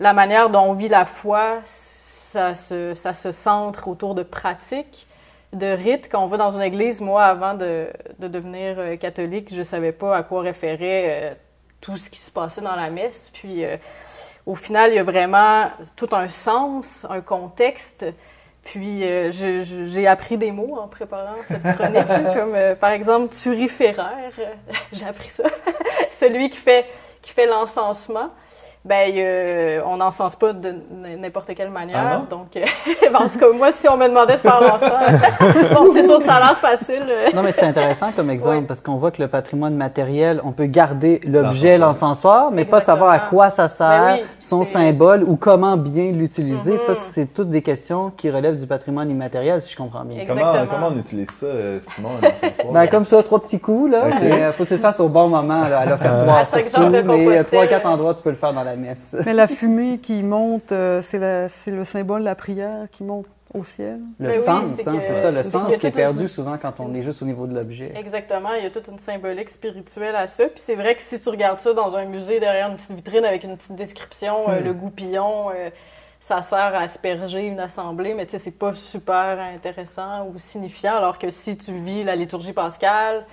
la 0.00 0.12
manière 0.12 0.50
dont 0.50 0.62
on 0.62 0.72
vit 0.74 0.88
la 0.88 1.04
foi, 1.04 1.60
ça 1.66 2.54
se, 2.54 3.30
centre 3.30 3.88
autour 3.88 4.14
de 4.14 4.22
pratiques, 4.22 5.06
de 5.52 5.66
rites. 5.66 6.08
Quand 6.10 6.22
on 6.22 6.26
va 6.26 6.36
dans 6.36 6.50
une 6.50 6.62
église, 6.62 7.00
moi, 7.00 7.24
avant 7.24 7.54
de, 7.54 7.86
devenir 8.18 8.76
euh, 8.78 8.96
catholique, 8.96 9.50
je 9.52 9.58
ne 9.58 9.62
savais 9.62 9.92
pas 9.92 10.16
à 10.16 10.22
quoi 10.22 10.42
référer 10.42 11.04
euh, 11.06 11.34
tout 11.80 11.96
ce 11.96 12.10
qui 12.10 12.18
se 12.18 12.30
passait 12.30 12.60
dans 12.60 12.76
la 12.76 12.90
messe. 12.90 13.30
Puis 13.32 13.62
au 14.46 14.54
final, 14.54 14.90
il 14.90 14.96
y 14.96 14.98
a 14.98 15.04
vraiment 15.04 15.70
tout 15.96 16.08
un 16.12 16.28
sens, 16.30 17.06
un 17.10 17.20
contexte. 17.20 18.06
Puis 18.64 19.04
euh, 19.04 19.30
j'ai 19.30 20.06
appris 20.06 20.38
des 20.38 20.50
mots 20.50 20.78
en 20.78 20.88
préparant 20.88 21.36
cette 21.44 21.62
chronique, 21.62 22.06
comme 22.34 22.54
euh, 22.54 22.74
par 22.74 22.90
exemple 22.90 23.34
turiféraire, 23.34 24.32
j'ai 24.92 25.06
appris 25.06 25.28
ça. 25.28 25.44
Celui 26.10 26.48
qui 26.48 26.56
fait, 26.56 26.86
qui 27.20 27.32
fait 27.32 27.46
l'encensement 27.46 28.30
ben 28.84 29.10
euh, 29.16 29.80
on 29.86 29.96
n'encense 29.96 30.36
pas 30.36 30.52
de 30.52 30.74
n'importe 31.18 31.54
quelle 31.54 31.70
manière. 31.70 32.22
Ah 32.22 32.22
donc, 32.28 32.54
euh, 32.56 32.64
parce 33.12 33.36
que 33.36 33.56
moi, 33.56 33.70
si 33.70 33.88
on 33.88 33.96
me 33.96 34.08
demandait 34.08 34.34
de 34.34 34.40
faire 34.40 34.60
l'encens, 34.60 34.92
bon, 35.74 35.90
c'est 35.92 36.02
sûr 36.02 36.18
que 36.18 36.24
ça 36.24 36.34
a 36.34 36.40
l'air 36.40 36.58
facile. 36.58 37.06
non, 37.34 37.42
mais 37.42 37.52
c'est 37.52 37.64
intéressant 37.64 38.12
comme 38.14 38.28
exemple 38.28 38.66
parce 38.66 38.82
qu'on 38.82 38.96
voit 38.96 39.10
que 39.10 39.22
le 39.22 39.28
patrimoine 39.28 39.74
matériel, 39.74 40.40
on 40.44 40.52
peut 40.52 40.66
garder 40.66 41.20
l'objet, 41.26 41.78
l'encensoir, 41.78 42.50
mais 42.52 42.66
pas 42.66 42.80
savoir 42.80 43.10
à 43.10 43.20
quoi 43.20 43.48
ça 43.48 43.68
sert, 43.68 44.16
ben 44.16 44.18
son 44.38 44.64
symbole 44.64 45.24
ou 45.24 45.36
comment 45.36 45.78
bien 45.78 46.12
l'utiliser. 46.12 46.76
Ça, 46.76 46.92
mm-hmm. 46.92 47.08
c'est 47.08 47.32
toutes 47.32 47.48
des 47.48 47.62
questions 47.62 48.12
qui 48.14 48.30
relèvent 48.30 48.60
du 48.60 48.66
patrimoine 48.66 49.10
immatériel, 49.10 49.62
si 49.62 49.72
je 49.72 49.78
comprends 49.78 50.04
bien. 50.04 50.26
Comment, 50.26 50.52
comment, 50.70 50.88
on 50.94 50.98
utilise 50.98 51.30
ça, 51.30 51.46
euh, 51.46 51.80
Simon, 51.94 52.10
ben, 52.72 52.86
Comme 52.88 53.06
ça, 53.06 53.22
trois 53.22 53.40
petits 53.40 53.60
coups, 53.60 53.92
là. 53.92 54.08
Il 54.22 54.52
faut 54.52 54.64
que 54.64 54.68
tu 54.68 54.74
le 54.74 54.80
fasses 54.80 55.00
au 55.00 55.08
bon 55.08 55.28
moment, 55.28 55.62
à 55.62 55.86
l'offertoire 55.86 56.46
surtout. 56.46 56.90
Mais 57.06 57.44
trois, 57.44 57.66
quatre 57.66 57.86
endroits, 57.86 58.14
tu 58.14 58.22
peux 58.22 58.30
le 58.30 58.36
faire 58.36 58.52
dans 58.52 58.62
la 58.62 58.73
mais 58.76 59.32
la 59.32 59.46
fumée 59.46 59.98
qui 59.98 60.22
monte, 60.22 60.72
euh, 60.72 61.02
c'est 61.02 61.70
le 61.70 61.84
symbole 61.84 62.20
de 62.20 62.26
la 62.26 62.34
prière 62.34 62.86
qui 62.90 63.04
monte 63.04 63.26
au 63.54 63.62
ciel? 63.64 64.00
Le 64.18 64.28
ben 64.28 64.34
sens, 64.34 64.86
hein, 64.86 64.98
c'est 65.00 65.14
ça, 65.14 65.30
le 65.30 65.42
sens 65.42 65.76
qui 65.78 65.86
est 65.86 65.90
perdu 65.90 66.28
souvent 66.28 66.58
quand 66.58 66.80
on 66.80 66.92
est 66.92 67.00
juste 67.00 67.22
au 67.22 67.24
niveau 67.24 67.46
de 67.46 67.54
l'objet. 67.54 67.92
Exactement, 67.96 68.52
il 68.54 68.64
y 68.64 68.66
a 68.66 68.70
toute 68.70 68.88
une 68.88 68.98
symbolique 68.98 69.48
spirituelle 69.48 70.16
à 70.16 70.26
ça. 70.26 70.46
Puis 70.46 70.58
c'est 70.60 70.74
vrai 70.74 70.94
que 70.94 71.02
si 71.02 71.18
tu 71.20 71.28
regardes 71.28 71.60
ça 71.60 71.72
dans 71.72 71.96
un 71.96 72.04
musée 72.04 72.40
derrière 72.40 72.68
une 72.68 72.76
petite 72.76 72.92
vitrine 72.92 73.24
avec 73.24 73.44
une 73.44 73.56
petite 73.56 73.76
description, 73.76 74.48
euh, 74.48 74.60
hmm. 74.60 74.64
le 74.64 74.72
goupillon, 74.74 75.50
euh, 75.50 75.70
ça 76.20 76.42
sert 76.42 76.58
à 76.58 76.78
asperger 76.78 77.46
une 77.46 77.60
assemblée, 77.60 78.14
mais 78.14 78.26
tu 78.26 78.32
sais, 78.32 78.38
c'est 78.38 78.50
pas 78.50 78.74
super 78.74 79.38
intéressant 79.38 80.26
ou 80.26 80.38
signifiant. 80.38 80.96
Alors 80.96 81.18
que 81.18 81.30
si 81.30 81.56
tu 81.56 81.72
vis 81.72 82.02
la 82.02 82.16
liturgie 82.16 82.52
pascale, 82.52 83.24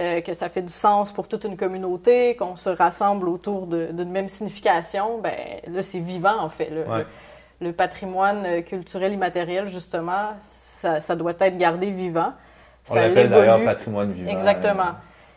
euh, 0.00 0.20
que 0.22 0.32
ça 0.32 0.48
fait 0.48 0.62
du 0.62 0.72
sens 0.72 1.12
pour 1.12 1.28
toute 1.28 1.44
une 1.44 1.56
communauté, 1.56 2.34
qu'on 2.34 2.56
se 2.56 2.68
rassemble 2.68 3.28
autour 3.28 3.68
d'une 3.68 4.10
même 4.10 4.28
signification, 4.28 5.18
ben 5.18 5.36
là, 5.68 5.82
c'est 5.82 6.00
vivant, 6.00 6.40
en 6.40 6.48
fait. 6.48 6.70
Le, 7.60 7.72
patrimoine 7.72 8.44
euh, 8.44 8.60
culturel 8.60 9.12
immatériel, 9.12 9.68
justement, 9.68 10.32
ça, 10.40 11.00
ça 11.00 11.14
doit 11.14 11.32
être 11.38 11.56
gardé 11.56 11.90
vivant. 11.90 12.32
On 12.90 12.96
l'appelle 12.96 13.30
d'ailleurs 13.30 13.64
patrimoine 13.64 14.10
vivant. 14.10 14.30
Exactement. 14.30 14.94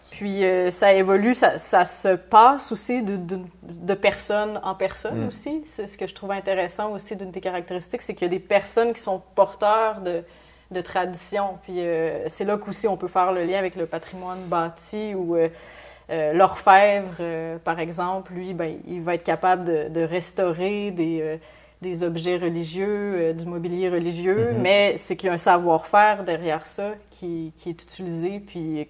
Puis 0.10 0.44
euh, 0.44 0.72
ça 0.72 0.92
évolue, 0.94 1.36
ça, 1.36 1.60
ça, 1.60 1.86
se 1.86 2.16
passe 2.16 2.72
aussi 2.72 3.04
de, 3.04 3.16
de, 3.16 3.40
de 3.62 3.94
personne 3.94 4.60
en 4.64 4.74
personne 4.74 5.26
mm. 5.26 5.28
aussi. 5.28 5.64
C'est 5.68 5.86
ce 5.86 5.98
que 5.98 6.08
je 6.08 6.16
trouve 6.16 6.32
intéressant 6.32 6.92
aussi 6.92 7.16
d'une 7.16 7.30
des 7.30 7.42
caractéristiques, 7.42 8.02
c'est 8.02 8.16
qu'il 8.16 8.26
y 8.26 8.30
a 8.30 8.32
des 8.32 8.40
personnes 8.40 8.94
qui 8.94 9.02
sont 9.02 9.22
porteurs 9.36 10.02
de, 10.02 10.24
de 10.72 10.82
tradition. 10.82 11.58
Puis 11.64 11.80
euh, 11.80 12.28
c'est 12.28 12.46
là 12.46 12.58
qu'aussi 12.58 12.88
on 12.88 12.98
peut 12.98 13.08
faire 13.08 13.32
le 13.32 13.44
lien 13.44 13.58
avec 13.58 13.76
le 13.76 13.86
patrimoine 13.86 14.44
bâti 14.46 15.14
ou 15.16 15.36
euh, 15.36 15.50
euh, 16.10 16.34
l'orfèvre, 16.34 17.22
par 17.64 17.80
exemple, 17.80 18.34
lui, 18.34 18.54
ben, 18.54 18.78
il 18.88 19.02
va 19.02 19.16
être 19.16 19.26
capable 19.26 19.92
de, 19.92 20.02
restaurer 20.02 20.92
des, 20.92 21.38
des, 21.82 22.02
objets 22.02 22.38
religieux, 22.38 23.34
du 23.34 23.46
mobilier 23.46 23.90
religieux, 23.90 24.52
mm-hmm. 24.54 24.62
mais 24.62 24.96
c'est 24.96 25.18
qu'il 25.18 25.28
y 25.28 25.30
a 25.30 25.34
un 25.34 25.38
savoir-faire 25.38 26.24
derrière 26.24 26.66
ça 26.66 26.94
qui, 27.12 27.52
qui 27.58 27.72
est 27.72 27.84
utilisé 27.84 28.40
puis 28.40 28.88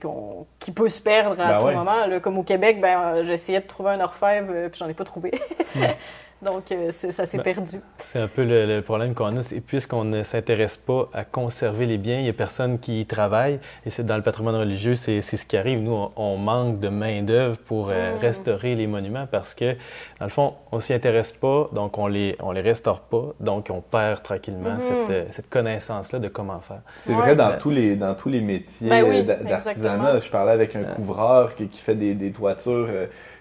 qui 0.59 0.71
peut 0.71 0.89
se 0.89 1.01
perdre 1.01 1.41
à 1.41 1.53
ben 1.53 1.59
tout 1.59 1.75
moment. 1.75 2.19
comme 2.21 2.37
au 2.37 2.43
Québec, 2.43 2.79
ben, 2.79 3.23
j'essayais 3.23 3.61
de 3.61 3.67
trouver 3.67 3.91
un 3.91 3.99
orfèvre 3.99 4.69
puis 4.69 4.77
j'en 4.77 4.87
ai 4.87 4.93
pas 4.93 5.05
trouvé. 5.05 5.31
Donc, 6.41 6.71
euh, 6.71 6.91
ça 6.91 7.25
s'est 7.25 7.37
ben, 7.37 7.43
perdu. 7.43 7.79
C'est 8.05 8.19
un 8.19 8.27
peu 8.27 8.43
le, 8.43 8.81
problème 8.81 9.15
qu'on 9.15 9.37
a. 9.37 9.41
Puisqu'on 9.65 10.03
ne 10.03 10.21
s'intéresse 10.23 10.77
pas 10.77 11.09
à 11.13 11.25
conserver 11.25 11.87
les 11.87 11.97
biens, 11.97 12.19
il 12.19 12.23
n'y 12.23 12.29
a 12.29 12.33
personne 12.33 12.77
qui 12.77 13.01
y 13.01 13.05
travaille. 13.05 13.59
Et 13.85 13.89
c'est 13.89 14.05
dans 14.05 14.17
le 14.17 14.21
patrimoine 14.21 14.55
religieux, 14.55 14.95
c'est 14.95 15.21
ce 15.21 15.45
qui 15.45 15.57
arrive. 15.57 15.79
Nous, 15.79 16.09
on, 16.15 16.37
manque 16.37 16.79
de 16.79 16.89
main-d'œuvre 16.89 17.57
pour 17.57 17.89
euh, 17.91 18.15
mm. 18.15 18.19
restaurer 18.19 18.75
les 18.75 18.85
monuments 18.85 19.27
parce 19.29 19.55
que, 19.55 19.73
dans 20.19 20.25
le 20.25 20.29
fond, 20.29 20.53
on 20.71 20.79
s'y 20.79 20.93
intéresse 20.93 21.31
pas, 21.31 21.69
donc 21.73 21.97
on 21.97 22.05
les, 22.05 22.35
on 22.39 22.51
les 22.51 22.61
restaure 22.61 23.01
pas, 23.01 23.33
donc 23.39 23.69
on 23.71 23.81
perd 23.81 24.21
tranquillement 24.21 24.75
mm-hmm. 24.75 24.81
cette, 24.81 25.09
euh, 25.09 25.25
cette 25.31 25.49
connaissance-là 25.49 26.19
de 26.19 26.27
comment 26.27 26.59
faire. 26.59 26.81
C'est 27.03 27.13
vrai 27.13 27.35
dans, 27.35 27.57
tous 27.57 27.71
les, 27.71 27.95
dans 27.95 28.13
tous 28.13 28.29
les 28.29 28.41
métiers 28.41 28.89
ben 28.89 29.25
d'artisanat. 29.25 30.19
Je 30.19 30.29
parlais 30.29 30.51
avec 30.51 30.75
un 30.75 30.83
couvreur 30.83 31.55
qui, 31.55 31.67
qui 31.67 31.81
fait 31.81 31.95
des, 31.95 32.13
des 32.13 32.31
toitures 32.31 32.87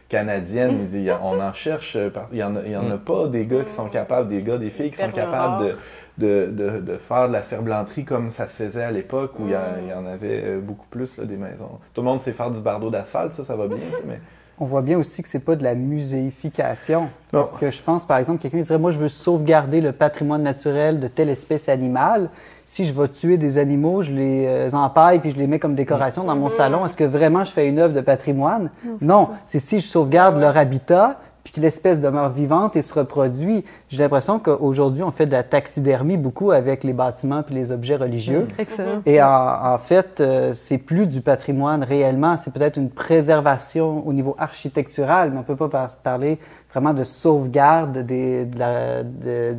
canadienne. 0.09 0.83
Mm. 0.83 1.11
on 1.23 1.41
en 1.41 1.53
cherche, 1.53 1.97
euh, 1.97 2.11
il 2.33 2.37
n'y 2.37 2.43
en, 2.43 2.57
a, 2.57 2.97
mm. 2.97 2.99
pas 2.99 3.27
des 3.27 3.47
gars 3.47 3.65
qui 3.65 3.73
sont 3.73 3.89
capables, 3.89 4.29
des 4.29 4.43
gars, 4.43 4.59
des 4.59 4.71
filles 4.71 4.91
qui 4.91 4.99
sont 4.99 5.11
capables 5.11 5.77
de, 6.19 6.51
de, 6.51 6.97
faire 6.97 7.29
de 7.29 7.33
la 7.33 7.43
ferblanterie 7.43 8.05
comme 8.05 8.31
ça 8.31 8.47
se 8.47 8.57
faisait 8.57 8.85
à 8.85 8.91
l'époque 8.91 9.33
où 9.39 9.47
il 9.47 9.53
y, 9.53 9.95
en 9.95 10.07
avait 10.07 10.43
euh, 10.45 10.61
beaucoup 10.61 10.87
plus, 10.89 11.19
des 11.19 11.37
maisons. 11.37 11.79
Tout 11.95 12.01
le 12.01 12.07
monde 12.07 12.21
sait 12.21 12.33
faire 12.33 12.51
du 12.51 12.61
bardeau 12.61 12.91
d'asphalte, 12.91 13.33
ça, 13.33 13.45
ça 13.45 13.57
va 13.57 13.67
bien, 13.67 13.79
mais... 14.07 14.21
On 14.59 14.65
voit 14.65 14.81
bien 14.81 14.99
aussi 14.99 15.23
que 15.23 15.29
c'est 15.29 15.45
pas 15.45 15.55
de 15.55 15.63
la 15.63 15.75
muséification. 15.75 17.11
Parce 17.31 17.59
que 17.59 17.71
je 17.71 17.83
pense, 17.83 18.07
par 18.07 18.17
exemple, 18.17 18.41
quelqu'un 18.41 18.61
dirait, 18.61 18.79
moi, 18.79 18.91
je 18.91 18.99
veux 18.99 19.09
sauvegarder 19.09 19.83
le 19.83 19.93
patrimoine 19.93 20.43
naturel 20.43 20.99
de 20.99 21.09
telle 21.09 21.29
espèce 21.29 21.69
animale 21.69 22.31
si 22.67 22.85
je 22.85 22.93
vais 22.93 23.09
tuer 23.09 23.39
des 23.39 23.59
animaux, 23.59 24.03
je 24.03 24.13
les 24.13 24.45
euh, 24.47 24.71
empaille 24.73 25.21
puis 25.21 25.31
je 25.31 25.37
les 25.37 25.47
mets 25.47 25.61
comme 25.61 25.77
décoration 25.77 26.25
dans 26.25 26.35
mon 26.35 26.51
salon, 26.51 26.85
est-ce 26.85 26.97
que 26.97 27.05
vraiment 27.05 27.45
je 27.45 27.53
fais 27.53 27.69
une 27.69 27.79
œuvre 27.79 27.95
de 27.95 28.01
patrimoine? 28.01 28.71
Non, 29.01 29.31
c'est 29.47 29.61
si 29.61 29.81
je 29.81 29.87
sauvegarde 29.87 30.39
leur 30.39 30.59
habitat 30.59 31.21
puis 31.47 31.53
que 31.53 31.61
l'espèce 31.61 32.01
demeure 32.01 32.31
vivante 32.31 32.75
et 32.75 32.83
se 32.83 32.93
reproduit. 32.93 33.65
J'ai 33.89 33.99
l'impression 33.99 34.41
qu'aujourd'hui, 34.41 35.05
on 35.05 35.13
fait 35.13 35.27
de 35.27 35.31
la 35.31 35.45
taxidermie 35.45 36.17
beaucoup 36.17 36.51
avec 36.51 36.83
les 36.83 36.93
bâtiments 36.93 37.45
puis 37.45 37.55
les 37.55 37.71
objets 37.71 37.95
religieux. 37.95 38.41
Mm. 38.41 38.61
Excellent. 38.61 39.03
Et 39.07 39.23
en, 39.23 39.79
fait, 39.79 40.21
euh, 40.21 40.53
c'est 40.55 40.79
plus 40.79 41.07
du 41.07 41.21
patrimoine 41.21 41.85
réellement, 41.85 42.37
c'est 42.37 42.53
peut-être 42.53 42.79
une 42.79 42.91
préservation 42.91 44.05
au 44.05 44.13
niveau 44.13 44.35
architectural, 44.41 45.31
mais 45.31 45.39
on 45.39 45.45
peut 45.45 45.55
pas 45.55 45.89
parler 46.03 46.41
vraiment 46.77 46.93
de 46.93 47.05
sauvegarde 47.05 48.05
de, 48.05 49.57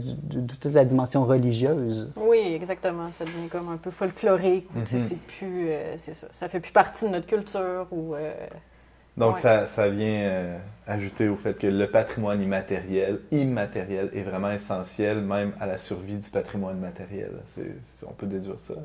toute 0.62 0.72
la 0.72 0.86
dimension 0.86 1.26
religieuse. 1.26 2.12
Oui, 2.16 2.54
exactement. 2.54 3.10
Ça 3.18 3.26
devient 3.26 3.50
comme 3.50 3.70
un 3.70 3.78
peu 3.78 3.90
folklorique. 3.90 4.70
Mm 4.76 4.82
C'est 4.86 5.18
plus, 5.22 5.70
euh, 5.70 5.96
c'est 5.98 6.14
ça. 6.14 6.28
Ça 6.34 6.48
fait 6.48 6.60
plus 6.60 6.72
partie 6.72 7.06
de 7.06 7.10
notre 7.10 7.26
culture 7.26 7.88
ou. 7.92 8.14
Euh, 8.14 8.34
donc 9.18 9.40
ça, 9.40 9.66
ça, 9.66 9.90
vient 9.90 10.20
euh, 10.26 10.58
ajouter 10.86 11.28
au 11.28 11.36
fait 11.36 11.56
que 11.56 11.66
le 11.66 11.88
patrimoine 11.90 12.40
immatériel, 12.40 13.22
immatériel, 13.32 14.12
est 14.14 14.22
vraiment 14.22 14.52
essentiel 14.52 15.22
même 15.22 15.54
à 15.60 15.66
la 15.66 15.78
survie 15.78 16.18
du 16.18 16.30
patrimoine 16.30 16.78
matériel. 16.78 17.32
on 18.08 18.14
peut 18.14 18.28
déduire 18.28 18.60
ça. 18.60 18.76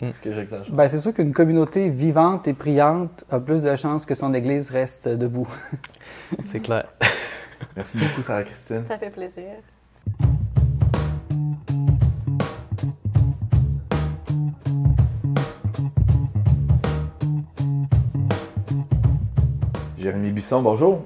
Est-ce 0.00 0.20
que, 0.20 0.30
j'exagère? 0.30 0.72
Ben, 0.72 0.86
c'est 0.86 1.00
sûr 1.00 1.12
qu'une 1.12 1.32
communauté 1.32 1.88
vivante 1.88 2.46
et 2.46 2.52
priante 2.52 3.24
a 3.28 3.40
plus 3.40 3.64
de 3.64 3.74
chances 3.74 4.06
que 4.06 4.14
son 4.14 4.34
Église 4.34 4.70
reste 4.70 5.08
debout. 5.08 5.48
c'est 6.46 6.60
clair. 6.60 6.86
Merci 7.76 7.98
beaucoup, 7.98 8.22
Sarah-Christine. 8.22 8.84
Ça 8.88 8.98
fait 8.98 9.10
plaisir. 9.10 9.44
Jérémy 19.98 20.30
Bisson, 20.30 20.62
bonjour. 20.62 21.04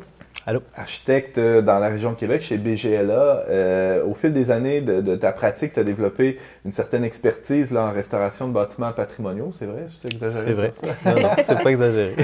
architecte 0.74 1.38
dans 1.38 1.78
la 1.78 1.88
région 1.88 2.10
de 2.10 2.16
Québec 2.16 2.42
chez 2.42 2.58
BGLA. 2.58 4.02
au 4.04 4.14
fil 4.14 4.32
des 4.32 4.50
années 4.50 4.80
de, 4.80 5.16
ta 5.16 5.32
pratique, 5.32 5.72
tu 5.72 5.80
as 5.80 5.84
développé 5.84 6.38
une 6.64 6.72
certaine 6.72 7.04
expertise 7.04 7.70
là, 7.70 7.86
en 7.86 7.92
restauration 7.92 8.48
de 8.48 8.52
bâtiments 8.52 8.92
patrimoniaux, 8.92 9.50
c'est 9.52 9.66
vrai? 9.66 9.86
C'est 9.88 10.12
exagéré? 10.12 10.70
C'est 10.72 10.86
vrai. 10.86 10.96
non, 11.06 11.20
non 11.20 11.30
c'est 11.44 11.62
pas 11.62 11.70
exagéré. 11.70 12.14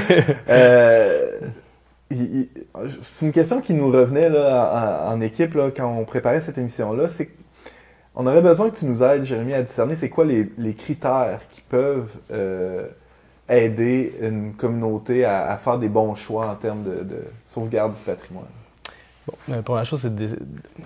C'est 2.10 3.26
une 3.26 3.32
question 3.32 3.60
qui 3.60 3.74
nous 3.74 3.90
revenait 3.90 4.28
là, 4.28 5.06
en, 5.08 5.20
équipe 5.20 5.54
là, 5.54 5.70
quand 5.76 5.86
on 5.86 6.04
préparait 6.04 6.40
cette 6.40 6.58
émission-là. 6.58 7.08
C'est 7.08 7.30
on 8.18 8.26
aurait 8.26 8.42
besoin 8.42 8.70
que 8.70 8.78
tu 8.78 8.86
nous 8.86 9.02
aides, 9.02 9.24
Jérémy, 9.24 9.52
à 9.52 9.62
discerner 9.62 9.94
c'est 9.94 10.08
quoi 10.08 10.24
les, 10.24 10.74
critères 10.74 11.40
qui 11.50 11.60
peuvent 11.60 12.16
euh, 12.32 12.86
aider 13.46 14.14
une 14.22 14.54
communauté 14.54 15.24
à, 15.26 15.54
faire 15.58 15.78
des 15.78 15.90
bons 15.90 16.14
choix 16.14 16.48
en 16.48 16.54
termes 16.54 16.82
de, 16.82 17.24
sauvegarde 17.44 17.92
du 17.92 18.00
patrimoine. 18.00 18.46
Bon, 19.26 19.34
la 19.48 19.62
première 19.62 19.84
chose, 19.84 20.02
c'est 20.02 20.14
de 20.14 20.28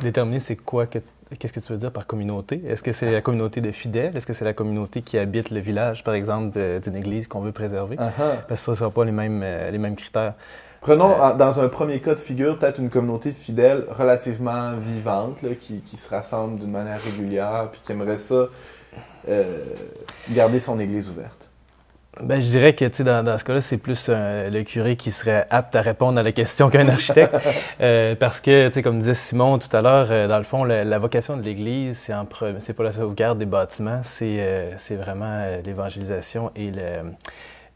déterminer 0.03 0.41
c'est 0.41 0.57
quoi, 0.57 0.87
qu'est-ce 0.87 1.53
que 1.53 1.61
tu 1.61 1.73
veux 1.73 1.79
dire 1.79 1.93
par 1.93 2.07
communauté. 2.07 2.63
Est-ce 2.67 2.83
que 2.83 2.91
c'est 2.91 3.13
la 3.13 3.21
communauté 3.21 3.61
de 3.61 3.71
fidèles? 3.71 4.17
Est-ce 4.17 4.27
que 4.27 4.33
c'est 4.33 4.47
la 4.47 4.55
communauté 4.55 5.03
qui 5.03 5.17
habite 5.17 5.51
le 5.51 5.61
village, 5.61 6.03
par 6.03 6.15
exemple, 6.15 6.59
d'une 6.83 6.97
église 6.97 7.29
qu'on 7.29 7.43
veut 7.43 7.53
préserver? 7.53 7.97
Uh-huh. 7.97 8.11
Parce 8.49 8.61
que 8.61 8.67
ça 8.67 8.73
ne 8.73 8.77
sera 8.77 8.91
pas 8.91 9.05
les 9.05 9.13
mêmes, 9.13 9.43
euh, 9.45 9.71
les 9.71 9.79
mêmes 9.79 9.95
critères. 9.95 10.35
Prenons 10.81 11.23
euh, 11.23 11.35
dans 11.35 11.61
un 11.61 11.69
premier 11.69 12.01
cas 12.01 12.15
de 12.15 12.21
figure 12.21 12.59
peut-être 12.59 12.79
une 12.79 12.91
communauté 12.91 13.33
fidèle 13.33 13.85
relativement 13.91 14.75
vivante 14.77 15.41
qui, 15.61 15.81
qui, 15.81 15.97
se 15.97 16.09
rassemble 16.09 16.59
d'une 16.59 16.71
manière 16.71 17.03
régulière 17.03 17.69
puis 17.71 17.81
qui 17.85 17.93
aimerait 17.93 18.17
ça 18.17 18.47
euh, 19.29 19.59
garder 20.31 20.61
son 20.61 20.79
église 20.81 21.11
ouverte. 21.11 21.47
Ben, 22.21 22.41
je 22.41 22.49
dirais 22.49 22.75
que 22.75 23.03
dans, 23.03 23.25
dans 23.25 23.39
ce 23.39 23.45
cas-là, 23.45 23.61
c'est 23.61 23.77
plus 23.77 24.09
le 24.09 24.63
curé 24.63 24.97
qui 24.97 25.13
serait 25.13 25.47
apte 25.51 25.77
à 25.77 25.81
répondre 25.81 26.19
à 26.19 26.23
la 26.23 26.33
question 26.33 26.69
qu'un 26.69 26.89
architecte. 26.89 27.37
euh, 27.81 28.17
parce 28.17 28.41
que, 28.41 28.81
comme 28.81 28.99
disait 28.99 29.15
Simon 29.15 29.59
tout 29.59 29.75
à 29.77 29.81
l'heure, 29.81 30.09
euh, 30.11 30.27
dans 30.27 30.39
le 30.39 30.45
fond, 30.45 30.65
la, 30.65 30.99
vocation 30.99 31.37
de 31.37 31.43
l'Église, 31.43 31.99
c'est, 31.99 32.13
c'est 32.59 32.73
pas 32.73 32.83
la 32.83 32.93
sauvegarde 32.93 33.39
des 33.39 33.47
bâtiments, 33.47 34.01
c'est, 34.03 34.75
c'est 34.79 34.97
vraiment 34.97 35.45
l'évangélisation 35.65 36.51
et 36.57 36.71
le, 36.71 37.13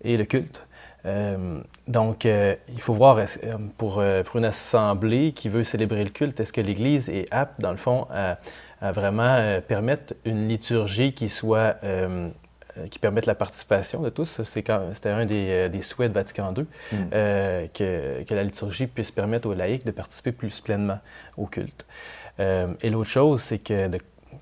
et 0.03 0.17
le 0.17 0.25
culte. 0.25 0.64
Euh, 1.07 1.61
donc, 1.87 2.25
euh, 2.25 2.55
il 2.69 2.81
faut 2.81 2.95
voir 2.95 3.19
euh, 3.19 3.59
pour, 3.77 4.03
pour, 4.25 4.37
une 4.37 4.45
assemblée 4.45 5.33
qui 5.33 5.49
veut 5.49 5.65
célébrer 5.65 6.05
le 6.05 6.11
culte, 6.11 6.41
est-ce 6.41 6.53
que 6.53 6.61
l'Église 6.61 7.09
est 7.09 7.33
apte, 7.33 7.61
dans 7.61 7.71
le 7.71 7.77
fond, 7.77 8.07
à, 8.11 8.39
vraiment 8.93 9.61
permettre 9.67 10.13
une 10.27 10.47
liturgie 10.47 11.15
qui 11.15 11.31
soit 11.31 11.79
qui 12.91 12.99
permette 12.99 13.25
la 13.25 13.35
participation 13.35 14.03
de 14.03 14.11
tous? 14.11 14.43
C'était 14.43 14.73
un 15.09 15.25
des, 15.25 15.71
des, 15.71 15.81
souhaits 15.81 16.11
de 16.11 16.15
Vatican 16.15 16.53
II, 16.55 16.67
mm. 16.93 17.09
que, 17.73 18.23
que, 18.25 18.35
la 18.35 18.43
liturgie 18.43 18.87
puisse 18.87 19.11
permettre 19.11 19.49
aux 19.49 19.55
laïcs 19.55 19.87
de 19.87 19.91
participer 19.91 20.33
plus 20.33 20.61
pleinement 20.61 20.99
au 21.39 21.47
culte. 21.47 21.87
et 22.39 22.91
l'autre 22.91 23.09
chose, 23.09 23.41
c'est 23.43 23.59
que 23.59 23.89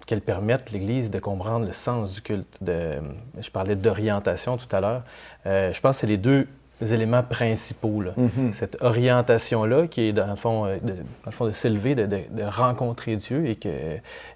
qu'elle 0.07 0.21
permette 0.21 0.71
l'Église 0.71 1.11
de 1.11 1.19
comprendre 1.19 1.67
le 1.67 1.73
sens 1.73 2.13
du 2.13 2.23
culte. 2.23 2.59
De, 2.61 2.99
je 3.41 3.51
parlais 3.51 3.77
d'orientation 3.77 4.57
tout 4.57 4.75
à 4.75 4.81
l'heure. 4.81 5.03
je 5.45 5.81
pense 5.81 5.97
que 5.97 6.01
c'est 6.01 6.07
les 6.07 6.19
deux 6.19 6.47
éléments 6.91 7.23
principaux. 7.23 8.03
Mm-hmm. 8.03 8.53
Cette 8.53 8.83
orientation-là, 8.83 9.87
qui 9.87 10.03
est 10.03 10.13
dans 10.13 10.27
le 10.27 10.37
fond, 10.37 10.67
euh, 10.67 10.77
de, 10.83 10.93
dans 10.93 11.27
le 11.27 11.33
fond 11.33 11.47
de 11.47 11.53
s'élever, 11.53 11.95
de, 11.95 12.07
de, 12.07 12.43
rencontrer 12.43 13.17
Dieu 13.17 13.47
et, 13.47 13.57
que, 13.57 13.69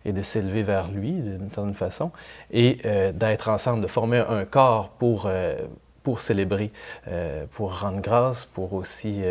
et 0.04 0.12
de 0.12 0.22
s'élever 0.22 0.62
vers 0.62 0.88
lui 0.88 1.12
d'une 1.12 1.50
certaine 1.50 1.74
façon, 1.74 2.10
et 2.52 2.78
euh, 2.84 3.12
d'être 3.12 3.48
ensemble, 3.48 3.82
de 3.82 3.88
former 3.88 4.18
un 4.28 4.44
corps 4.44 4.90
pour, 4.90 5.24
euh, 5.26 5.56
pour 6.02 6.22
célébrer, 6.22 6.70
pour 7.52 7.80
rendre 7.80 8.00
grâce, 8.00 8.44
pour 8.44 8.74
aussi 8.74 9.22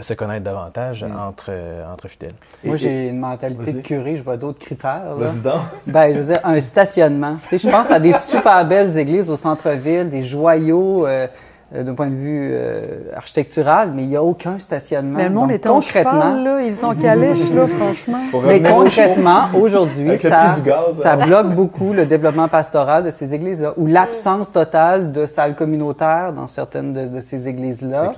se 0.00 0.14
connaître 0.14 0.44
davantage 0.44 1.04
mm. 1.04 1.16
entre, 1.18 1.50
entre 1.92 2.08
fidèles. 2.08 2.34
Moi, 2.64 2.76
j'ai 2.76 3.08
une 3.08 3.18
mentalité 3.18 3.72
de 3.72 3.80
curé, 3.80 4.16
je 4.16 4.22
vois 4.22 4.36
d'autres 4.36 4.58
critères. 4.58 5.02
Ben, 5.86 6.12
je 6.14 6.18
veux 6.18 6.32
dire, 6.32 6.40
un 6.44 6.60
stationnement. 6.60 7.36
Tu 7.48 7.58
sais, 7.58 7.68
je 7.68 7.72
pense 7.72 7.90
à 7.90 8.00
des 8.00 8.12
super 8.12 8.64
belles 8.64 8.96
églises 8.96 9.30
au 9.30 9.36
centre-ville, 9.36 10.08
des 10.08 10.22
joyaux. 10.22 11.06
Euh, 11.06 11.26
d'un 11.72 11.94
point 11.94 12.08
de 12.08 12.14
vue 12.14 12.50
euh, 12.52 13.10
architectural, 13.16 13.92
mais 13.94 14.02
il 14.02 14.08
n'y 14.08 14.16
a 14.16 14.22
aucun 14.22 14.58
stationnement. 14.58 15.16
Mais 15.16 15.28
le 15.28 15.34
monde 15.34 15.50
est 15.50 15.66
en 15.66 15.80
cheval, 15.80 16.44
là, 16.44 16.62
ils 16.62 16.76
sont 16.76 16.86
en 16.86 16.94
calèche, 16.94 17.52
là, 17.52 17.66
franchement. 17.66 18.18
Mais 18.46 18.60
concrètement, 18.62 19.48
aujourd'hui, 19.54 20.18
ça, 20.18 20.52
ça 20.94 21.12
hein. 21.12 21.26
bloque 21.26 21.54
beaucoup 21.54 21.92
le 21.92 22.06
développement 22.06 22.48
pastoral 22.48 23.04
de 23.04 23.10
ces 23.10 23.34
églises-là, 23.34 23.74
ou 23.76 23.86
l'absence 23.86 24.52
totale 24.52 25.12
de 25.12 25.26
salles 25.26 25.56
communautaires 25.56 26.32
dans 26.32 26.46
certaines 26.46 26.92
de, 26.92 27.20
ces 27.20 27.48
églises-là, 27.48 28.12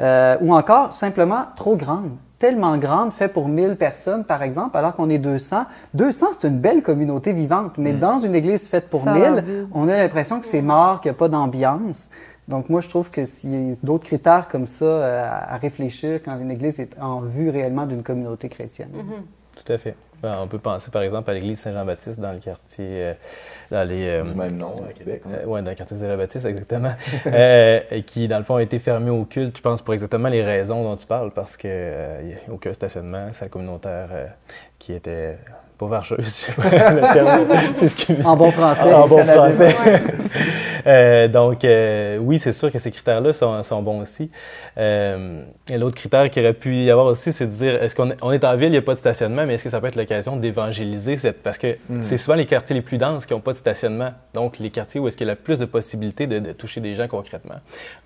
euh, 0.00 0.36
ou 0.40 0.54
encore 0.54 0.92
simplement 0.92 1.44
trop 1.56 1.76
grandes 1.76 2.10
tellement 2.44 2.76
grande, 2.76 3.10
fait 3.12 3.28
pour 3.28 3.48
1000 3.48 3.76
personnes, 3.76 4.22
par 4.22 4.42
exemple, 4.42 4.76
alors 4.76 4.92
qu'on 4.92 5.08
est 5.08 5.16
200. 5.16 5.64
200, 5.94 6.26
c'est 6.32 6.48
une 6.48 6.58
belle 6.58 6.82
communauté 6.82 7.32
vivante, 7.32 7.78
mais 7.78 7.94
mm. 7.94 7.98
dans 7.98 8.18
une 8.18 8.34
église 8.34 8.68
faite 8.68 8.90
pour 8.90 9.06
1000, 9.06 9.66
on 9.72 9.88
a 9.88 9.96
l'impression 9.96 10.40
que 10.40 10.46
c'est 10.46 10.60
mort, 10.60 11.00
qu'il 11.00 11.10
n'y 11.10 11.16
a 11.16 11.18
pas 11.18 11.28
d'ambiance. 11.28 12.10
Donc, 12.48 12.68
moi, 12.68 12.80
je 12.80 12.88
trouve 12.88 13.10
que 13.10 13.24
s'il 13.24 13.70
y 13.70 13.72
a 13.72 13.74
d'autres 13.82 14.04
critères 14.04 14.48
comme 14.48 14.66
ça 14.66 14.84
euh, 14.84 15.26
à, 15.26 15.56
réfléchir 15.56 16.20
quand 16.22 16.38
une 16.38 16.50
Église 16.50 16.78
est 16.78 16.98
en 17.00 17.20
vue 17.20 17.50
réellement 17.50 17.86
d'une 17.86 18.02
communauté 18.02 18.48
chrétienne. 18.48 18.90
Mm-hmm. 18.94 19.62
Tout 19.64 19.72
à 19.72 19.78
fait. 19.78 19.96
Ben, 20.22 20.38
on 20.40 20.46
peut 20.46 20.58
penser, 20.58 20.90
par 20.90 21.02
exemple, 21.02 21.30
à 21.30 21.34
l'Église 21.34 21.60
Saint-Jean-Baptiste 21.60 22.18
dans 22.20 22.32
le 22.32 22.38
quartier... 22.38 22.86
Euh, 22.88 23.14
dans 23.70 23.88
les, 23.88 24.06
euh, 24.06 24.22
du 24.22 24.34
même 24.34 24.52
nom, 24.54 24.74
à 24.88 24.92
Québec. 24.92 25.22
oui, 25.46 25.62
dans 25.62 25.70
le 25.70 25.74
quartier 25.74 25.96
Saint-Jean-Baptiste, 25.96 26.44
exactement. 26.44 26.94
qui, 28.06 28.28
dans 28.28 28.38
le 28.38 28.44
fond, 28.44 28.56
a 28.56 28.62
été 28.62 28.78
fermé 28.78 29.10
au 29.10 29.24
culte, 29.24 29.56
je 29.56 29.62
pense, 29.62 29.80
pour 29.80 29.94
exactement 29.94 30.28
les 30.28 30.42
raisons 30.42 30.82
dont 30.82 30.96
tu 30.96 31.06
parles, 31.06 31.30
parce 31.30 31.56
qu'il 31.56 31.70
n'y 31.70 32.34
a 32.34 32.52
aucun 32.52 32.72
stationnement, 32.74 33.32
salle 33.32 33.48
communautaire 33.48 34.08
qui 34.78 34.92
était 34.92 35.38
pas 35.78 35.86
vargeuse, 35.86 36.46
c'est 37.74 37.88
ce 37.88 37.96
qui... 37.96 38.14
En 38.24 38.36
bon 38.36 38.50
français. 38.50 38.92
En 38.92 39.08
bon 39.08 39.24
français. 39.24 39.74
Euh, 40.86 41.28
donc, 41.28 41.64
euh, 41.64 42.18
oui, 42.18 42.38
c'est 42.38 42.52
sûr 42.52 42.70
que 42.70 42.78
ces 42.78 42.90
critères-là 42.90 43.32
sont, 43.32 43.62
sont, 43.62 43.82
bons 43.82 44.02
aussi. 44.02 44.30
Euh, 44.76 45.42
et 45.68 45.78
l'autre 45.78 45.96
critère 45.96 46.28
qu'il 46.30 46.42
aurait 46.42 46.52
pu 46.52 46.74
y 46.76 46.90
avoir 46.90 47.06
aussi, 47.06 47.32
c'est 47.32 47.46
de 47.46 47.52
dire, 47.52 47.82
est-ce 47.82 47.94
qu'on 47.94 48.10
est, 48.10 48.16
on 48.22 48.32
est 48.32 48.44
en 48.44 48.54
ville, 48.56 48.68
il 48.68 48.72
n'y 48.72 48.76
a 48.76 48.82
pas 48.82 48.94
de 48.94 48.98
stationnement, 48.98 49.46
mais 49.46 49.54
est-ce 49.54 49.64
que 49.64 49.70
ça 49.70 49.80
peut 49.80 49.86
être 49.86 49.96
l'occasion 49.96 50.36
d'évangéliser 50.36 51.16
cette... 51.16 51.42
Parce 51.42 51.58
que 51.58 51.78
hmm. 51.88 52.02
c'est 52.02 52.16
souvent 52.16 52.36
les 52.36 52.46
quartiers 52.46 52.74
les 52.74 52.82
plus 52.82 52.98
denses 52.98 53.26
qui 53.26 53.32
n'ont 53.32 53.40
pas 53.40 53.52
de 53.52 53.56
stationnement. 53.56 54.12
Donc, 54.34 54.58
les 54.58 54.70
quartiers 54.70 55.00
où 55.00 55.08
est-ce 55.08 55.16
qu'il 55.16 55.26
y 55.26 55.30
a 55.30 55.34
le 55.34 55.38
plus 55.38 55.58
de 55.58 55.64
possibilités 55.64 56.26
de, 56.26 56.52
toucher 56.52 56.80
des 56.80 56.94
gens 56.94 57.08
concrètement. 57.08 57.56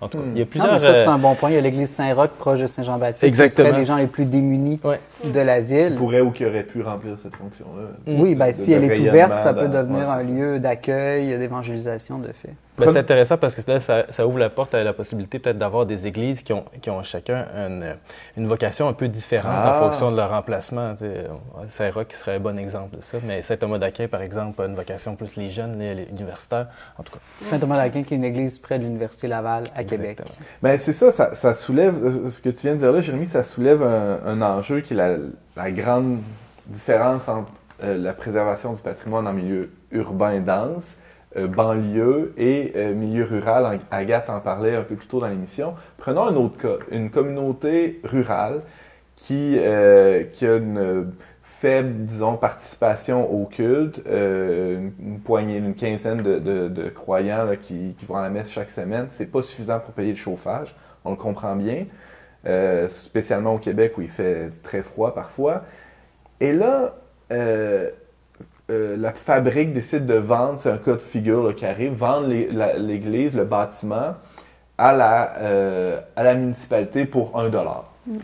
En 0.01 0.07
tout 0.07 0.17
cas, 0.17 0.23
il 0.33 0.39
y 0.39 0.41
a 0.41 0.45
hmm. 0.45 0.47
plusieurs... 0.47 0.73
Ah, 0.73 0.79
ça, 0.79 0.93
c'est 0.93 1.05
un 1.05 1.17
bon 1.17 1.35
point. 1.35 1.49
Il 1.49 1.55
y 1.55 1.57
a 1.57 1.61
l'église 1.61 1.89
Saint-Roch, 1.89 2.31
proche 2.31 2.61
de 2.61 2.67
Saint-Jean-Baptiste. 2.67 3.23
Exactement. 3.23 3.69
Qui 3.69 3.75
est 3.75 3.79
des 3.79 3.85
gens 3.85 3.97
les 3.97 4.07
plus 4.07 4.25
démunis 4.25 4.79
de 5.23 5.39
la 5.39 5.59
ville. 5.59 5.91
Qui 5.91 5.97
pourrait 5.97 6.21
ou 6.21 6.31
qui 6.31 6.45
aurait 6.45 6.63
pu 6.63 6.81
remplir 6.81 7.17
cette 7.21 7.35
fonction-là. 7.63 8.21
Oui, 8.21 8.35
bien, 8.35 8.53
si 8.53 8.73
elle 8.73 8.85
est 8.85 8.99
ouverte, 8.99 9.41
ça 9.41 9.53
peut 9.53 9.67
devenir 9.67 10.09
un 10.09 10.23
lieu 10.23 10.59
d'accueil, 10.59 11.37
d'évangélisation, 11.37 12.19
de 12.19 12.31
fait. 12.31 12.53
Ben, 12.79 12.93
c'est 12.93 12.99
intéressant 12.99 13.37
parce 13.37 13.55
que 13.55 13.71
là, 13.71 13.79
ça, 13.79 14.27
ouvre 14.27 14.39
la 14.39 14.49
porte 14.49 14.73
à 14.73 14.83
la 14.83 14.93
possibilité 14.93 15.39
peut-être 15.39 15.57
d'avoir 15.57 15.85
des 15.85 16.07
églises 16.07 16.41
qui 16.41 16.53
ont, 16.53 16.65
qui 16.81 16.89
ont 16.89 17.03
chacun 17.03 17.45
une, 17.55 17.95
une, 18.37 18.47
vocation 18.47 18.87
un 18.87 18.93
peu 18.93 19.07
différente 19.07 19.51
en 19.51 19.71
ah. 19.71 19.79
fonction 19.81 20.11
de 20.11 20.17
leur 20.17 20.31
emplacement. 20.33 20.95
Saint-Roch 21.67 22.07
serait 22.11 22.35
un 22.35 22.39
bon 22.39 22.57
exemple 22.57 22.97
de 22.97 23.01
ça, 23.01 23.17
mais 23.25 23.41
Saint-Thomas 23.41 23.77
d'Aquin, 23.77 24.07
par 24.07 24.21
exemple, 24.21 24.61
a 24.61 24.65
une 24.65 24.75
vocation 24.75 25.15
plus 25.15 25.35
les 25.35 25.49
jeunes, 25.49 25.77
les, 25.77 26.07
universitaires, 26.09 26.67
en 26.97 27.03
tout 27.03 27.13
cas. 27.13 27.19
Saint-Thomas 27.41 27.77
d'Aquin, 27.77 28.03
qui 28.03 28.13
est 28.13 28.17
une 28.17 28.23
église 28.23 28.57
près 28.57 28.79
de 28.79 28.83
l'Université 28.83 29.27
Laval 29.27 29.65
à 29.75 29.83
Québec. 29.83 30.19
Bien, 30.63 30.77
c'est 30.77 30.93
ça, 30.93 31.11
ça, 31.11 31.53
soulève, 31.53 32.29
ce 32.29 32.41
que 32.41 32.49
tu 32.49 32.67
viens 32.67 32.73
de 32.73 32.79
dire 32.79 32.91
là, 32.91 33.01
Jérémy, 33.01 33.25
ça 33.25 33.43
soulève 33.43 33.83
un, 33.83 34.41
enjeu 34.41 34.79
qui 34.79 34.93
est 34.93 34.97
la, 34.97 35.17
la 35.57 35.71
grande 35.71 36.19
différence 36.69 37.27
entre 37.27 37.51
euh, 37.83 37.97
la 37.97 38.13
préservation 38.13 38.73
du 38.73 38.81
patrimoine 38.81 39.27
en 39.27 39.33
milieu 39.33 39.71
urbain 39.91 40.39
dense 40.39 40.95
euh, 41.37 41.47
banlieue 41.47 42.33
et 42.37 42.73
euh, 42.75 42.93
milieu 42.93 43.23
rural. 43.23 43.79
Agathe 43.91 44.29
en 44.29 44.39
parlait 44.39 44.75
un 44.75 44.83
peu 44.83 44.95
plus 44.95 45.07
tôt 45.07 45.19
dans 45.19 45.27
l'émission. 45.27 45.75
Prenons 45.97 46.23
un 46.23 46.35
autre 46.35 46.57
cas, 46.57 46.83
une 46.91 47.09
communauté 47.09 48.01
rurale 48.03 48.61
qui, 49.15 49.59
qui 50.31 50.45
a 50.45 50.55
une 50.55 51.11
faible, 51.43 52.05
disons, 52.05 52.37
participation 52.37 53.29
au 53.29 53.45
culte, 53.47 54.01
une, 54.07 55.19
poignée, 55.25 55.57
une 55.57 55.75
quinzaine 55.75 56.21
de, 56.21 56.39
de, 56.39 56.89
croyants 56.89 57.45
qui, 57.61 57.95
qui, 57.99 58.05
vont 58.05 58.15
à 58.15 58.21
la 58.21 58.29
messe 58.29 58.49
chaque 58.49 58.69
semaine. 58.69 59.07
C'est 59.09 59.25
pas 59.25 59.41
suffisant 59.41 59.81
pour 59.81 59.93
payer 59.93 60.11
le 60.11 60.17
chauffage, 60.17 60.73
on 61.03 61.11
le 61.11 61.17
comprend 61.17 61.57
bien, 61.57 61.85
spécialement 62.87 63.55
au 63.55 63.57
Québec 63.57 63.97
où 63.97 64.01
il 64.01 64.07
fait 64.07 64.51
très 64.63 64.81
froid 64.81 65.13
parfois. 65.13 65.65
Et 66.39 66.53
là, 66.53 66.95
euh, 68.69 68.97
la 68.97 69.13
fabrique 69.13 69.73
décide 69.73 70.05
de 70.05 70.13
vendre, 70.13 70.59
c'est 70.59 70.69
un 70.69 70.77
cas 70.77 70.93
de 70.93 70.99
figure 70.99 71.55
qui 71.55 71.65
arrive, 71.65 71.93
vendre 71.93 72.27
l'église, 72.27 73.35
le 73.35 73.43
bâtiment 73.43 74.13
à 74.77 74.93
la, 74.93 75.37
euh, 75.37 75.99
à 76.15 76.23
la 76.23 76.35
municipalité 76.35 77.05
pour 77.05 77.39
un 77.39 77.49
dollar. 77.49 77.91
Mm. 78.05 78.17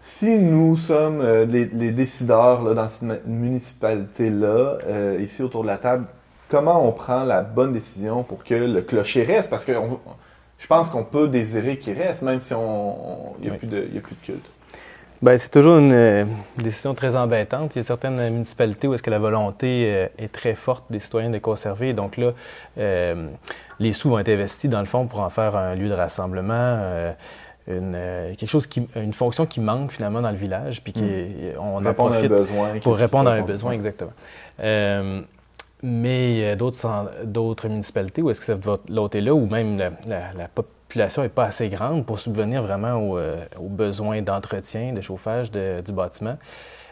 Si 0.00 0.38
nous 0.38 0.76
sommes 0.76 1.20
euh, 1.20 1.46
les, 1.46 1.66
décideurs 1.92 2.74
dans 2.74 2.88
cette 2.88 3.26
municipalité-là, 3.26 4.78
ici 5.20 5.42
autour 5.42 5.62
de 5.62 5.68
la 5.68 5.78
table, 5.78 6.06
comment 6.48 6.86
on 6.86 6.90
prend 6.90 7.24
la 7.24 7.42
bonne 7.42 7.72
décision 7.72 8.24
pour 8.24 8.42
que 8.42 8.54
le 8.54 8.82
clocher 8.82 9.22
reste? 9.22 9.48
Parce 9.48 9.64
que 9.64 9.72
je 10.58 10.66
pense 10.66 10.88
qu'on 10.88 11.04
peut 11.04 11.28
désirer 11.28 11.78
qu'il 11.78 11.96
reste, 11.96 12.22
même 12.22 12.40
si 12.40 12.54
on 12.54 13.34
n'y 13.40 13.50
a, 13.50 13.54
plus 13.54 13.68
de, 13.68 13.78
a 13.78 14.00
plus 14.00 14.16
de 14.16 14.24
culte. 14.24 14.50
Bien, 15.22 15.38
c'est 15.38 15.50
toujours 15.50 15.78
une, 15.78 16.26
décision 16.58 16.94
très 16.94 17.16
embêtante. 17.16 17.74
Il 17.74 17.78
y 17.78 17.80
a 17.80 17.84
certaines 17.84 18.30
municipalités 18.30 18.88
où 18.88 18.94
est-ce 18.94 19.02
que 19.02 19.10
la 19.10 19.18
volonté 19.18 19.84
euh, 19.86 20.06
est 20.18 20.32
très 20.32 20.54
forte 20.54 20.84
des 20.90 20.98
citoyens 20.98 21.30
de 21.30 21.38
conserver. 21.38 21.92
Donc 21.92 22.16
là, 22.16 22.32
euh, 22.78 23.28
les 23.78 23.92
sous 23.92 24.10
vont 24.10 24.18
être 24.18 24.28
investis 24.28 24.68
dans 24.68 24.80
le 24.80 24.86
fond 24.86 25.06
pour 25.06 25.20
en 25.20 25.30
faire 25.30 25.56
un 25.56 25.74
lieu 25.74 25.88
de 25.88 25.94
rassemblement. 25.94 26.52
Euh, 26.52 27.12
une, 27.66 27.96
quelque 28.36 28.50
chose 28.50 28.66
qui, 28.66 28.86
une 28.94 29.14
fonction 29.14 29.46
qui 29.46 29.60
manque 29.60 29.92
finalement 29.92 30.20
dans 30.20 30.30
le 30.30 30.36
village, 30.36 30.84
puis 30.84 30.92
qui, 30.92 31.00
mm. 31.00 31.58
on 31.58 31.86
en 31.86 31.94
profite 31.94 32.28
besoin, 32.28 32.78
pour 32.80 32.96
répondre 32.96 33.30
à 33.30 33.32
un 33.32 33.40
besoin, 33.40 33.72
exactement. 33.72 34.12
mais 35.82 36.30
il 36.32 36.38
y 36.40 36.44
a 36.44 36.56
d'autres 36.56 37.68
municipalités 37.68 38.20
où 38.20 38.28
est-ce 38.28 38.42
que 38.42 38.52
l'autre 38.90 39.16
est 39.16 39.22
là, 39.22 39.32
ou 39.34 39.46
même 39.46 39.78
la, 39.78 39.92
la, 40.06 40.48
population 40.88 41.22
n'est 41.22 41.28
pas 41.28 41.44
assez 41.44 41.68
grande 41.68 42.06
pour 42.06 42.20
subvenir 42.20 42.62
vraiment 42.62 43.16
euh, 43.16 43.44
aux, 43.58 43.68
besoins 43.68 44.22
d'entretien, 44.22 44.92
de 44.92 45.00
chauffage 45.00 45.50
du 45.50 45.92
bâtiment, 45.92 46.36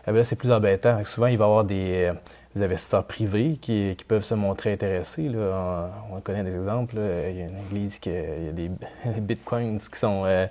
eh 0.08 0.10
là, 0.10 0.24
c'est 0.24 0.34
plus 0.34 0.50
embêtant. 0.50 1.04
Souvent, 1.04 1.28
il 1.28 1.38
va 1.38 1.44
y 1.44 1.48
avoir 1.48 1.64
des, 1.64 2.10
euh, 2.10 2.64
investisseurs 2.64 3.04
privés 3.04 3.58
qui, 3.60 3.96
peuvent 4.08 4.24
se 4.24 4.34
montrer 4.34 4.72
intéressés. 4.72 5.28
Là. 5.28 5.90
On, 6.12 6.20
connaît 6.20 6.42
des 6.42 6.54
exemples. 6.54 6.96
Il 6.96 7.38
y 7.38 7.42
a 7.42 7.44
une 7.44 7.58
église 7.70 8.00
qui 8.00 8.10
il 8.10 8.46
y 8.46 8.48
a 8.48 8.52
des 8.52 8.70
bitcoins 9.20 9.78
qui 9.78 9.98
sont 9.98 10.24
euh, 10.26 10.46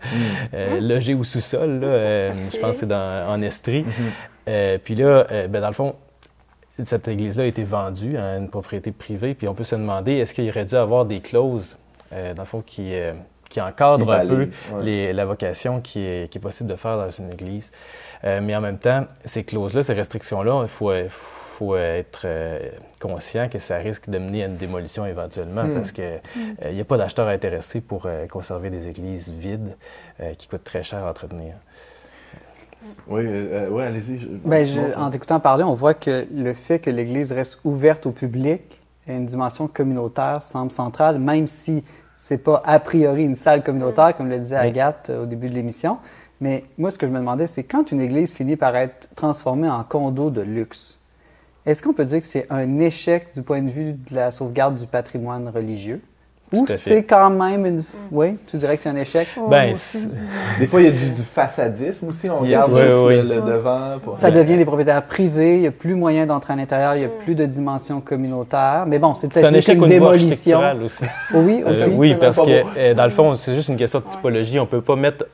mm. 0.54 0.88
logés 0.88 1.14
au 1.14 1.26
sous-sol. 1.26 1.82
Je 1.82 2.58
pense 2.60 2.80
que 2.80 2.88
c'est 2.88 2.94
en 2.94 3.42
Estrie. 3.42 3.84
Mm-hmm. 4.48 4.80
puis 4.80 4.96
là, 4.96 5.28
ben, 5.50 5.62
dans 5.62 5.68
le 5.68 5.74
fond, 5.74 5.96
cette 6.84 7.10
église-là 7.10 7.44
a 7.44 7.48
été 7.48 7.66
vendue 7.66 8.18
à 8.18 8.38
une 8.38 8.50
propriété 8.50 8.92
privée. 8.92 9.34
Puis 9.34 9.50
on 9.50 9.54
peut 9.54 9.66
se 9.66 9.76
demander, 9.76 10.14
est-ce 10.14 10.34
qu'il 10.34 10.48
aurait 10.50 10.66
dû 10.66 10.76
avoir 10.76 11.06
des 11.06 11.20
clauses, 11.20 11.78
dans 12.12 12.42
le 12.42 12.46
fond, 12.46 12.64
qui 12.66 12.94
qui 13.52 13.62
encadre 13.62 14.10
un 14.12 14.26
peu 14.26 14.48
la 14.82 15.26
vocation 15.26 15.82
qui 15.82 16.00
est, 16.00 16.40
possible 16.42 16.70
de 16.70 16.76
faire 16.76 16.98
dans 16.98 17.10
une 17.12 17.32
église. 17.32 17.72
Euh, 18.24 18.40
mais 18.42 18.56
en 18.56 18.62
même 18.62 18.78
temps, 18.78 19.06
ces 19.26 19.44
clauses-là, 19.44 19.84
ces 19.84 19.94
restrictions-là, 19.94 20.64
il 20.64 20.70
faut, 20.70 20.92
faut 21.10 21.76
être 21.76 22.22
euh, 22.26 22.60
conscient 23.00 23.50
que 23.50 23.60
ça 23.60 23.78
risque 23.78 24.10
de 24.10 24.18
mener 24.18 24.44
à 24.44 24.48
une 24.48 24.56
démolition 24.56 25.06
éventuellement 25.06 25.66
hmm. 25.66 25.74
parce 25.74 25.92
qu'il 25.92 26.22
n'y 26.66 26.78
hmm. 26.78 26.82
a 26.82 26.86
pas 26.86 26.98
d'acheteurs 26.98 27.28
intéressés 27.28 27.82
pour 27.82 28.06
euh, 28.06 28.26
conserver 28.28 28.70
des 28.70 28.88
églises 28.88 29.30
vides 29.30 29.76
qui 30.38 30.48
coûtent 30.48 30.64
très 30.64 30.84
cher 30.84 31.04
à 31.04 31.10
entretenir. 31.10 31.56
Oui, 33.08 33.24
ouais, 33.24 33.84
allez-y. 33.84 34.18
Ben, 34.46 34.68
en 34.96 35.10
t'écoutant 35.10 35.40
parler, 35.40 35.64
on 35.64 35.74
voit 35.74 35.94
que 35.94 36.28
le 36.34 36.54
fait 36.54 36.80
que 36.80 36.90
l'Église 36.90 37.32
reste 37.32 37.60
ouverte 37.64 38.06
au 38.06 38.12
public 38.12 38.62
et 39.08 39.16
une 39.16 39.26
dimension 39.26 39.68
communautaire 39.68 40.42
semble 40.42 40.72
centrale, 40.72 41.20
même 41.20 41.48
si 41.48 41.84
c'est 42.24 42.38
pas 42.38 42.62
a 42.66 42.80
priori 42.80 43.26
une 43.26 43.36
salle 43.36 43.64
communautaire, 43.64 44.10
mm. 44.10 44.14
comme 44.14 44.30
le 44.30 44.38
disait 44.38 44.56
Agathe 44.56 45.10
euh, 45.10 45.24
au 45.24 45.26
début 45.26 45.50
de 45.50 45.56
l'émission. 45.56 45.98
Mais 46.40 46.66
moi, 46.78 46.92
ce 46.92 47.00
que 47.00 47.08
je 47.08 47.12
me 47.12 47.18
demandais, 47.18 47.48
c'est 47.48 47.64
quand 47.64 47.92
une 47.92 48.00
église 48.00 48.32
finit 48.32 48.56
par 48.56 48.76
être 48.76 49.10
transformée 49.16 49.68
en 49.68 49.84
condo 49.84 50.30
de 50.30 50.42
luxe, 50.42 51.00
est-ce 51.66 51.82
qu'on 51.82 51.94
peut 51.94 52.06
dire 52.06 52.22
que 52.22 52.28
c'est 52.28 52.46
un 52.52 52.78
échec 52.78 53.34
du 53.34 53.42
point 53.42 53.64
de 53.64 53.72
vue 53.72 53.94
de 53.94 54.16
la 54.16 54.30
sauvegarde 54.30 54.76
du 54.76 54.86
patrimoine 54.86 55.50
religieux? 55.50 56.00
Ou 56.54 56.66
c'est 56.68 57.04
quand 57.04 57.30
même 57.30 57.66
une. 57.66 57.84
Oui, 58.12 58.38
tu 58.48 58.58
dirais 58.58 58.76
que 58.76 58.82
c'est 58.82 58.90
un 58.90 58.96
échec? 58.98 59.28
ben, 59.50 59.74
des 60.60 60.68
fois, 60.68 60.82
il 60.82 60.86
y 60.86 60.90
a 60.90 60.92
du, 60.92 61.22
façadisme 61.22 62.10
aussi. 62.10 62.30
On 62.30 62.40
regarde 62.40 62.74
le, 62.74 63.42
devant. 63.42 64.00
Ça 64.16 64.32
devient 64.32 64.58
des 64.58 64.66
propriétaires 64.66 65.04
privés. 65.04 65.56
Il 65.56 65.62
n'y 65.62 65.68
a 65.68 65.72
plus 65.72 65.96
moyen 65.96 66.26
d'entrer 66.26 66.54
à 66.54 66.56
l'intérieur. 66.58 66.96
Il 66.96 67.00
n'y 67.00 67.06
a 67.06 67.10
plus 67.10 67.36
de 67.36 67.46
dimension 67.46 68.02
communautaire. 68.02 68.84
Mais 68.86 69.00
bon, 69.00 69.16
c'est 69.16 69.30
peut-être 69.30 69.46
un 69.46 69.54
échec 69.54 69.78
une 69.78 69.88
démolition. 69.88 70.60
Aussi. 70.84 71.04
Oui, 71.34 71.64
euh, 71.66 71.72
aussi. 71.72 71.90
oui, 71.90 72.16
parce 72.20 72.38
que 72.38 72.62
euh, 72.78 72.94
dans 72.94 73.06
le 73.06 73.10
fond, 73.10 73.36
c'est 73.36 73.56
juste 73.56 73.70
une 73.70 73.78
question 73.78 74.00
de 74.00 74.06
typologie. 74.06 74.60
On 74.60 74.64
ne 74.64 74.68
peut 74.68 74.82
pas 74.82 74.96
mettre 74.96 75.26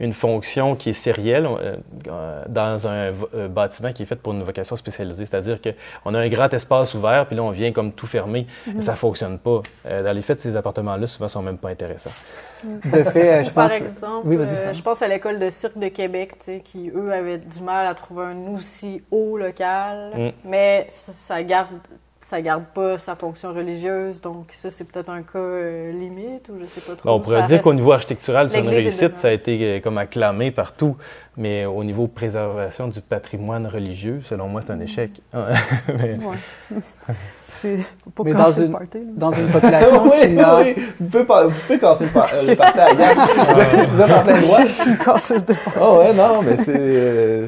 une 0.00 0.12
fonction 0.12 0.74
qui 0.74 0.90
est 0.90 0.94
sérielle 0.94 1.46
euh, 1.46 2.42
dans 2.48 2.88
un 2.88 3.12
bâtiment 3.48 3.92
qui 3.92 4.02
est 4.02 4.06
fait 4.06 4.16
pour 4.16 4.32
une 4.32 4.42
vocation 4.42 4.74
spécialisée. 4.76 5.24
C'est-à-dire 5.24 5.58
qu'on 5.60 6.14
a 6.14 6.18
un 6.18 6.28
grand 6.28 6.52
espace 6.52 6.94
ouvert, 6.94 7.26
puis 7.26 7.36
là, 7.36 7.42
on 7.42 7.50
vient 7.50 7.70
comme 7.70 7.92
tout 7.92 8.06
fermer. 8.06 8.46
Mm-hmm. 8.68 8.80
Ça 8.80 8.92
ne 8.92 8.96
fonctionne 8.96 9.38
pas. 9.38 9.62
dans 9.84 10.12
les 10.12 10.22
faits, 10.22 10.47
ces 10.48 10.56
appartements-là, 10.56 11.06
souvent, 11.06 11.28
sont 11.28 11.42
même 11.42 11.58
pas 11.58 11.70
intéressants. 11.70 12.10
De 12.64 13.02
fait, 13.04 13.44
je 13.44 13.50
pense... 13.50 13.54
Par 13.54 13.72
exemple, 13.72 14.28
euh, 14.28 14.72
je 14.72 14.82
pense 14.82 15.02
à 15.02 15.08
l'école 15.08 15.38
de 15.38 15.50
cirque 15.50 15.78
de 15.78 15.88
Québec, 15.88 16.34
qui, 16.64 16.90
eux, 16.94 17.12
avaient 17.12 17.38
du 17.38 17.60
mal 17.60 17.86
à 17.86 17.94
trouver 17.94 18.24
un 18.26 18.54
aussi 18.54 19.02
haut 19.10 19.36
local, 19.36 20.12
mm. 20.16 20.30
mais 20.44 20.86
ça, 20.88 21.42
garde 21.42 21.68
ça 22.20 22.42
garde 22.42 22.64
pas 22.74 22.98
sa 22.98 23.14
fonction 23.14 23.54
religieuse, 23.54 24.20
donc 24.20 24.48
ça, 24.50 24.68
c'est 24.68 24.84
peut-être 24.84 25.08
un 25.08 25.22
cas 25.22 25.38
euh, 25.38 25.92
limite, 25.92 26.50
ou 26.50 26.60
je 26.60 26.66
sais 26.66 26.82
pas 26.82 26.94
trop. 26.94 27.08
on 27.08 27.20
pourrait 27.20 27.44
dire 27.44 27.62
qu'au 27.62 27.72
niveau 27.72 27.92
architectural, 27.92 28.50
c'est 28.50 28.60
une 28.60 28.68
réussite, 28.68 29.16
ça 29.16 29.28
a 29.28 29.32
été 29.32 29.58
euh, 29.62 29.80
comme 29.80 29.96
acclamé 29.96 30.50
partout, 30.50 30.96
mais 31.36 31.64
au 31.64 31.82
niveau 31.84 32.06
préservation 32.06 32.88
du 32.88 33.00
patrimoine 33.00 33.66
religieux, 33.66 34.20
selon 34.24 34.48
moi, 34.48 34.60
c'est 34.60 34.72
un 34.72 34.76
mm. 34.76 34.82
échec. 34.82 35.10
mais... 35.88 36.18
C'est 37.60 37.78
pas 38.14 38.22
Mais 38.24 38.34
dans 38.34 38.52
une, 38.52 38.76
dans 39.16 39.32
une 39.32 39.48
population 39.48 40.02
oui, 40.10 40.20
qui 40.20 40.32
n'a... 40.32 40.60
Oui, 40.60 40.74
vous 41.00 41.06
pouvez, 41.06 41.24
pas, 41.24 41.46
vous 41.46 41.60
pouvez 41.60 41.78
casser 41.78 42.04
le, 42.04 42.10
par, 42.10 42.28
le 42.42 42.54
party 42.54 42.78
à 42.78 43.84
vous 43.86 44.00
êtes 44.00 44.10
en 44.10 44.22
plein 44.22 44.40
droit. 44.40 44.62
Je 44.66 44.72
suis 44.72 44.98
casseuse 44.98 45.44
de 45.44 45.54
party. 45.54 45.78
Oh 45.80 45.98
ouais, 45.98 46.14
non, 46.14 46.42
mais 46.42 46.56
c'est... 46.56 46.76
Euh, 46.76 47.46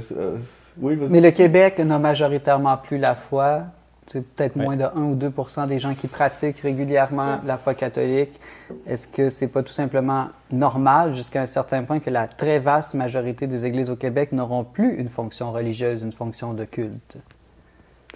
oui, 0.81 0.99
mais 1.09 1.21
le 1.21 1.31
Québec 1.31 1.79
n'a 1.79 1.99
majoritairement 1.99 2.77
plus 2.77 2.99
la 2.99 3.15
foi. 3.15 3.63
C'est 4.07 4.23
peut-être 4.23 4.57
moins 4.57 4.77
de 4.77 4.83
1 4.83 4.89
ou 4.97 5.15
2% 5.15 5.69
des 5.69 5.79
gens 5.79 5.95
qui 5.95 6.09
pratiquent 6.09 6.59
régulièrement 6.61 7.39
la 7.47 7.59
foi 7.59 7.75
catholique. 7.75 8.41
Est-ce 8.85 9.07
que 9.07 9.29
c'est 9.29 9.47
pas 9.47 9.63
tout 9.63 9.73
simplement 9.73 10.31
normal 10.51 11.15
jusqu'à 11.15 11.43
un 11.43 11.47
certain 11.47 11.85
point 11.85 12.01
que 12.01 12.11
la 12.11 12.27
très 12.27 12.59
vaste 12.59 12.95
majorité 12.95 13.47
des 13.47 13.67
églises 13.67 13.89
au 13.89 13.95
Québec 13.95 14.33
n'auront 14.33 14.65
plus 14.65 14.97
une 14.97 15.09
fonction 15.09 15.53
religieuse, 15.53 16.03
une 16.03 16.11
fonction 16.11 16.55
de 16.55 16.65
culte? 16.65 17.19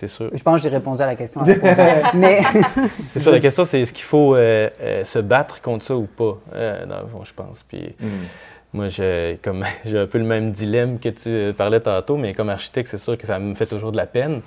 C'est 0.04 0.16
sûr. 0.16 0.30
Je 0.32 0.42
pense 0.42 0.56
que 0.56 0.68
j'ai 0.68 0.74
répondu 0.74 1.00
à 1.00 1.06
la 1.06 1.16
question. 1.16 1.42
mais... 2.14 2.42
c'est 3.10 3.20
sûr, 3.20 3.32
la 3.32 3.40
question, 3.40 3.64
c'est 3.64 3.80
est-ce 3.80 3.92
qu'il 3.92 4.04
faut 4.04 4.34
euh, 4.34 4.68
euh, 4.82 5.04
se 5.04 5.18
battre 5.18 5.62
contre 5.62 5.84
ça 5.84 5.96
ou 5.96 6.06
pas, 6.06 6.38
euh, 6.54 6.84
dans 6.84 7.00
le 7.00 7.06
fond, 7.06 7.24
je 7.24 7.32
pense. 7.32 7.62
Puis 7.62 7.94
mm. 7.98 8.08
moi, 8.74 8.88
j'ai, 8.88 9.38
comme, 9.42 9.64
j'ai 9.86 9.98
un 9.98 10.06
peu 10.06 10.18
le 10.18 10.24
même 10.24 10.52
dilemme 10.52 10.98
que 10.98 11.08
tu 11.08 11.54
parlais 11.54 11.80
tantôt, 11.80 12.16
mais 12.16 12.34
comme 12.34 12.50
architecte, 12.50 12.90
c'est 12.90 12.98
sûr 12.98 13.16
que 13.16 13.26
ça 13.26 13.38
me 13.38 13.54
fait 13.54 13.66
toujours 13.66 13.92
de 13.92 13.96
la 13.96 14.06
peine 14.06 14.42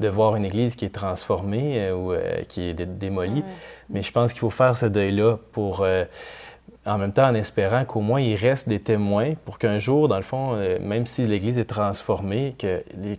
de 0.00 0.08
voir 0.08 0.34
une 0.36 0.44
église 0.44 0.74
qui 0.74 0.84
est 0.84 0.94
transformée 0.94 1.90
ou 1.90 2.12
qui 2.48 2.68
est 2.68 2.74
démolie. 2.74 3.42
Mais 3.88 4.02
je 4.02 4.12
pense 4.12 4.32
qu'il 4.32 4.40
faut 4.40 4.50
faire 4.50 4.76
ce 4.76 4.84
deuil-là 4.84 5.38
pour 5.52 5.86
en 6.84 6.98
même 6.98 7.12
temps 7.14 7.28
en 7.28 7.34
espérant 7.34 7.86
qu'au 7.86 8.02
moins 8.02 8.20
il 8.20 8.34
reste 8.34 8.68
des 8.68 8.78
témoins 8.78 9.32
pour 9.46 9.58
qu'un 9.58 9.78
jour, 9.78 10.08
dans 10.08 10.18
le 10.18 10.22
fond, 10.22 10.54
même 10.82 11.06
si 11.06 11.26
l'Église 11.26 11.56
est 11.56 11.64
transformée, 11.64 12.56
que 12.58 12.82
les 12.98 13.18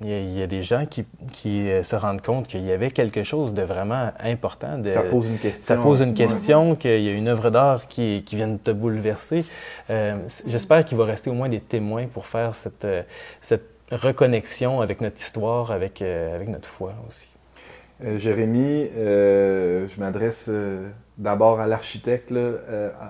il 0.00 0.38
y, 0.38 0.42
a, 0.42 0.46
des 0.46 0.62
gens 0.62 0.84
qui, 0.86 1.04
euh, 1.46 1.82
se 1.82 1.96
rendent 1.96 2.22
compte 2.22 2.46
qu'il 2.46 2.64
y 2.64 2.70
avait 2.70 2.90
quelque 2.90 3.24
chose 3.24 3.52
de 3.52 3.62
vraiment 3.62 4.12
important. 4.20 4.78
De, 4.78 4.90
ça 4.90 5.02
pose 5.02 5.26
une 5.26 5.38
question. 5.38 5.64
Ça 5.64 5.76
pose 5.76 6.00
une 6.00 6.14
question, 6.14 6.76
qu'il 6.76 7.02
y 7.02 7.08
a 7.08 7.12
une 7.12 7.26
œuvre 7.26 7.50
d'art 7.50 7.88
qui, 7.88 8.22
vient 8.30 8.48
de 8.48 8.58
te 8.58 8.70
bouleverser. 8.70 9.44
Euh, 9.90 10.16
j'espère 10.46 10.84
qu'il 10.84 10.96
va 10.98 11.04
rester 11.04 11.30
au 11.30 11.34
moins 11.34 11.48
des 11.48 11.60
témoins 11.60 12.06
pour 12.06 12.26
faire 12.26 12.54
cette, 12.54 12.84
euh, 12.84 13.02
cette 13.40 13.68
reconnexion 13.90 14.80
avec 14.80 15.00
notre 15.00 15.20
histoire, 15.20 15.72
avec, 15.72 16.02
avec 16.02 16.48
notre 16.48 16.68
foi 16.68 16.92
aussi. 17.08 17.28
Jérémy, 18.16 18.86
je 18.94 19.98
m'adresse 19.98 20.48
d'abord 21.16 21.58
à 21.58 21.66
l'architecte 21.66 22.32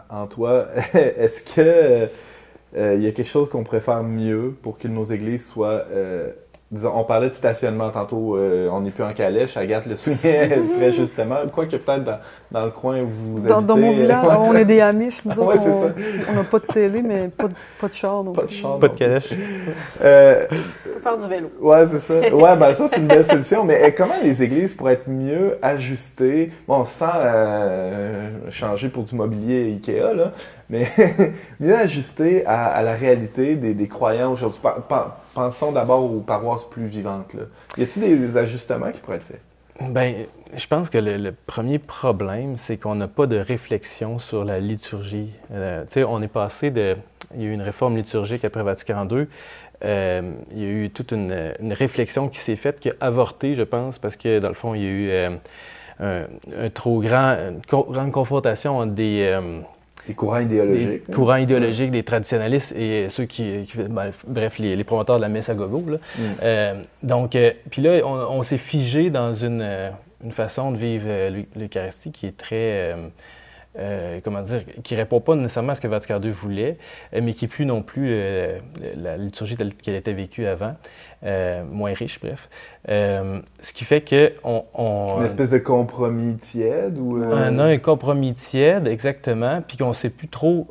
en 0.09 0.27
toi. 0.29 0.69
Est-ce 0.95 1.43
que 1.43 2.09
il 2.75 3.03
y 3.03 3.07
a 3.07 3.13
quelque 3.13 3.29
chose 3.29 3.51
qu'on 3.51 3.65
pourrait 3.65 3.81
faire 3.81 4.03
mieux 4.03 4.57
pour 4.63 4.79
que 4.79 4.89
nos 4.89 5.05
églises 5.05 5.47
soient 5.47 5.85
on 6.71 7.05
parlait 7.05 7.31
de 7.31 7.35
stationnement 7.35 7.89
tantôt, 7.91 8.37
euh, 8.37 8.69
on 8.71 8.83
n'est 8.83 8.91
plus 8.91 9.03
en 9.03 9.13
calèche, 9.13 9.57
Agathe 9.57 9.87
le 9.87 9.97
soulignait 9.97 10.59
très 10.77 10.93
justement. 10.93 11.37
Quoi 11.53 11.65
que 11.65 11.77
peut-être 11.77 12.05
dans, 12.51 12.65
le 12.65 12.71
coin 12.71 13.01
où 13.01 13.09
vous 13.09 13.41
dans, 13.47 13.59
habitez. 13.59 13.67
Dans 13.67 13.77
mon 13.77 13.91
village, 13.91 14.27
on 14.39 14.55
est 14.55 14.65
des 14.67 14.81
Amish, 14.81 15.25
nous 15.25 15.39
autres, 15.39 15.59
on 16.29 16.35
n'a 16.35 16.45
pas 16.45 16.59
de 16.59 16.67
télé, 16.67 17.01
mais 17.01 17.29
pas 17.29 17.49
de, 17.49 17.55
pas 17.81 17.89
de 17.89 17.93
char 17.93 18.23
Pas 18.35 18.43
de 18.43 18.51
char. 18.51 18.79
Pas 18.79 18.89
de 18.89 18.95
calèche. 18.95 19.31
Euh, 20.03 20.47
faire 21.03 21.17
du 21.17 21.29
vélo. 21.29 21.51
Ouais, 21.61 21.87
c'est 21.91 22.01
ça. 22.01 22.15
Ouais, 22.39 22.57
ben 22.57 22.75
ça, 22.75 22.87
c'est 22.89 22.99
une 22.99 23.07
belle 23.07 23.25
solution. 23.25 23.65
Mais 23.65 23.81
eh, 23.85 23.93
comment 23.93 24.15
les 24.23 24.43
églises 24.43 24.75
pourraient 24.75 24.93
être 24.95 25.09
mieux 25.09 25.59
ajustées, 25.63 26.53
bon, 26.67 26.85
sans 26.85 27.07
euh, 27.15 28.29
changer 28.51 28.89
pour 28.89 29.05
du 29.05 29.15
mobilier 29.15 29.73
Ikea, 29.73 30.15
là, 30.15 30.33
mais 30.69 30.89
mieux 31.61 31.75
ajustées 31.75 32.45
à, 32.47 32.83
la 32.83 32.93
réalité 32.93 33.55
des, 33.55 33.89
croyants 33.89 34.33
aujourd'hui? 34.33 34.61
Pensons 35.39 35.73
d'abord 35.73 36.05
aux 36.05 36.21
paroisses 36.21 36.65
plus 36.65 36.87
vivantes. 36.87 37.35
Là. 37.35 37.43
Y 37.77 37.83
a-t-il 37.83 38.21
des, 38.21 38.37
ajustements 38.37 38.91
qui 38.91 39.01
pourraient 39.01 39.19
être 39.19 39.25
faits? 39.25 39.41
Bien, 39.81 40.27
je 40.57 40.67
pense 40.67 40.91
que 40.91 40.99
le, 40.99 41.33
premier 41.33 41.79
problème, 41.79 42.57
c'est 42.57 42.77
qu'on 42.77 42.97
n'a 42.97 43.07
pas 43.07 43.27
de 43.27 43.37
réflexion 43.37 44.19
sur 44.19 44.45
la 44.45 44.59
liturgie. 44.59 45.31
Euh, 45.53 45.85
on 46.09 46.21
est 46.23 46.29
passé 46.29 46.71
de. 46.71 46.97
Il 47.35 47.43
y 47.43 47.45
a 47.45 47.49
eu 47.49 47.53
une 47.53 47.63
réforme 47.63 47.97
liturgique 47.97 48.45
après 48.45 48.63
Vatican 48.63 49.07
II. 49.09 49.27
Euh, 49.85 50.33
il 50.51 50.59
y 50.59 50.65
a 50.65 50.69
eu 50.69 50.91
toute 50.91 51.13
une, 51.13 51.53
réflexion 51.71 52.29
qui 52.29 52.41
s'est 52.41 52.57
faite, 52.57 52.81
qui 52.81 52.89
a 52.89 52.95
avorté, 53.01 53.55
je 53.55 53.63
pense, 53.63 54.01
parce 54.01 54.17
que 54.17 54.41
dans 54.41 54.49
le 54.49 54.55
fond, 54.55 54.75
il 54.75 54.83
y 54.83 54.87
a 54.87 54.91
eu. 54.91 55.11
Euh, 55.11 55.37
un, 56.01 56.71
trop 56.71 57.01
grand, 57.01 57.37
grande 57.69 58.13
confrontation 58.13 58.79
entre 58.79 58.93
des 58.93 59.37
des 60.09 60.15
courants 60.15 60.41
idéologiques. 60.41 61.07
Des 61.07 61.13
courants 61.13 61.37
idéologiques, 61.37 61.91
des 61.91 62.03
traditionnalistes 62.03 62.75
et 62.75 63.11
ceux 63.11 63.27
qui, 63.27 63.69
ben, 63.91 64.11
bref, 64.27 64.59
les, 64.59 64.83
promoteurs 64.83 65.17
de 65.17 65.21
la 65.21 65.29
messe 65.29 65.51
à 65.51 65.55
gogo. 65.55 65.85
Là. 65.87 65.97
Mm. 65.97 66.23
Euh, 66.43 66.75
donc, 67.03 67.37
euh, 67.37 67.53
puis 67.71 67.83
là, 67.83 68.01
on, 68.07 68.43
s'est 68.43 68.57
figé 68.57 69.11
dans 69.11 69.35
une, 69.35 69.61
euh, 69.61 69.91
une, 70.25 70.33
façon 70.33 70.73
de 70.73 70.79
vivre 70.79 71.09
l'Eucharistie 71.55 72.11
qui 72.11 72.27
est 72.27 72.37
très 72.37 72.97
euh, 73.79 74.21
comment 74.23 74.43
dire, 74.43 74.63
qui 74.83 74.95
ne 74.95 74.99
répond 74.99 75.21
pas 75.21 75.35
nécessairement 75.35 75.73
à 75.73 75.75
ce 75.75 75.81
que 75.81 75.89
Vatican 75.89 76.21
II 76.21 76.31
voulait, 76.31 76.79
euh, 77.15 77.21
mais 77.23 77.35
qui 77.35 77.45
n'est 77.45 77.49
plus 77.49 77.67
non 77.67 77.83
plus 77.83 78.09
euh, 78.11 78.59
la 78.97 79.17
liturgie 79.17 79.57
telle 79.57 79.75
qu'elle 79.75 79.95
était 79.95 80.13
vécue 80.13 80.47
avant, 80.47 80.75
moins 81.71 81.93
riche, 81.95 82.21
bref. 82.21 82.49
ce 82.87 83.73
qui 83.73 83.85
fait 83.85 84.03
que 84.03 84.33
on, 84.45 85.19
Une 85.19 85.25
espèce 85.25 85.51
de 85.51 85.59
compromis 85.59 86.37
tiède 86.37 86.97
ou... 86.99 87.23
On 87.23 87.59
a 87.59 87.65
un 87.65 87.79
compromis 87.79 88.35
tiède, 88.35 88.87
exactement, 88.87 89.63
puis 89.67 89.77
qu'on 89.77 89.89
ne 89.89 89.95
sait 89.95 90.11
plus 90.11 90.29
trop, 90.29 90.69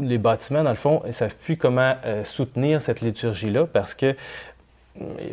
les 0.00 0.18
bâtiments, 0.18 0.64
dans 0.64 0.70
le 0.70 0.76
fond, 0.76 1.02
ne 1.06 1.12
savent 1.12 1.36
plus 1.36 1.56
comment 1.56 1.94
soutenir 2.24 2.82
cette 2.82 3.00
liturgie-là, 3.00 3.66
parce 3.72 3.94
que 3.94 4.16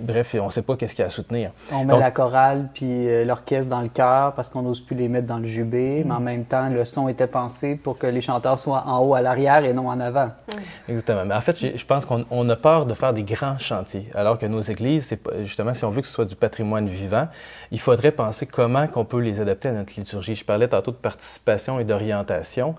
bref, 0.02 0.36
on 0.40 0.46
ne 0.46 0.52
sait 0.52 0.62
pas 0.62 0.76
qu'est-ce 0.76 0.96
qu'il 0.96 1.02
y 1.02 1.04
a 1.04 1.08
à 1.08 1.10
soutenir. 1.10 1.52
On 1.72 1.86
met 1.86 1.98
la 1.98 2.12
chorale 2.12 2.70
puis 2.74 3.08
euh, 3.08 3.26
l'orchestre 3.26 3.70
dans 3.70 3.82
le 3.82 3.90
chœur 3.90 4.34
parce 4.34 4.50
qu'on 4.50 4.62
n'ose 4.62 4.82
plus 4.82 4.96
les 4.96 5.08
mettre 5.08 5.28
dans 5.28 5.40
le 5.40 5.46
jubé, 5.46 6.04
mais 6.06 6.14
en 6.14 6.20
mm. 6.20 6.24
même 6.24 6.46
temps, 6.46 6.70
le 6.70 6.86
son 6.86 7.08
était 7.08 7.28
pensé 7.28 7.78
pour 7.78 7.98
que 7.98 8.08
les 8.08 8.22
chanteurs 8.22 8.60
soient 8.60 8.84
en 8.88 9.00
haut 9.00 9.16
à 9.16 9.22
l'arrière 9.22 9.64
et 9.64 9.74
non 9.74 9.88
en 9.88 10.00
avant. 10.00 10.28
Mm. 10.28 10.90
Exactement. 10.90 11.26
Mais 11.26 11.36
en 11.36 11.42
fait, 11.42 11.78
je 11.78 11.86
pense 11.86 12.06
qu'on 12.06 12.50
a 12.50 12.56
peur 12.56 12.86
de 12.86 12.94
faire 12.94 13.14
des 13.14 13.24
grands 13.24 13.58
chantiers, 13.58 14.10
alors 14.16 14.38
que 14.38 14.46
nos 14.46 14.62
églises, 14.62 15.14
justement, 15.42 15.74
si 15.74 15.86
on 15.86 15.90
veut 15.90 16.02
que 16.02 16.08
ce 16.08 16.14
soit 16.14 16.26
du 16.26 16.36
patrimoine 16.36 16.88
vivant, 16.88 17.28
il 17.72 17.80
faudrait 17.80 18.12
penser 18.12 18.46
comment 18.46 18.88
on 18.96 19.06
peut 19.06 19.20
les 19.20 19.42
adapter 19.42 19.70
à 19.70 19.72
notre 19.72 19.94
liturgie. 19.98 20.36
Je 20.36 20.46
parlais 20.46 20.68
tantôt 20.68 20.92
de 20.92 20.98
participation 20.98 21.80
et 21.80 21.84
d'orientation. 21.84 22.76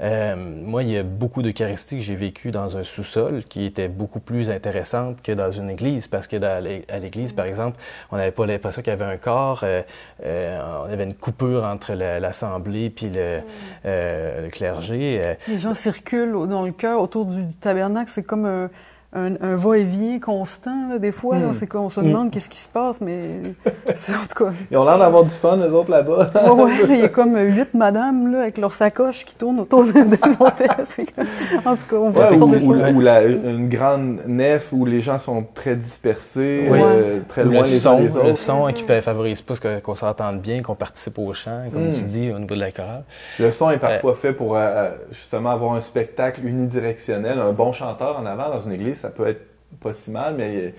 Euh, 0.00 0.36
moi, 0.36 0.82
il 0.82 0.90
y 0.90 0.96
a 0.96 1.02
beaucoup 1.02 1.42
d'Eucharistie 1.42 1.96
que 1.96 2.02
j'ai 2.02 2.14
vécu 2.14 2.50
dans 2.50 2.76
un 2.76 2.84
sous-sol 2.84 3.42
qui 3.48 3.64
était 3.64 3.88
beaucoup 3.88 4.20
plus 4.20 4.50
intéressante 4.50 5.22
que 5.22 5.32
dans 5.32 5.50
une 5.50 5.70
église, 5.70 6.06
parce 6.06 6.26
que 6.26 6.36
à 6.36 6.98
l'église, 6.98 7.32
par 7.32 7.46
exemple, 7.46 7.78
on 8.10 8.16
n'avait 8.16 8.30
pas 8.30 8.46
l'impression 8.46 8.82
qu'il 8.82 8.92
y 8.92 8.94
avait 8.94 9.04
un 9.04 9.16
corps, 9.16 9.60
euh, 9.64 9.82
euh, 10.24 10.60
on 10.86 10.92
avait 10.92 11.04
une 11.04 11.14
coupure 11.14 11.64
entre 11.64 11.94
l'assemblée 11.94 12.90
puis 12.90 13.10
le, 13.10 13.40
le 13.84 14.48
clergé. 14.50 15.36
Les 15.48 15.58
gens 15.58 15.74
circulent 15.74 16.48
dans 16.48 16.62
le 16.62 16.72
cœur 16.72 17.00
autour 17.00 17.26
du 17.26 17.46
tabernacle, 17.60 18.10
c'est 18.14 18.22
comme 18.22 18.68
un 19.12 19.36
un, 19.40 19.56
va-et-vient 19.56 20.20
constant. 20.20 20.96
des 20.98 21.12
fois, 21.12 21.36
hmm. 21.36 21.52
c'est 21.54 21.66
qu'on 21.66 21.88
se 21.88 22.00
demande 22.00 22.26
hmm. 22.26 22.30
qu'est-ce 22.30 22.48
qui 22.48 22.58
se 22.58 22.68
passe, 22.68 22.96
mais 23.00 23.40
en 23.66 24.26
tout 24.28 24.44
cas. 24.44 24.52
Ils 24.70 24.76
ont 24.76 24.84
l'air 24.84 24.98
d'avoir 24.98 25.24
du 25.24 25.30
fun, 25.30 25.56
les 25.56 25.72
autres 25.72 25.90
là-bas. 25.90 26.30
oui, 26.56 26.72
il 26.90 26.96
y 26.96 27.02
a 27.02 27.08
comme 27.08 27.38
huit 27.38 27.72
madames 27.72 28.30
là, 28.30 28.42
avec 28.42 28.58
leurs 28.58 28.72
sacoches 28.72 29.24
qui 29.24 29.34
tournent 29.34 29.60
autour 29.60 29.84
de 29.84 29.92
l'hôtel. 29.92 30.68
en 31.64 31.76
tout 31.76 31.86
cas, 31.88 31.96
on 31.96 32.10
voit 32.10 32.30
ouais, 32.30 32.38
ou, 32.38 32.96
ou, 32.96 33.00
la, 33.00 33.24
une 33.24 33.68
grande 33.68 34.20
nef 34.26 34.72
où 34.72 34.84
les 34.84 35.00
gens 35.00 35.18
sont 35.18 35.44
très 35.54 35.74
dispersés, 35.74 36.68
euh, 36.70 37.20
très 37.28 37.44
loin 37.44 37.62
les 37.62 37.86
uns 37.86 38.00
des 38.00 38.14
autres. 38.14 38.28
Le 38.28 38.36
son 38.36 38.66
qui 38.74 38.84
ne 38.84 39.00
favorise 39.00 39.40
pas 39.40 39.54
qu'on 39.82 39.94
s'entende 39.94 40.40
bien, 40.40 40.60
qu'on 40.60 40.74
participe 40.74 41.18
au 41.18 41.32
chant, 41.32 41.62
comme 41.72 41.92
tu 41.94 42.02
hmm. 42.02 42.06
dis, 42.06 42.30
au 42.30 42.38
niveau 42.38 42.54
de 42.54 42.60
la 42.60 42.72
chorale. 42.72 43.04
Le 43.38 43.50
son 43.50 43.70
est 43.70 43.78
parfois 43.78 44.12
euh, 44.12 44.16
fait 44.16 44.32
pour 44.34 44.56
euh, 44.56 44.90
justement 45.12 45.50
avoir 45.50 45.72
un 45.72 45.80
spectacle 45.80 46.44
unidirectionnel. 46.44 47.38
Un 47.38 47.52
bon 47.52 47.72
chanteur 47.72 48.18
en 48.18 48.26
avant 48.26 48.50
dans 48.50 48.60
une 48.60 48.72
église, 48.72 48.97
ça 48.98 49.10
peut 49.10 49.26
être 49.26 49.42
pas 49.80 49.92
si 49.92 50.10
mal, 50.10 50.34
mais 50.36 50.74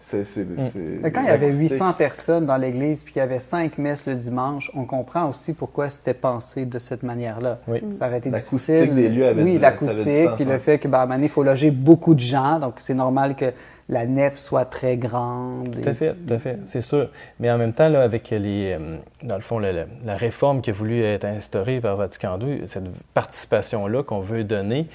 c'est. 0.00 0.24
Mm. 0.38 1.02
Quand 1.12 1.22
il 1.22 1.26
y 1.26 1.30
avait 1.30 1.52
800 1.52 1.92
personnes 1.92 2.46
dans 2.46 2.56
l'église 2.56 3.02
puis 3.02 3.12
qu'il 3.12 3.20
y 3.20 3.22
avait 3.22 3.38
cinq 3.38 3.78
messes 3.78 4.06
le 4.06 4.14
dimanche, 4.14 4.70
on 4.74 4.84
comprend 4.84 5.28
aussi 5.28 5.52
pourquoi 5.52 5.90
c'était 5.90 6.14
pensé 6.14 6.64
de 6.64 6.78
cette 6.78 7.02
manière-là. 7.02 7.58
Oui. 7.68 7.82
Ça 7.92 8.08
aurait 8.08 8.18
été 8.18 8.30
difficile. 8.30 8.94
Des 8.94 9.08
lieux 9.08 9.26
avait 9.26 9.42
oui, 9.42 9.58
l'acoustique, 9.58 10.30
puis 10.36 10.44
le 10.44 10.58
fait 10.58 10.78
que, 10.78 10.88
ben, 10.88 11.06
il 11.20 11.28
faut 11.28 11.42
loger 11.42 11.70
beaucoup 11.70 12.14
de 12.14 12.20
gens, 12.20 12.58
donc 12.58 12.74
c'est 12.78 12.94
normal 12.94 13.36
que 13.36 13.52
la 13.90 14.06
nef 14.06 14.38
soit 14.38 14.64
très 14.64 14.96
grande. 14.96 15.76
Tout 15.82 15.88
à 15.88 15.94
fait, 15.94 16.14
tout 16.14 16.32
à 16.32 16.38
fait, 16.38 16.58
c'est 16.66 16.80
sûr. 16.80 17.10
Mais 17.40 17.50
en 17.50 17.58
même 17.58 17.72
temps, 17.72 17.88
là, 17.88 18.02
avec 18.02 18.30
les, 18.30 18.76
euh, 18.78 18.96
dans 19.24 19.34
le 19.34 19.42
fond, 19.42 19.58
la, 19.58 20.16
réforme 20.16 20.60
qui 20.60 20.70
a 20.70 20.72
voulu 20.72 21.02
être 21.02 21.24
instaurée 21.24 21.80
par 21.80 21.96
Vatican 21.96 22.38
II, 22.40 22.62
cette 22.68 22.84
participation-là 23.14 24.04
qu'on 24.04 24.20
veut 24.20 24.44
donner, 24.44 24.86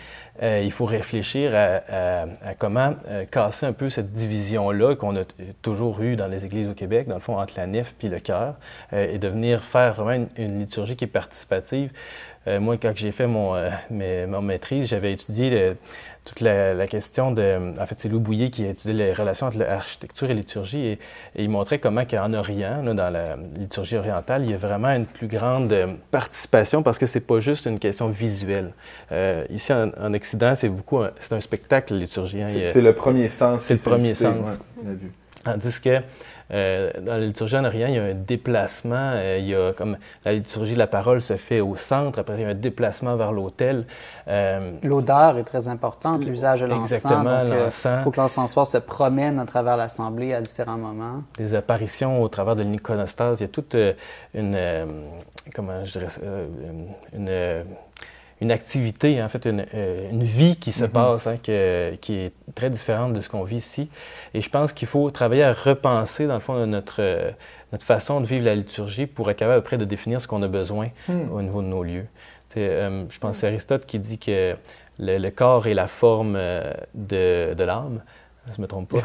euh, 0.44 0.62
il 0.64 0.72
faut 0.72 0.86
réfléchir 0.86 1.54
à, 1.56 2.26
comment 2.58 2.94
euh, 3.08 3.26
casser 3.26 3.66
un 3.66 3.74
peu 3.74 3.90
cette 3.90 4.12
division-là 4.12 4.96
qu'on 4.96 5.16
a 5.16 5.24
toujours 5.62 6.02
eue 6.02 6.16
dans 6.16 6.28
les 6.28 6.46
églises 6.46 6.68
au 6.68 6.74
Québec, 6.74 7.08
dans 7.08 7.16
le 7.16 7.22
fond, 7.22 7.38
entre 7.40 7.54
la 7.58 7.68
nef 7.68 7.94
puis 7.98 8.10
le 8.10 8.20
chœur, 8.20 8.56
et 8.92 9.18
de 9.18 9.28
venir 9.28 9.64
faire 9.64 9.94
vraiment 9.94 10.28
une, 10.38 10.60
liturgie 10.60 10.96
qui 10.96 11.06
est 11.06 11.08
participative. 11.08 11.92
moi, 12.48 12.78
quand 12.78 12.92
j'ai 12.96 13.12
fait 13.12 13.28
mon, 13.28 13.56
mon 13.90 14.42
maîtrise, 14.42 14.88
j'avais 14.90 15.14
étudié 15.14 15.76
toute 16.26 16.42
la, 16.42 16.88
question 16.88 17.32
de. 17.32 17.74
En 17.80 17.86
fait, 17.86 18.00
c'est 18.00 18.10
Louis 18.10 18.20
Bouillet 18.20 18.50
qui 18.50 18.66
a 18.66 18.70
étudié 18.70 18.94
les 18.94 19.14
relations 19.14 19.48
entre 19.48 19.60
l'architecture 19.60 20.26
et 20.26 20.34
la 20.34 20.40
liturgie 20.40 20.86
et, 20.86 21.00
il 21.36 21.50
montrait 21.50 21.80
comment 21.80 22.04
qu'en 22.06 22.34
Orient, 22.34 22.84
dans 22.84 23.10
la 23.12 23.38
liturgie 23.56 23.96
orientale, 23.96 24.44
il 24.44 24.52
y 24.52 24.54
a 24.54 24.58
vraiment 24.58 24.90
une 24.90 25.06
plus 25.06 25.28
grande 25.28 25.72
euh, 25.72 25.88
participation 26.10 26.82
parce 26.82 26.98
que 26.98 27.06
c'est 27.06 27.20
pas 27.20 27.40
juste 27.40 27.68
une 27.68 27.78
question 27.78 28.10
visuelle. 28.10 28.74
Euh, 29.12 29.46
ici, 29.50 29.72
en, 29.72 30.14
Occident, 30.14 30.56
c'est 30.56 30.70
beaucoup. 30.70 31.02
C'est 31.20 31.34
un 31.34 31.42
spectacle 31.42 31.94
liturgien. 31.94 32.48
C'est 32.48 32.82
le 32.82 32.94
premier 32.94 33.30
sens. 33.30 33.64
C'est 33.64 33.76
le 33.76 33.80
premier 33.80 34.16
sens. 34.16 34.60
Ouais, 34.84 34.94
Tandis 35.44 35.80
que 35.80 36.02
euh, 36.52 36.92
dans 37.02 37.14
la 37.14 37.26
liturgie 37.26 37.58
en 37.58 37.66
Orient, 37.66 37.88
il 37.88 37.96
y 37.96 38.00
a 38.00 38.04
un 38.04 38.14
déplacement. 38.14 39.12
Euh, 39.14 39.38
il 39.40 39.48
y 39.48 39.56
a 39.56 39.74
comme 39.74 39.98
la 40.24 40.34
liturgie 40.34 40.74
de 40.74 40.80
la 40.80 40.88
parole 40.88 41.22
se 41.22 41.38
fait 41.38 41.62
au 41.62 41.76
centre, 41.76 42.20
après 42.20 42.36
il 42.36 42.42
y 42.42 42.46
a 42.46 42.50
un 42.50 42.54
déplacement 42.54 43.16
vers 43.16 43.32
l'autel. 43.32 43.86
Euh, 44.28 44.72
L'odeur 44.84 45.38
est 45.38 45.44
très 45.44 45.68
importante, 45.68 46.24
l'usage 46.24 46.62
de 46.62 46.68
l'encens. 46.68 47.06
Exactement, 47.06 47.44
l'encens. 47.44 48.00
Il 48.02 48.04
faut 48.04 48.12
que 48.12 48.20
l'encensoir 48.20 48.68
se 48.68 48.78
promène 48.78 49.40
à 49.40 49.46
travers 49.46 49.78
l'assemblée 49.78 50.34
à 50.34 50.42
différents 50.42 50.78
moments. 50.78 51.24
Des 51.38 51.56
apparitions 51.56 52.22
au 52.22 52.28
travers 52.30 52.56
de 52.56 52.64
l'iconostase. 52.64 53.40
Il 53.40 53.44
y 53.44 53.46
a 53.46 53.50
toute 53.50 53.76
une, 54.34 54.58
comment 55.54 55.84
je 55.84 55.92
dirais, 55.92 56.08
une 57.14 57.26
une 57.28 57.64
activité, 58.42 59.22
en 59.24 59.30
fait, 59.30 59.46
une, 59.46 59.66
euh, 59.74 60.10
vie 60.14 60.58
qui 60.58 60.72
se 60.72 60.84
mhm. 60.84 60.92
passe, 60.92 61.28
hein, 61.28 61.38
qui 61.38 61.52
est 61.52 62.34
très 62.54 62.70
différente 62.70 63.14
de 63.14 63.22
ce 63.22 63.30
qu'on 63.30 63.44
vit 63.44 63.58
ici. 63.58 63.90
Et 64.34 64.42
je 64.42 64.50
pense 64.50 64.74
qu'il 64.74 64.88
faut 64.88 65.10
travailler 65.12 65.44
à 65.44 65.54
repenser, 65.54 66.28
dans 66.28 66.34
le 66.34 66.40
fond, 66.42 66.66
notre, 66.68 67.02
euh, 67.02 67.32
notre 67.72 67.86
façon 67.86 68.22
de 68.22 68.26
vivre 68.26 68.46
la 68.46 68.56
liturgie 68.56 69.06
pour 69.06 69.30
être 69.32 69.38
capable 69.38 69.60
après 69.60 69.78
de 69.78 69.86
définir 69.86 70.22
ce 70.22 70.28
qu'on 70.28 70.44
a 70.44 70.48
besoin 70.48 70.90
hmm. 71.08 71.32
au 71.32 71.42
niveau 71.42 71.62
de 71.62 71.68
nos 71.68 71.84
lieux. 71.84 72.08
Euh, 72.58 73.04
je 73.10 73.20
pense 73.20 73.32
que 73.32 73.42
c'est 73.42 73.48
Aristote 73.48 73.86
qui 73.86 74.00
dit 74.00 74.18
que 74.18 74.56
le, 75.00 75.30
corps 75.30 75.68
est 75.68 75.74
la 75.74 75.88
forme 75.88 76.38
de, 76.94 77.54
de 77.54 77.64
l'âme. 77.64 78.02
Je 78.54 78.62
me 78.62 78.68
trompe 78.68 78.90
pas. 78.90 79.00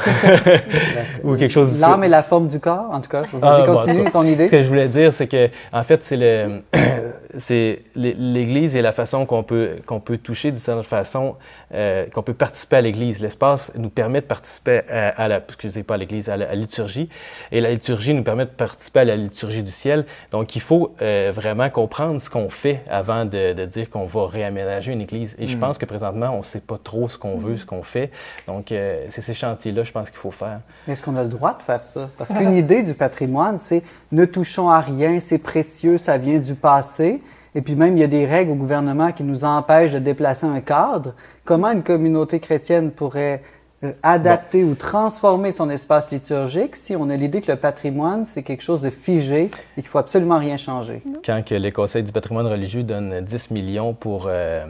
Ou 1.25 1.35
quelque 1.37 1.51
chose. 1.51 1.81
L'âme 1.81 2.05
est 2.05 2.09
la 2.09 2.23
forme 2.23 2.47
du 2.47 2.61
corps, 2.61 2.91
en 2.93 3.01
tout 3.01 3.09
cas. 3.09 3.23
Vas-y, 3.33 3.63
ah, 3.63 3.67
continue 3.67 4.11
ton 4.11 4.23
idée. 4.25 4.47
Ce 4.47 4.51
que 4.51 4.61
je 4.61 4.69
voulais 4.69 4.89
dire, 4.89 5.13
c'est 5.13 5.29
que, 5.29 5.49
en 5.73 5.83
fait, 5.83 6.05
c'est 6.05 6.19
le, 6.19 6.59
c'est 7.39 7.83
l'Église 7.97 8.77
et 8.77 8.83
la 8.83 8.93
façon 8.93 9.25
qu'on 9.25 9.43
peut, 9.43 9.77
qu'on 9.87 9.99
peut 9.99 10.19
toucher 10.19 10.51
d'une 10.51 10.61
certaine 10.61 10.85
façon, 10.85 11.37
euh, 11.73 12.07
qu'on 12.13 12.23
peut 12.23 12.35
participer 12.35 12.77
à 12.77 12.81
l'Église. 12.83 13.21
L'espace 13.21 13.73
nous 13.77 13.89
permet 13.89 14.21
de 14.21 14.27
participer 14.27 14.83
à, 14.91 15.27
la, 15.27 15.39
excusez 15.39 15.85
pas 15.85 15.95
à 15.95 15.97
l'Église, 15.99 16.29
à 16.29 16.37
la 16.37 16.55
liturgie, 16.55 17.09
et 17.51 17.63
la 17.63 17.71
liturgie 17.71 18.13
nous 18.13 18.23
permet 18.23 18.45
de 18.45 18.51
participer 18.51 19.01
à 19.01 19.05
la 19.07 19.17
liturgie 19.17 19.63
du 19.63 19.71
ciel. 19.71 20.05
Donc, 20.33 20.55
il 20.55 20.63
faut 20.63 20.95
euh, 21.01 21.33
vraiment 21.35 21.71
comprendre 21.71 22.21
ce 22.21 22.29
qu'on 22.29 22.51
fait 22.51 22.83
avant 22.91 23.25
de, 23.25 23.55
de 23.55 23.65
dire 23.65 23.89
qu'on 23.89 24.05
va 24.05 24.27
réaménager 24.27 24.93
une 24.93 25.01
Église. 25.01 25.35
Et 25.39 25.47
je 25.47 25.57
mm. 25.57 25.61
pense 25.61 25.79
que 25.79 25.87
présentement, 25.87 26.31
on 26.35 26.39
ne 26.39 26.45
sait 26.45 26.61
pas 26.61 26.79
trop 26.83 27.09
ce 27.09 27.17
qu'on 27.17 27.39
veut, 27.39 27.57
ce 27.57 27.65
qu'on 27.65 27.83
fait. 27.83 28.11
Donc, 28.47 28.71
euh, 28.71 29.07
c'est 29.09 29.30
ces 29.31 29.39
chantiers-là, 29.41 29.85
je 29.85 29.93
pense 29.93 30.11
qu'il 30.11 30.19
faut 30.19 30.31
faire. 30.31 30.61
Mais 30.87 30.95
est-ce 30.95 31.03
qu'on 31.03 31.17
a 31.17 31.23
le 31.23 31.29
droit 31.29 31.55
de 31.55 31.63
faire 31.63 31.85
ça? 31.85 32.11
Parce 32.19 32.33
qu'une 32.33 32.53
idée 32.65 32.83
du 32.83 32.95
patrimoine, 32.95 33.59
c'est 33.59 33.83
ne 34.11 34.25
touchons 34.25 34.69
à 34.69 34.81
rien, 34.81 35.21
c'est 35.21 35.39
précieux, 35.39 35.99
ça 35.99 36.19
vient 36.19 36.39
du 36.39 36.55
passé. 36.55 37.23
Et 37.55 37.63
puis 37.63 37.75
même, 37.75 37.97
il 37.97 38.01
y 38.01 38.05
a 38.05 38.09
des 38.09 38.27
règles 38.27 38.53
au 38.53 38.57
gouvernement 38.57 39.13
qui 39.13 39.23
nous 39.23 39.45
empêchent 39.45 39.93
de 39.93 39.99
déplacer 39.99 40.47
un 40.47 40.61
cadre. 40.61 41.15
Comment 41.45 41.71
une 41.71 41.83
communauté 41.83 42.41
chrétienne 42.41 42.91
pourrait 42.91 43.43
euh, 43.83 43.93
adapter 44.03 44.63
ou 44.63 44.75
transformer 44.75 45.53
son 45.53 45.71
espace 45.71 46.11
liturgique 46.11 46.77
si 46.77 46.95
on 46.97 47.09
a 47.09 47.17
l'idée 47.17 47.41
que 47.41 47.51
le 47.51 47.57
patrimoine, 47.57 48.27
c'est 48.27 48.43
quelque 48.43 48.61
chose 48.61 48.83
de 48.83 48.91
figé 48.91 49.45
et 49.45 49.81
qu'il 49.81 49.87
faut 49.87 49.97
absolument 49.97 50.39
rien 50.39 50.59
changer. 50.59 51.03
Quand 51.25 51.43
que 51.43 51.55
les 51.55 51.73
conseils 51.73 52.03
du 52.03 52.13
patrimoine 52.13 52.47
religieux 52.47 52.83
donnent 52.83 53.23
10 53.23 53.51
millions 53.53 53.95
pour 53.95 54.27
euh, 54.27 54.67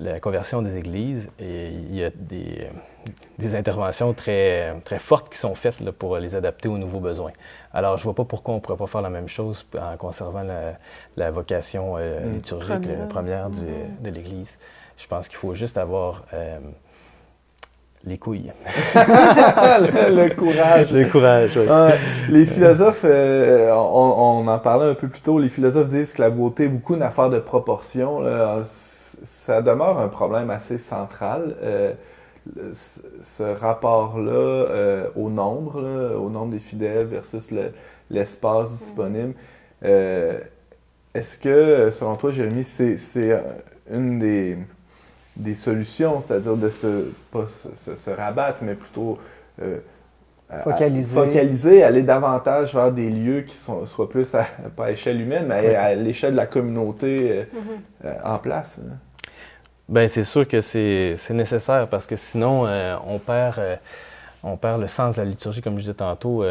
la 0.00 0.18
conversion 0.18 0.62
des 0.62 0.78
églises, 0.78 1.28
et 1.38 1.66
il 1.68 1.94
y 1.94 2.02
a 2.02 2.08
des, 2.08 2.62
euh, 2.62 3.10
des, 3.38 3.54
interventions 3.54 4.14
très, 4.14 4.80
très 4.80 4.98
fortes 4.98 5.30
qui 5.30 5.36
sont 5.36 5.54
faites 5.54 5.80
là, 5.80 5.92
pour 5.92 6.16
les 6.16 6.34
adapter 6.34 6.70
aux 6.70 6.78
nouveaux 6.78 7.00
besoins. 7.00 7.32
Alors, 7.74 7.98
je 7.98 8.02
ne 8.02 8.04
vois 8.04 8.14
pas 8.14 8.24
pourquoi 8.24 8.54
on 8.54 8.56
ne 8.56 8.62
pourrait 8.62 8.78
pas 8.78 8.86
faire 8.86 9.02
la 9.02 9.10
même 9.10 9.28
chose 9.28 9.66
en 9.78 9.94
conservant 9.98 10.44
la, 11.16 11.30
vocation 11.30 11.96
mm. 11.96 12.32
liturgique 12.32 12.80
première, 12.80 13.08
première 13.08 13.50
de 13.50 14.08
l'Église. 14.08 14.58
Je 14.96 15.06
pense 15.06 15.28
qu'il 15.28 15.36
faut 15.36 15.52
juste 15.52 15.76
avoir 15.76 16.24
les 18.04 18.18
couilles. 18.18 18.52
le, 18.94 20.34
courage. 20.34 20.92
Le 20.92 21.04
courage, 21.06 21.56
oui. 21.56 21.66
les 22.30 22.46
philosophes, 22.46 23.04
euh, 23.04 23.72
on, 23.72 24.46
en 24.46 24.58
parlait 24.58 24.90
un 24.90 24.94
peu 24.94 25.08
plus 25.08 25.20
tôt, 25.20 25.38
les 25.38 25.48
philosophes 25.48 25.90
disent 25.90 26.12
que 26.12 26.22
la 26.22 26.30
beauté 26.30 26.64
est 26.64 26.68
beaucoup 26.68 26.94
une 26.94 27.02
affaire 27.02 27.30
de 27.30 27.38
proportion. 27.38 28.22
Ça 29.24 29.62
demeure 29.62 29.98
un 29.98 30.08
problème 30.08 30.50
assez 30.50 30.78
central. 30.78 31.56
Euh, 31.62 31.92
ce 33.22 33.42
rapport-là 33.42 34.32
euh, 34.32 35.08
au 35.16 35.28
nombre, 35.28 36.14
au 36.16 36.30
nombre 36.30 36.52
des 36.52 36.60
fidèles 36.60 37.06
versus 37.06 37.48
l'espace 38.10 38.70
disponible. 38.70 39.34
Est-ce 39.82 41.38
que, 41.38 41.90
selon 41.90 42.16
toi, 42.16 42.30
Jérémy, 42.30 42.64
c'est 42.64 42.96
une 43.90 44.18
des 44.18 44.56
des 45.38 45.54
solutions, 45.54 46.20
c'est-à-dire 46.20 46.56
de 46.56 46.68
se, 46.68 47.04
pas 47.30 47.46
se, 47.46 48.10
rabattre, 48.10 48.62
mais 48.64 48.74
plutôt 48.74 49.18
euh, 49.62 49.78
focaliser. 50.64 51.16
focaliser, 51.16 51.82
aller 51.82 52.02
davantage 52.02 52.74
vers 52.74 52.90
des 52.90 53.08
lieux 53.08 53.42
qui 53.42 53.54
sont, 53.54 53.86
soient 53.86 54.08
plus, 54.08 54.34
à, 54.34 54.46
pas 54.76 54.86
à 54.86 54.90
échelle 54.90 55.20
humaine, 55.20 55.46
mais 55.48 55.76
à, 55.76 55.94
l'échelle 55.94 56.32
de 56.32 56.36
la 56.36 56.46
communauté 56.46 57.30
euh, 57.30 57.42
mm-hmm. 57.44 58.06
euh, 58.06 58.14
en 58.24 58.38
place. 58.38 58.78
Bien, 59.88 60.08
c'est 60.08 60.24
sûr 60.24 60.46
que 60.46 60.60
c'est 60.60 61.16
nécessaire 61.30 61.88
parce 61.88 62.06
que 62.06 62.16
sinon, 62.16 62.66
on, 63.06 63.18
perd, 63.18 63.58
on 64.42 64.58
perd 64.58 64.82
le 64.82 64.86
sens 64.86 65.16
de 65.16 65.22
la 65.22 65.28
liturgie, 65.28 65.62
comme 65.62 65.76
je 65.76 65.80
disais 65.80 65.94
tantôt 65.94 66.44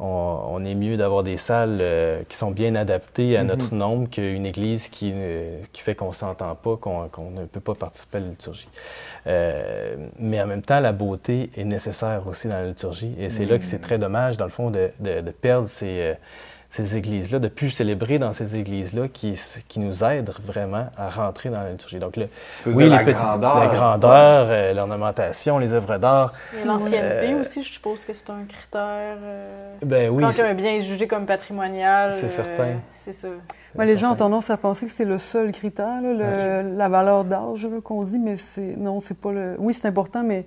on, 0.00 0.64
est 0.64 0.74
mieux 0.74 0.96
d'avoir 0.96 1.22
des 1.22 1.36
salles 1.36 1.78
euh, 1.80 2.22
qui 2.28 2.36
sont 2.36 2.50
bien 2.50 2.74
adaptées 2.74 3.36
à 3.36 3.42
mhm. 3.42 3.48
notre 3.48 3.74
nombre 3.74 4.10
qu'une 4.10 4.44
église 4.44 4.88
qui, 4.88 5.12
qui 5.72 5.82
fait 5.82 5.94
qu'on 5.94 6.08
ne 6.08 6.14
s'entend 6.14 6.54
pas, 6.54 6.76
qu'on 6.76 7.30
ne 7.30 7.44
peut 7.46 7.60
pas 7.60 7.74
participer 7.74 8.18
à 8.18 8.20
la 8.20 8.26
liturgie. 8.28 8.68
Euh, 9.26 9.96
mais 10.18 10.40
en 10.42 10.46
même 10.46 10.62
temps, 10.62 10.80
la 10.80 10.92
beauté 10.92 11.50
est 11.56 11.64
nécessaire 11.64 12.26
aussi 12.26 12.48
dans 12.48 12.56
la 12.56 12.66
liturgie. 12.66 13.14
Et 13.18 13.30
c'est 13.30 13.46
là 13.46 13.58
que 13.58 13.64
c'est 13.64 13.76
mhm. 13.76 13.82
très 13.82 13.98
dommage, 13.98 14.36
dans 14.36 14.44
le 14.44 14.50
fond, 14.50 14.70
de, 14.70 14.90
de 15.00 15.30
perdre 15.30 15.68
ces, 15.68 16.00
euh, 16.00 16.14
ces 16.74 16.96
églises-là, 16.96 17.38
de 17.38 17.46
plus 17.46 17.70
célébrer 17.70 18.18
dans 18.18 18.32
ces 18.32 18.56
églises-là 18.56 19.06
qui, 19.06 19.40
qui 19.68 19.78
nous 19.78 20.02
aident 20.02 20.32
vraiment 20.42 20.88
à 20.96 21.08
rentrer 21.08 21.48
dans 21.48 21.62
la 21.62 21.70
liturgie. 21.70 22.00
Donc, 22.00 22.16
le, 22.16 22.26
oui, 22.66 22.88
la 22.88 23.04
grandeur, 23.04 23.60
la 23.60 23.66
grandeur 23.68 24.46
euh, 24.50 24.74
l'ornementation, 24.74 25.58
les 25.58 25.72
œuvres 25.72 25.98
d'art. 25.98 26.32
L'ancienneté 26.66 27.32
euh, 27.32 27.42
aussi, 27.42 27.62
je 27.62 27.70
suppose 27.74 28.04
que 28.04 28.12
c'est 28.12 28.28
un 28.30 28.42
critère. 28.48 29.18
Euh, 29.22 29.74
ben 29.82 30.10
oui. 30.10 30.24
Quand 30.24 30.42
un 30.42 30.54
bien 30.54 30.72
est 30.72 30.80
jugé 30.80 31.06
comme 31.06 31.26
patrimonial. 31.26 32.12
C'est 32.12 32.28
certain. 32.28 32.80
C'est 32.96 33.12
ça. 33.12 33.28
les 33.78 33.96
gens 33.96 34.10
ont 34.10 34.16
tendance 34.16 34.50
à 34.50 34.56
penser 34.56 34.86
que 34.86 34.92
c'est 34.92 35.04
le 35.04 35.18
seul 35.18 35.52
critère, 35.52 36.00
la 36.02 36.88
valeur 36.88 37.22
d'âge 37.22 37.68
qu'on 37.84 38.02
dit, 38.02 38.18
mais 38.18 38.36
c'est 38.36 38.74
non, 38.76 39.00
c'est 39.00 39.16
pas 39.16 39.30
le. 39.30 39.54
Oui, 39.58 39.74
c'est 39.74 39.86
important, 39.86 40.24
mais 40.24 40.44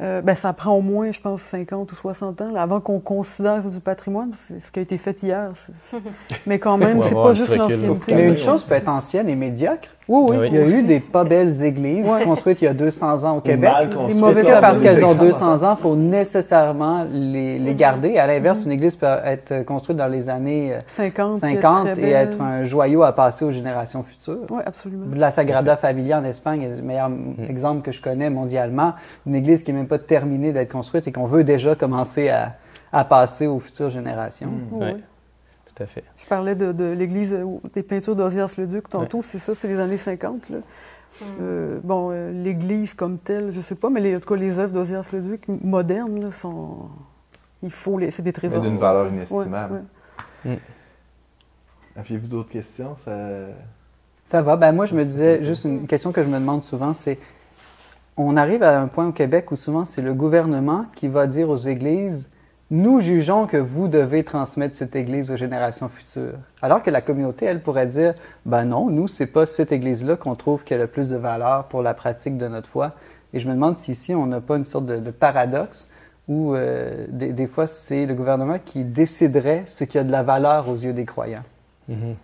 euh, 0.00 0.20
ben, 0.20 0.34
ça 0.34 0.52
prend 0.52 0.72
au 0.72 0.82
moins, 0.82 1.10
je 1.10 1.20
pense, 1.20 1.40
50 1.42 1.90
ou 1.90 1.94
60 1.94 2.42
ans 2.42 2.54
avant 2.54 2.80
qu'on 2.80 3.00
considère 3.00 3.62
ça 3.62 3.68
du 3.70 3.80
patrimoine. 3.80 4.32
C'est 4.46 4.60
ce 4.60 4.70
qui 4.70 4.78
a 4.78 4.82
été 4.82 4.98
fait 4.98 5.22
hier. 5.22 5.52
Mais 6.46 6.58
quand 6.58 6.76
même, 6.76 7.00
c'est 7.02 7.14
pas 7.14 7.32
juste 7.32 7.56
l'ancienneté. 7.56 8.14
Mais 8.14 8.28
une 8.28 8.36
chose 8.36 8.64
peut 8.64 8.74
être 8.74 8.88
ancienne 8.88 9.28
et 9.28 9.36
médiocre. 9.36 9.88
Oui, 10.08 10.36
oui. 10.38 10.48
Il 10.52 10.56
y 10.56 10.58
a 10.58 10.68
eu 10.68 10.82
des 10.82 11.00
pas 11.00 11.24
belles 11.24 11.64
églises 11.64 12.08
construites 12.24 12.62
il 12.62 12.66
y 12.66 12.68
a 12.68 12.74
200 12.74 13.24
ans 13.24 13.38
au 13.38 13.40
Québec. 13.40 13.70
Mal 13.70 14.60
parce 14.60 14.80
qu'elles 14.80 15.04
ont 15.04 15.14
200 15.14 15.64
ans, 15.64 15.76
il 15.78 15.82
faut 15.82 15.96
nécessairement 15.96 17.04
les, 17.10 17.58
les 17.58 17.74
garder. 17.74 18.18
À 18.18 18.26
l'inverse, 18.26 18.64
une 18.64 18.72
église 18.72 18.94
peut 18.96 19.06
être 19.24 19.64
construite 19.64 19.96
dans 19.96 20.06
les 20.06 20.28
années 20.28 20.74
50, 20.86 21.32
50 21.32 21.98
et 21.98 22.10
être 22.10 22.40
un 22.40 22.62
joyau 22.62 23.02
à 23.02 23.12
passer 23.12 23.44
aux 23.44 23.50
générations 23.50 24.02
futures. 24.02 24.46
Oui, 24.50 24.62
absolument. 24.64 25.06
La 25.14 25.30
Sagrada 25.30 25.76
Familia 25.76 26.20
en 26.20 26.24
Espagne 26.24 26.62
est 26.62 26.76
le 26.76 26.82
meilleur 26.82 27.08
mm. 27.08 27.34
exemple 27.48 27.82
que 27.82 27.92
je 27.92 28.00
connais 28.00 28.30
mondialement. 28.30 28.94
Une 29.26 29.34
église 29.34 29.62
qui 29.62 29.72
n'est 29.72 29.78
même 29.78 29.88
pas 29.88 29.98
terminée 29.98 30.52
d'être 30.52 30.70
construite 30.70 31.06
et 31.08 31.12
qu'on 31.12 31.26
veut 31.26 31.44
déjà 31.44 31.74
commencer 31.74 32.28
à, 32.28 32.54
à, 32.92 33.04
passer 33.04 33.46
aux 33.46 33.58
futures 33.58 33.90
générations. 33.90 34.48
Mm. 34.48 34.82
Oui. 34.82 34.94
Tout 35.76 35.82
à 35.82 35.86
fait. 35.86 36.04
Je 36.16 36.26
parlais 36.26 36.54
de, 36.54 36.84
l'église 36.92 37.34
euh, 37.34 37.44
des 37.74 37.82
peintures 37.82 38.16
d'Ozias-le-Duc 38.16 38.88
tantôt, 38.88 39.20
c'est 39.22 39.38
ça, 39.38 39.54
c'est 39.54 39.68
les 39.68 39.78
années 39.78 39.98
50. 39.98 40.48
Là. 40.48 40.58
Mm. 40.58 41.24
Euh, 41.40 41.80
bon, 41.84 42.10
euh, 42.12 42.32
l'église 42.32 42.94
comme 42.94 43.18
telle, 43.18 43.50
je 43.50 43.58
ne 43.58 43.62
sais 43.62 43.74
pas, 43.74 43.90
mais 43.90 44.00
les, 44.00 44.16
en 44.16 44.20
tout 44.20 44.28
cas, 44.28 44.36
les 44.36 44.58
œuvres 44.58 44.72
d'Ozias-le-Duc 44.72 45.48
modernes 45.48 46.30
sont. 46.30 46.88
Il 47.62 47.70
faut 47.70 47.98
les. 47.98 48.10
C'est 48.10 48.22
des 48.22 48.32
trésors. 48.32 48.60
d'une 48.60 48.78
valeur 48.78 49.08
inestimable. 49.08 49.84
Mm. 50.44 50.54
Aviez-vous 51.96 52.26
d'autres 52.26 52.50
questions? 52.50 52.96
Ça... 53.04 53.28
ça 54.24 54.42
va. 54.42 54.56
Ben, 54.56 54.72
moi, 54.72 54.86
je 54.86 54.94
me 54.94 55.04
disais, 55.04 55.44
juste 55.44 55.64
une 55.64 55.86
question 55.86 56.12
que 56.12 56.22
je 56.22 56.28
me 56.28 56.38
demande 56.38 56.62
souvent, 56.62 56.94
c'est 56.94 57.18
on 58.16 58.36
arrive 58.36 58.62
à 58.62 58.80
un 58.80 58.88
point 58.88 59.06
au 59.06 59.12
Québec 59.12 59.50
où 59.52 59.56
souvent 59.56 59.84
c'est 59.84 60.02
le 60.02 60.14
gouvernement 60.14 60.86
qui 60.94 61.08
va 61.08 61.26
dire 61.26 61.50
aux 61.50 61.56
églises 61.56 62.30
nous 62.70 63.00
jugeons 63.00 63.46
que 63.46 63.56
vous 63.56 63.86
devez 63.86 64.24
transmettre 64.24 64.74
cette 64.76 64.96
Église 64.96 65.30
aux 65.30 65.36
générations 65.36 65.88
futures. 65.88 66.38
Alors 66.62 66.82
que 66.82 66.90
la 66.90 67.00
communauté, 67.00 67.46
elle 67.46 67.62
pourrait 67.62 67.86
dire, 67.86 68.14
ben 68.44 68.64
non, 68.64 68.90
nous, 68.90 69.06
c'est 69.06 69.26
pas 69.26 69.46
cette 69.46 69.70
Église-là 69.70 70.16
qu'on 70.16 70.34
trouve 70.34 70.64
qui 70.64 70.74
a 70.74 70.78
le 70.78 70.88
plus 70.88 71.08
de 71.10 71.16
valeur 71.16 71.64
pour 71.64 71.82
la 71.82 71.94
pratique 71.94 72.36
de 72.36 72.48
notre 72.48 72.68
foi. 72.68 72.92
Et 73.32 73.38
je 73.38 73.48
me 73.48 73.54
demande 73.54 73.78
si 73.78 73.92
ici, 73.92 74.14
on 74.14 74.26
n'a 74.26 74.40
pas 74.40 74.56
une 74.56 74.64
sorte 74.64 74.86
de, 74.86 75.10
paradoxe 75.10 75.88
où 76.26 76.54
euh, 76.54 77.06
des, 77.08 77.46
fois, 77.46 77.68
c'est 77.68 78.04
le 78.04 78.14
gouvernement 78.14 78.58
qui 78.58 78.82
déciderait 78.82 79.62
ce 79.66 79.84
qui 79.84 79.98
a 79.98 80.02
de 80.02 80.10
la 80.10 80.24
valeur 80.24 80.68
aux 80.68 80.76
yeux 80.76 80.92
des 80.92 81.04
croyants. 81.04 81.44
Mm-hmm. 81.88 82.14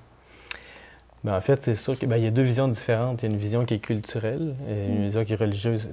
Ben, 1.24 1.36
en 1.36 1.40
fait, 1.40 1.62
c'est 1.62 1.76
sûr 1.76 1.96
qu'il 1.96 2.08
ben, 2.08 2.16
y 2.16 2.26
a 2.26 2.32
deux 2.32 2.42
visions 2.42 2.66
différentes. 2.66 3.22
Il 3.22 3.26
y 3.26 3.28
a 3.28 3.34
une 3.34 3.40
vision 3.40 3.64
qui 3.64 3.74
est 3.74 3.78
culturelle 3.78 4.56
et 4.68 4.86
une 4.88 5.02
mm. 5.02 5.04
vision 5.04 5.24
qui 5.24 5.32
est 5.34 5.36
religieuse. 5.36 5.88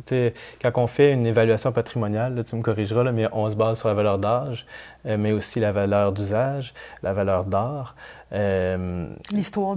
quand 0.61 0.71
on 0.77 0.87
fait 0.87 1.11
une 1.11 1.27
évaluation 1.27 1.71
patrimoniale, 1.71 2.43
tu 2.47 2.55
me 2.55 2.63
corrigeras, 2.63 3.03
là, 3.03 3.11
mais 3.11 3.27
on 3.31 3.47
se 3.49 3.55
base 3.55 3.79
sur 3.79 3.89
la 3.89 3.93
valeur 3.93 4.17
d'âge, 4.17 4.65
euh, 5.05 5.17
mais 5.19 5.31
aussi 5.31 5.59
la 5.59 5.71
valeur 5.71 6.13
d'usage, 6.13 6.73
la 7.03 7.13
valeur 7.13 7.45
d'art. 7.45 7.95
Euh, 8.31 9.07
l'histoire 9.31 9.75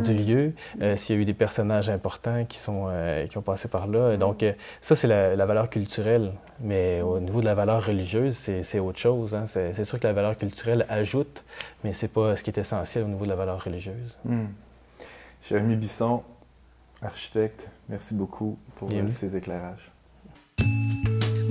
du 0.00 0.14
lieu, 0.14 0.52
euh, 0.80 0.96
s'il 0.96 1.16
y 1.16 1.18
a 1.18 1.22
eu 1.22 1.24
des 1.24 1.34
personnages 1.34 1.90
importants 1.90 2.44
qui, 2.44 2.58
sont, 2.58 2.88
qui 3.28 3.36
ont 3.36 3.42
passé 3.42 3.66
par 3.66 3.88
là. 3.88 4.14
Mm. 4.14 4.18
Donc, 4.18 4.44
ça, 4.80 4.94
c'est 4.94 5.08
la, 5.08 5.44
valeur 5.44 5.70
culturelle. 5.70 6.32
Mais 6.60 7.02
au 7.02 7.18
niveau 7.18 7.40
de 7.40 7.46
la 7.46 7.54
valeur 7.56 7.84
religieuse, 7.84 8.36
c'est 8.36 8.78
autre 8.78 8.98
chose. 9.00 9.34
Hein. 9.34 9.46
C'est 9.46 9.82
sûr 9.82 9.98
que 9.98 10.06
la 10.06 10.12
valeur 10.12 10.38
culturelle 10.38 10.86
ajoute, 10.88 11.42
mais 11.82 11.92
c'est 11.92 12.06
pas 12.06 12.36
ce 12.36 12.44
qui 12.44 12.50
est 12.50 12.58
essentiel 12.58 13.02
au 13.02 13.08
niveau 13.08 13.24
de 13.24 13.30
la 13.30 13.34
valeur 13.34 13.62
religieuse. 13.64 14.16
Mm. 14.24 14.44
Jérémy 15.46 15.76
Bisson, 15.76 16.22
architecte, 17.02 17.68
merci 17.90 18.14
beaucoup 18.14 18.58
pour 18.76 18.88
ces 19.10 19.36
éclairages. 19.36 19.92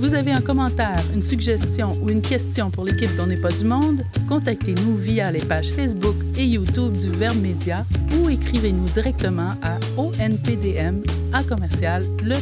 Vous 0.00 0.14
avez 0.14 0.32
un 0.32 0.40
commentaire, 0.40 0.98
une 1.14 1.22
suggestion 1.22 1.92
ou 2.02 2.10
une 2.10 2.20
question 2.20 2.72
pour 2.72 2.84
l'équipe 2.84 3.14
d'On 3.16 3.28
n'est 3.28 3.40
pas 3.40 3.52
du 3.52 3.64
monde? 3.64 4.04
Contactez-nous 4.28 4.96
via 4.96 5.30
les 5.30 5.44
pages 5.44 5.70
Facebook 5.70 6.16
et 6.36 6.44
YouTube 6.44 6.96
du 6.96 7.08
Verbe 7.10 7.40
Média 7.40 7.84
ou 8.18 8.28
écrivez-nous 8.28 8.86
directement 8.86 9.52
à 9.62 9.78
onpdm 9.96 11.04
à 11.32 11.44
commercial 11.44 12.04
le 12.24 12.34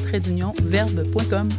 verbe.com. 0.62 1.50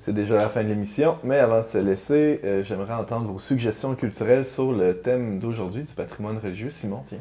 C'est 0.00 0.14
déjà 0.14 0.36
la 0.36 0.48
fin 0.48 0.62
de 0.64 0.68
l'émission, 0.68 1.18
mais 1.24 1.38
avant 1.38 1.60
de 1.60 1.66
se 1.66 1.78
laisser, 1.78 2.40
euh, 2.42 2.62
j'aimerais 2.62 2.94
entendre 2.94 3.30
vos 3.30 3.38
suggestions 3.38 3.94
culturelles 3.96 4.46
sur 4.46 4.72
le 4.72 4.96
thème 4.96 5.40
d'aujourd'hui 5.40 5.82
du 5.82 5.92
patrimoine 5.92 6.38
religieux. 6.38 6.70
Simon, 6.70 7.02
tiens. 7.06 7.18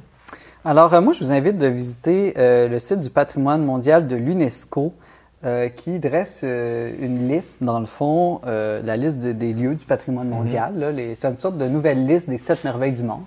Alors, 0.68 0.96
euh, 0.96 1.00
moi, 1.00 1.14
je 1.14 1.20
vous 1.20 1.32
invite 1.32 1.60
de 1.60 1.68
visiter 1.68 2.34
euh, 2.38 2.68
le 2.68 2.80
site 2.80 3.00
du 3.00 3.12
patrimoine 3.12 3.64
mondial 3.64 4.08
de 4.08 4.16
l'UNESCO 4.16 4.94
euh, 5.44 5.70
qui 5.70 6.00
dresse 6.00 6.40
une 6.42 7.30
liste, 7.30 7.64
dans 7.64 7.80
le 7.80 7.86
fond, 7.86 8.42
la 8.44 8.98
liste 8.98 9.20
des 9.20 9.54
lieux 9.54 9.76
du 9.76 9.86
patrimoine 9.86 10.28
mhm. 10.28 10.34
mondial. 10.34 10.96
C'est 11.16 11.28
une 11.28 11.40
sorte 11.40 11.60
de 11.60 11.68
nouvelle 11.68 12.08
liste 12.08 12.30
des 12.30 12.40
sept 12.40 12.64
merveilles 12.64 12.94
du 12.94 13.04
monde. 13.04 13.22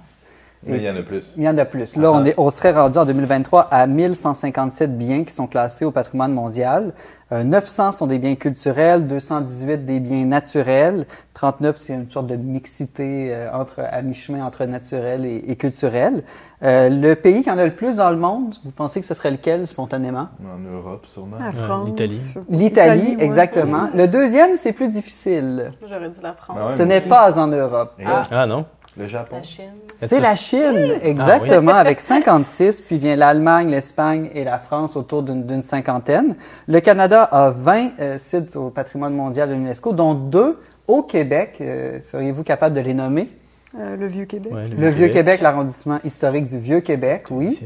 Mais 0.66 0.78
il 0.78 0.82
y 0.82 0.90
en 0.90 0.96
a 0.96 1.02
plus. 1.02 1.34
Il 1.36 1.44
y 1.44 1.48
en 1.48 1.56
a 1.56 1.64
plus. 1.64 1.96
Là, 1.96 2.12
on, 2.12 2.24
est, 2.24 2.34
on 2.36 2.50
serait 2.50 2.72
rendu 2.72 2.98
en 2.98 3.04
2023 3.04 3.68
à 3.70 3.86
1157 3.86 4.98
biens 4.98 5.24
qui 5.24 5.32
sont 5.32 5.46
classés 5.46 5.84
au 5.84 5.90
patrimoine 5.90 6.32
mondial. 6.32 6.92
900 7.30 7.88
euh, 7.88 7.90
sont 7.90 8.06
des 8.06 8.18
biens 8.18 8.36
culturels, 8.36 9.06
218 9.06 9.84
des 9.84 10.00
biens 10.00 10.24
naturels, 10.24 11.06
39 11.34 11.76
c'est 11.76 11.92
une 11.92 12.11
sorte 12.11 12.26
de 12.26 12.36
mixité 12.36 13.28
euh, 13.30 13.52
entre, 13.52 13.80
à 13.80 14.00
mi-chemin 14.00 14.44
entre 14.44 14.64
naturel 14.64 15.26
et, 15.26 15.56
culturel. 15.56 16.22
Euh, 16.62 16.88
le 16.88 17.14
pays 17.14 17.42
qui 17.42 17.50
en 17.50 17.59
a 17.59 17.66
le 17.66 17.74
plus 17.74 17.96
dans 17.96 18.11
le 18.11 18.16
monde, 18.16 18.54
vous 18.64 18.70
pensez 18.70 19.00
que 19.00 19.06
ce 19.06 19.12
serait 19.12 19.30
lequel 19.30 19.66
spontanément? 19.66 20.28
En 20.42 20.59
Europe, 20.59 21.04
sûrement. 21.06 21.36
La 21.38 21.52
France. 21.52 21.88
L'Italie. 21.88 22.20
L'Italie, 22.48 23.16
exactement. 23.18 23.90
Le 23.94 24.09
deuxième, 24.09 24.56
c'est 24.56 24.72
plus 24.72 24.88
difficile. 24.88 25.72
J'aurais 25.86 26.09
dit 26.09 26.22
la 26.22 26.32
France. 26.32 26.56
Ben 26.59 26.74
ce 26.74 26.82
n'est 26.82 27.02
pas 27.02 27.38
en 27.38 27.48
Europe. 27.48 27.92
ah 28.30 28.46
non? 28.46 28.64
Le 28.99 29.07
Japon. 29.07 29.36
La 29.36 29.42
Chine. 29.42 29.72
C'est 30.05 30.20
la 30.20 30.34
Chine, 30.34 30.92
ah, 31.01 31.07
exactement, 31.07 31.74
avec 31.74 32.01
56, 32.01 32.82
puis 32.82 32.99
vient 32.99 33.14
l'Allemagne, 33.16 33.70
l'Espagne 33.70 34.28
et 34.34 34.42
la 34.44 34.59
France 34.59 34.96
autour 34.96 35.22
d'une 35.22 35.62
cinquantaine. 35.62 36.34
Le 36.66 36.80
Canada 36.80 37.22
a 37.22 37.51
20 37.51 37.90
euh, 38.01 38.18
sites 38.18 38.57
au 38.57 38.70
patrimoine 38.70 39.14
mondial 39.14 39.49
de 39.49 39.55
l'UNESCO, 39.55 39.92
dont 39.92 40.14
deux 40.14 40.59
au 40.88 41.03
Québec. 41.03 41.59
Euh, 41.61 42.01
seriez-vous 42.01 42.42
capable 42.42 42.74
de 42.74 42.80
les 42.80 42.94
nommer? 42.94 43.30
le 43.74 44.07
Vieux-Québec. 44.07 44.53
le 44.76 44.88
Vieux-Québec, 44.88 45.40
l'arrondissement 45.42 45.99
historique 46.03 46.46
du 46.46 46.59
Vieux-Québec, 46.59 47.26
oui. 47.30 47.61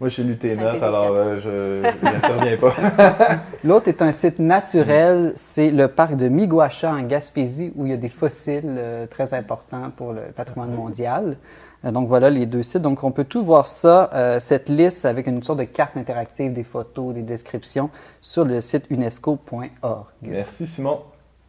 Moi, 0.00 0.08
j'ai 0.08 0.22
lu 0.22 0.36
tes 0.36 0.56
notes, 0.56 0.82
alors 0.82 1.38
je 1.40 1.82
n'interviens 1.82 2.56
pas. 2.56 2.74
L'autre 3.64 3.88
est 3.88 4.00
un 4.00 4.12
site 4.12 4.38
naturel, 4.38 5.32
c'est 5.36 5.70
le 5.70 5.88
parc 5.88 6.16
de 6.16 6.28
Miguacha 6.28 6.92
en 6.92 7.02
Gaspésie, 7.02 7.72
où 7.76 7.86
il 7.86 7.90
y 7.90 7.94
a 7.94 7.96
des 7.96 8.08
fossiles 8.08 8.80
très 9.10 9.34
importants 9.34 9.90
pour 9.96 10.12
le 10.12 10.22
patrimoine 10.34 10.72
mondial. 10.72 11.36
Euh, 11.84 11.92
donc 11.92 12.08
voilà 12.08 12.30
les 12.30 12.46
deux 12.46 12.62
sites. 12.62 12.82
Donc 12.82 13.04
on 13.04 13.10
peut 13.10 13.24
tout 13.24 13.44
voir 13.44 13.68
ça, 13.68 14.10
euh, 14.14 14.40
cette 14.40 14.68
liste 14.68 15.04
avec 15.04 15.26
une 15.26 15.42
sorte 15.42 15.60
de 15.60 15.64
carte 15.64 15.96
interactive, 15.96 16.52
des 16.52 16.64
photos, 16.64 17.14
des 17.14 17.22
descriptions 17.22 17.90
sur 18.20 18.44
le 18.44 18.60
site 18.60 18.86
unesco.org. 18.90 20.06
Merci 20.22 20.66
Simon. 20.66 21.00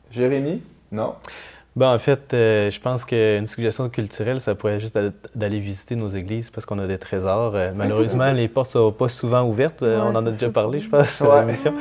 Jérémy? 0.10 0.64
Non? 0.92 1.16
Ben, 1.76 1.94
en 1.94 1.98
fait, 1.98 2.34
euh, 2.34 2.70
je 2.70 2.80
pense 2.80 3.06
qu'une 3.06 3.48
suggestion 3.48 3.90
culturelle, 3.90 4.42
ça 4.42 4.56
pourrait 4.56 4.80
juste 4.80 4.98
d'aller 5.36 5.60
visiter 5.60 5.96
nos 5.96 6.10
églises 6.10 6.50
parce 6.50 6.66
qu'on 6.66 6.80
a 6.80 6.88
des 6.88 6.98
trésors. 6.98 7.56
malheureusement, 7.76 8.32
les 8.34 8.48
portes 8.48 8.70
ne 8.70 8.82
sont 8.82 8.92
pas 8.92 9.08
souvent 9.08 9.44
ouvertes. 9.44 9.82
on 9.82 10.16
en 10.16 10.26
a 10.26 10.32
déjà 10.32 10.50
parlé, 10.50 10.80
je 10.80 10.90
pense, 10.90 11.10
sur 11.10 11.34
l'émission. 11.40 11.74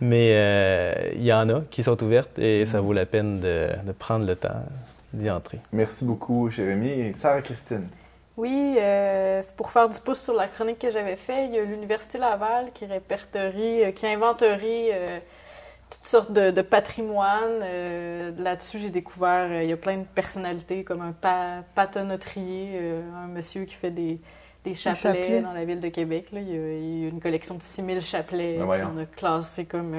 Mais 0.00 1.12
il 1.14 1.24
y 1.24 1.32
en 1.32 1.48
a 1.48 1.62
qui 1.70 1.82
sont 1.82 2.02
ouvertes 2.02 2.38
et 2.38 2.66
ça 2.66 2.80
vaut 2.80 2.92
la 2.92 3.06
peine 3.06 3.40
de, 3.40 3.68
de 3.86 3.92
prendre 3.92 4.26
le 4.26 4.36
temps 4.36 4.64
d'y 5.12 5.30
entrer. 5.30 5.58
Merci 5.72 6.04
beaucoup, 6.04 6.50
Jérémy. 6.50 6.88
Et 6.88 7.12
Sarah-Christine? 7.14 7.88
Oui, 8.38 8.76
euh, 8.78 9.42
pour 9.56 9.72
faire 9.72 9.88
du 9.88 9.98
pouce 9.98 10.20
sur 10.20 10.32
la 10.32 10.46
chronique 10.46 10.78
que 10.78 10.90
j'avais 10.90 11.16
faite, 11.16 11.48
il 11.48 11.56
y 11.56 11.58
a 11.58 11.64
l'Université 11.64 12.18
Laval 12.18 12.70
qui 12.72 12.86
répertorie, 12.86 13.82
euh, 13.84 13.90
qui 13.90 14.06
inventerie 14.06 14.90
euh, 14.92 15.18
toutes 15.90 16.06
sortes 16.06 16.32
de, 16.32 16.50
de 16.50 16.62
patrimoine. 16.62 17.60
Là-dessus, 18.38 18.78
j'ai 18.78 18.90
découvert, 18.90 19.62
il 19.62 19.68
y 19.68 19.72
a 19.72 19.76
plein 19.76 19.98
de 19.98 20.04
personnalités 20.04 20.84
comme 20.84 21.00
un 21.00 21.12
pa 21.12 21.64
pâtonnetrier, 21.74 22.80
un 23.16 23.26
monsieur 23.26 23.64
qui 23.64 23.74
fait 23.74 23.90
des, 23.90 24.20
des 24.64 24.74
chapelets, 24.74 25.40
dans 25.40 25.52
la 25.52 25.64
ville 25.64 25.80
de 25.80 25.88
Québec. 25.88 26.32
Là. 26.32 26.40
Il, 26.40 27.02
y 27.02 27.04
a, 27.06 27.08
une 27.08 27.20
collection 27.20 27.54
de 27.54 27.62
6000 27.62 28.00
chapelets 28.00 28.58
ben 28.58 28.66
qu'on 28.66 28.98
a 28.98 29.06
classés 29.06 29.64
comme 29.64 29.94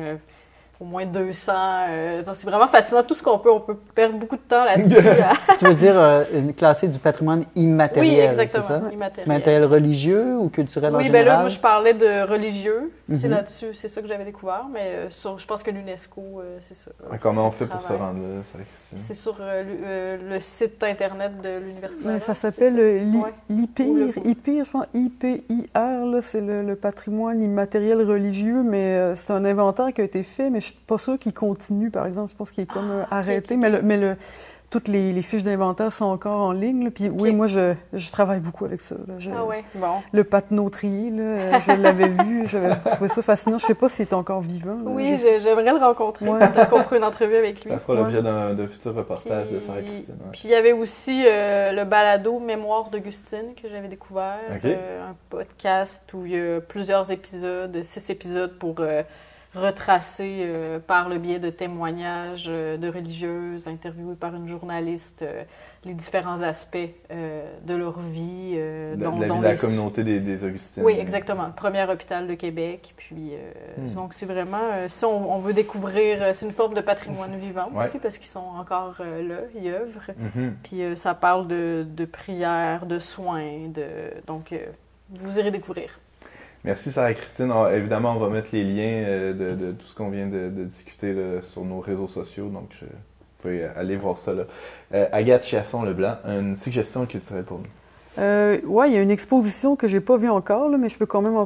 au 0.80 0.86
moins 0.86 1.06
200. 1.06 1.52
Euh, 1.90 2.24
c'est 2.34 2.48
vraiment 2.48 2.68
fascinant, 2.68 3.04
tout 3.04 3.14
ce 3.14 3.22
qu'on 3.22 3.38
peut. 3.38 3.52
On 3.52 3.60
peut 3.60 3.76
perdre 3.94 4.18
beaucoup 4.18 4.38
de 4.38 4.42
temps 4.42 4.64
là-dessus. 4.64 4.96
tu 5.60 5.66
veux 5.66 5.74
dire 5.74 5.94
euh, 5.98 6.24
une 6.34 6.54
classée 6.54 6.88
du 6.88 6.98
patrimoine 6.98 7.44
immatériel, 7.56 8.34
Oui, 8.36 8.42
exactement, 8.42 8.90
immatériel. 8.90 9.28
Matériel 9.28 9.66
religieux 9.66 10.38
ou 10.38 10.48
culturel 10.48 10.96
en 10.96 11.00
général? 11.00 11.20
Oui, 11.20 11.24
bien 11.26 11.34
là, 11.34 11.40
moi, 11.42 11.50
je 11.50 11.60
parlais 11.60 11.94
de 11.94 12.26
religieux. 12.26 12.94
C'est 13.10 13.26
mhm. 13.26 13.32
là-dessus, 13.32 13.74
c'est 13.74 13.88
ça 13.90 14.02
que 14.02 14.08
j'avais 14.08 14.24
découvert. 14.24 14.68
Mais 14.72 15.10
euh, 15.10 15.10
je 15.38 15.46
pense 15.46 15.64
que 15.64 15.72
l'UNESCO, 15.72 16.42
c'est 16.62 16.76
ça. 16.76 16.92
comment 17.20 17.48
on 17.48 17.52
fait 17.52 17.66
pour 17.66 17.82
se 17.82 17.94
rendre 17.94 18.20
là, 18.20 18.64
C'est 18.96 19.16
sur 19.16 19.36
le, 19.40 20.40
site 20.40 20.82
Internet 20.84 21.42
de 21.42 21.58
l'Université. 21.60 22.20
ça 22.22 22.34
s'appelle 22.34 23.04
l'IPIR, 23.50 24.18
IPIR, 24.24 24.66
je 24.66 24.72
pense, 24.72 24.86
IPIR, 24.94 25.44
c'est 26.22 26.42
le, 26.42 26.76
patrimoine 26.80 27.42
immatériel 27.42 28.02
religieux, 28.02 28.64
mais 28.64 29.16
c'est 29.16 29.34
un 29.34 29.44
inventaire 29.44 29.92
qui 29.94 30.00
a 30.00 30.04
été 30.06 30.24
fait, 30.24 30.50
mais 30.50 30.62
je 30.69 30.69
suis 30.72 30.84
pas 30.88 30.98
sûre 30.98 31.20
qu'il 31.20 31.34
continue, 31.34 31.90
par 31.90 32.06
exemple. 32.06 32.32
Je 32.32 32.36
pense 32.36 32.52
qu'il 32.52 32.64
est 32.64 32.72
comme 32.72 32.92
euh, 32.92 33.04
ah, 33.12 33.20
arrêté. 33.20 33.58
Mais, 33.58 33.70
le, 33.70 33.82
mais 33.82 33.98
le, 33.98 34.16
toutes 34.70 34.88
les, 34.88 35.22
fiches 35.22 35.44
d'inventaire 35.44 35.92
sont 35.92 36.06
encore 36.06 36.42
en 36.42 36.52
ligne. 36.52 36.92
Puis 36.92 37.10
oui, 37.10 37.34
moi, 37.34 37.48
je, 37.48 37.74
je, 37.94 38.12
travaille 38.12 38.40
beaucoup 38.40 38.66
avec 38.66 38.82
ça. 38.82 38.96
ah 39.34 39.46
ouais, 39.46 39.64
bon. 39.76 40.02
Le 40.12 40.24
patenotrier, 40.24 41.10
là, 41.10 41.24
euh, 41.24 41.60
je 41.60 41.72
l'avais 41.72 42.10
vu, 42.10 42.44
j'avais 42.48 42.76
trouvé 42.76 43.10
ça 43.10 43.22
fascinant. 43.22 43.58
Je 43.58 43.66
ne 43.66 43.68
sais 43.68 43.76
pas 43.76 43.90
s'il 43.90 44.04
est 44.04 44.14
encore 44.14 44.42
vivant. 44.42 44.78
Oui, 44.86 45.18
j'aimerais 45.18 45.74
le 45.74 45.80
rencontrer. 45.80 46.28
Ouais. 46.28 46.40
qu'on 46.70 46.84
fera 46.84 46.98
une 46.98 47.04
entrevue 47.04 47.36
avec 47.36 47.64
lui. 47.64 47.72
Ça 47.72 47.80
fera 47.80 47.96
l'objet 47.96 48.22
d'un 48.22 48.68
futur 48.68 48.96
reportage 48.96 49.50
de 49.50 49.60
Sarah 49.60 49.82
Christine. 49.82 50.16
Puis 50.32 50.42
il 50.46 50.52
y 50.52 50.56
avait 50.56 50.74
aussi 50.74 51.24
euh, 51.26 51.72
le 51.72 51.86
balado 51.86 52.40
Mémoire 52.40 52.90
d'Augustine 52.90 53.54
que 53.62 53.70
j'avais 53.70 53.88
découvert. 53.88 54.40
un 54.52 55.16
podcast 55.30 56.04
où 56.14 56.26
il 56.26 56.32
y 56.32 56.40
a 56.40 56.62
plusieurs 56.62 57.12
épisodes, 57.12 57.82
six 57.84 58.10
épisodes 58.10 58.58
pour 58.60 58.82
retracé 59.56 60.42
euh, 60.42 60.80
par 60.80 61.10
le 61.10 61.18
biais 61.18 61.40
de 61.40 61.50
témoignages 61.50 62.46
euh, 62.50 62.78
de 62.78 62.88
religieuses, 62.88 63.68
interviewées 63.68 64.16
par 64.16 64.36
une 64.36 64.48
journaliste, 64.48 65.24
euh, 65.24 65.44
les 65.86 65.96
différents 65.96 66.42
aspects 66.44 66.78
de 67.10 67.74
leur 67.74 68.00
vie. 68.00 68.56
de, 68.56 69.02
la, 69.02 69.10
vie 69.10 69.42
la 69.42 69.56
communauté 69.56 70.04
des, 70.04 70.20
des, 70.20 70.44
Augustines. 70.44 70.84
Oui, 70.84 70.98
exactement. 71.00 71.48
Le 71.48 71.54
premier 71.54 71.90
hôpital 71.90 72.28
de 72.28 72.34
Québec. 72.34 72.94
Puis, 72.98 73.32
hmm. 73.78 73.88
Donc, 73.96 74.14
c'est 74.14 74.26
vraiment, 74.26 74.88
si 74.90 75.06
on, 75.06 75.40
veut 75.40 75.54
découvrir, 75.54 76.36
c'est 76.36 76.46
une 76.46 76.52
forme 76.52 76.74
de 76.74 76.82
patrimoine 76.82 77.36
vivant 77.40 77.68
aussi, 77.78 77.98
parce 78.00 78.18
qu'ils 78.18 78.28
sont 78.28 78.44
encore 78.60 78.98
là, 79.00 79.38
ils 79.56 79.70
œuvrent. 79.70 80.12
Mm-hmm. 80.12 80.52
Puis 80.64 80.98
ça 80.98 81.14
parle 81.14 81.48
de, 81.48 81.86
de 81.90 82.04
prières, 82.04 82.86
de 82.86 83.00
soins. 83.00 83.70
De... 83.70 83.86
Donc, 84.28 84.54
vous 85.12 85.40
irez 85.40 85.52
découvrir. 85.52 85.98
Merci 86.66 86.92
Sarah-Christine. 86.92 87.52
Ah, 87.54 87.70
évidemment, 87.74 88.14
on 88.16 88.20
va 88.20 88.30
mettre 88.30 88.50
les 88.52 88.64
liens 88.64 89.04
euh, 89.08 89.56
de, 89.56 89.72
tout 89.72 89.86
ce 89.86 89.96
qu'on 89.96 90.10
vient 90.10 90.28
de, 90.28 90.50
discuter 90.66 91.16
sur 91.42 91.64
nos 91.64 91.80
réseaux 91.80 92.08
sociaux, 92.08 92.50
donc 92.50 92.70
je, 92.80 92.86
vous 92.86 93.42
pouvez 93.42 93.64
aller 93.64 93.96
voir 93.96 94.18
ça. 94.18 94.34
Là. 94.34 94.44
Euh, 94.94 95.08
Agathe 95.12 95.46
Chiasson-Leblanc, 95.46 96.18
une 96.26 96.56
suggestion 96.56 97.06
culturelle 97.06 97.46
pour 97.46 97.60
nous. 97.60 97.66
Euh, 98.18 98.60
oui, 98.66 98.88
il 98.90 98.94
y 98.94 98.98
a 98.98 99.02
une 99.02 99.12
exposition 99.12 99.76
que 99.76 99.88
je 99.88 99.96
n'ai 99.96 100.02
pas 100.02 100.18
vue 100.18 100.30
encore, 100.30 100.70
mais 100.70 100.90
je 100.90 100.98
peux 100.98 101.06
quand 101.06 101.22
même 101.22 101.46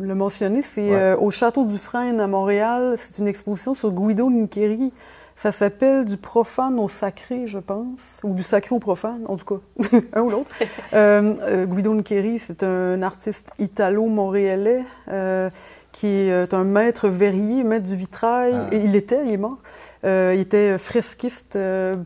le 0.00 0.14
mentionner. 0.14 0.62
C'est 0.62 1.14
au 1.14 1.30
Château 1.30 1.64
du 1.64 1.78
Frêne 1.78 2.20
à 2.20 2.26
Montréal. 2.26 2.94
C'est 2.96 3.18
une 3.18 3.28
exposition 3.28 3.74
sur 3.74 3.92
Guido 3.92 4.28
Niccheri. 4.30 4.92
Ça 5.36 5.52
s'appelle 5.52 6.04
du 6.04 6.16
profane 6.16 6.78
au 6.78 6.88
sacré, 6.88 7.46
je 7.46 7.58
pense, 7.58 8.00
ou 8.22 8.34
du 8.34 8.42
sacré 8.42 8.74
au 8.74 8.78
profane, 8.78 9.22
en 9.26 9.36
tout 9.36 9.44
cas, 9.44 9.98
un 10.14 10.22
ou 10.22 10.30
l'autre. 10.30 10.50
Euh, 10.92 11.34
euh, 11.42 11.66
Guido 11.66 11.92
Niccheri, 11.92 12.38
c'est 12.38 12.62
un 12.62 13.02
artiste 13.02 13.50
italo-montréalais 13.58 14.82
euh, 15.08 15.50
qui 15.90 16.06
est 16.06 16.54
un 16.54 16.62
maître 16.62 17.08
verrier, 17.08 17.64
maître 17.64 17.86
du 17.86 17.96
vitrail. 17.96 18.54
Ah. 18.54 18.68
Il 18.72 18.94
était, 18.94 19.20
il 19.24 19.32
est 19.32 19.36
mort. 19.36 19.58
il 20.04 20.38
était 20.38 20.78
fresquiste, 20.78 21.58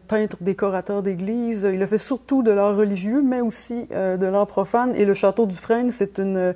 peintre, 0.08 0.36
décorateur 0.40 1.02
d'église. 1.02 1.68
Il 1.72 1.82
a 1.82 1.86
fait 1.86 1.98
surtout 1.98 2.42
de 2.42 2.50
l'art 2.50 2.76
religieux, 2.76 3.22
mais 3.22 3.40
aussi 3.40 3.88
de 3.90 4.26
l'art 4.26 4.46
profane. 4.46 4.94
Et 4.94 5.04
le 5.04 5.14
château 5.14 5.46
du 5.46 5.56
Frêne, 5.56 5.90
c'est 5.92 6.18
une, 6.18 6.54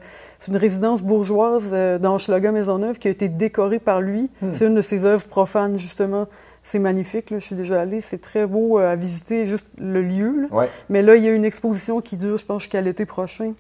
une 0.49 0.57
résidence 0.57 1.03
bourgeoise 1.03 1.71
dans 2.01 2.19
Maisonneuve 2.53 2.99
qui 2.99 3.09
a 3.09 3.11
été 3.11 3.29
décorée 3.29 3.79
par 3.79 4.01
lui. 4.01 4.31
Hmm. 4.41 4.53
C'est 4.53 4.67
une 4.67 4.75
de 4.75 4.83
ses 4.83 5.05
œuvres 5.05 5.27
profanes, 5.27 5.79
justement. 5.79 6.29
C'est 6.63 6.79
magnifique, 6.79 7.31
là, 7.31 7.39
je 7.39 7.45
suis 7.45 7.57
déjà 7.57 7.81
allée. 7.81 8.01
C'est 8.01 8.21
très 8.21 8.47
beau 8.47 8.79
euh, 8.79 8.93
à 8.93 8.97
visiter, 8.97 9.47
juste 9.47 9.67
le 9.79 10.03
lieu. 10.03 10.49
Mais 10.89 11.03
là, 11.03 11.17
il 11.17 11.25
y 11.25 11.29
a 11.29 11.33
une 11.33 11.45
exposition 11.45 12.01
qui 12.01 12.17
dure, 12.17 12.39
je 12.39 12.47
pense, 12.47 12.63
jusqu'à 12.63 12.81
l'été 12.81 13.05
prochain. 13.05 13.55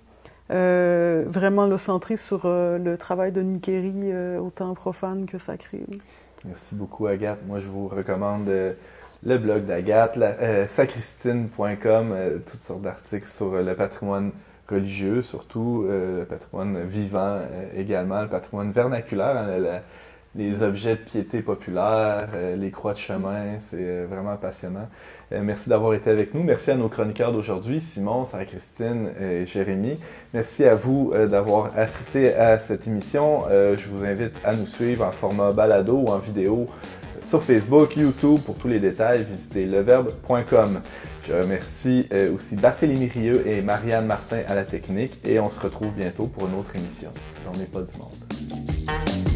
Euh, 0.51 1.25
vraiment 1.27 1.67
le 1.67 1.79
centré 1.79 2.17
sur 2.17 2.43
euh, 2.45 2.79
le 2.79 2.97
travail 2.97 3.33
de 3.33 3.41
Nikeri, 3.41 4.13
autant 4.39 4.75
profane 4.75 5.27
que 5.27 5.39
sacré. 5.39 5.81
Merci 6.45 6.75
beaucoup, 6.75 7.07
Agathe. 7.07 7.41
Moi, 7.47 7.59
je 7.59 7.69
vous 7.69 7.89
recommande 7.89 8.49
le 9.25 9.39
blog 9.39 9.65
d'Agathe, 9.65 10.19
sacristine.com, 10.69 12.15
toutes 12.47 12.61
sortes 12.61 12.83
d'articles 12.83 13.29
sur 13.29 13.53
le 13.53 13.75
patrimoine 13.75 14.33
religieux, 14.69 15.23
surtout 15.23 15.87
le 15.89 16.25
patrimoine 16.25 16.83
vivant 16.85 17.41
également, 17.77 18.23
le 18.23 18.29
patrimoine 18.29 18.73
vernaculaire. 18.73 19.37
Hein, 19.37 19.81
les 20.35 20.63
objets 20.63 20.97
de 20.97 21.01
piété 21.01 21.43
populaire, 21.43 22.29
euh, 22.35 22.57
les 22.57 22.71
croix 22.71 22.95
de 22.95 22.99
chemin, 22.99 23.59
c'est 23.59 23.77
euh, 23.79 24.07
vraiment 24.09 24.37
passionnant. 24.37 24.89
Euh, 25.33 25.41
merci 25.43 25.69
d'avoir 25.69 25.93
été 25.95 26.09
avec 26.09 26.33
nous. 26.33 26.43
Merci 26.43 26.71
à 26.71 26.75
nos 26.75 26.89
chroniqueurs 26.89 27.33
d'aujourd'hui, 27.33 27.81
Simon, 27.81 28.25
Sarah-Christine 28.25 29.11
et 29.21 29.45
Jérémy. 29.45 29.99
Merci 30.33 30.65
à 30.65 30.75
vous 30.75 31.13
d'avoir 31.31 31.77
assisté 31.77 32.35
à 32.35 32.59
cette 32.59 32.87
émission. 32.87 33.45
je 33.51 33.89
vous 33.89 34.05
invite 34.05 34.35
à 34.45 34.55
nous 34.55 34.67
suivre 34.67 35.05
en 35.05 35.13
format 35.13 35.53
balado 35.53 36.05
ou 36.07 36.09
en 36.09 36.19
vidéo 36.19 36.69
sur 37.23 37.43
Facebook, 37.43 37.97
YouTube. 37.97 38.41
Pour 38.45 38.57
tous 38.57 38.69
les 38.69 38.79
détails, 38.79 39.25
visitez 39.25 39.67
leverbe.com. 39.67 40.81
Je 41.27 41.35
remercie 41.35 42.09
aussi 42.35 42.57
Barthélémy 42.57 43.07
Rieux 43.07 43.47
et 43.47 43.61
Marianne 43.61 44.07
Martin 44.07 44.41
à 44.49 44.55
la 44.55 44.65
technique 44.65 45.19
et 45.25 45.39
on 45.39 45.51
se 45.51 45.61
retrouve 45.61 45.93
bientôt 45.93 46.27
pour 46.27 46.49
une 46.49 46.55
autre 46.55 46.75
émission. 46.75 47.11
On 47.53 47.57
n'est 47.57 47.67
pas 47.67 47.83
du 47.83 47.97
monde. 47.99 49.32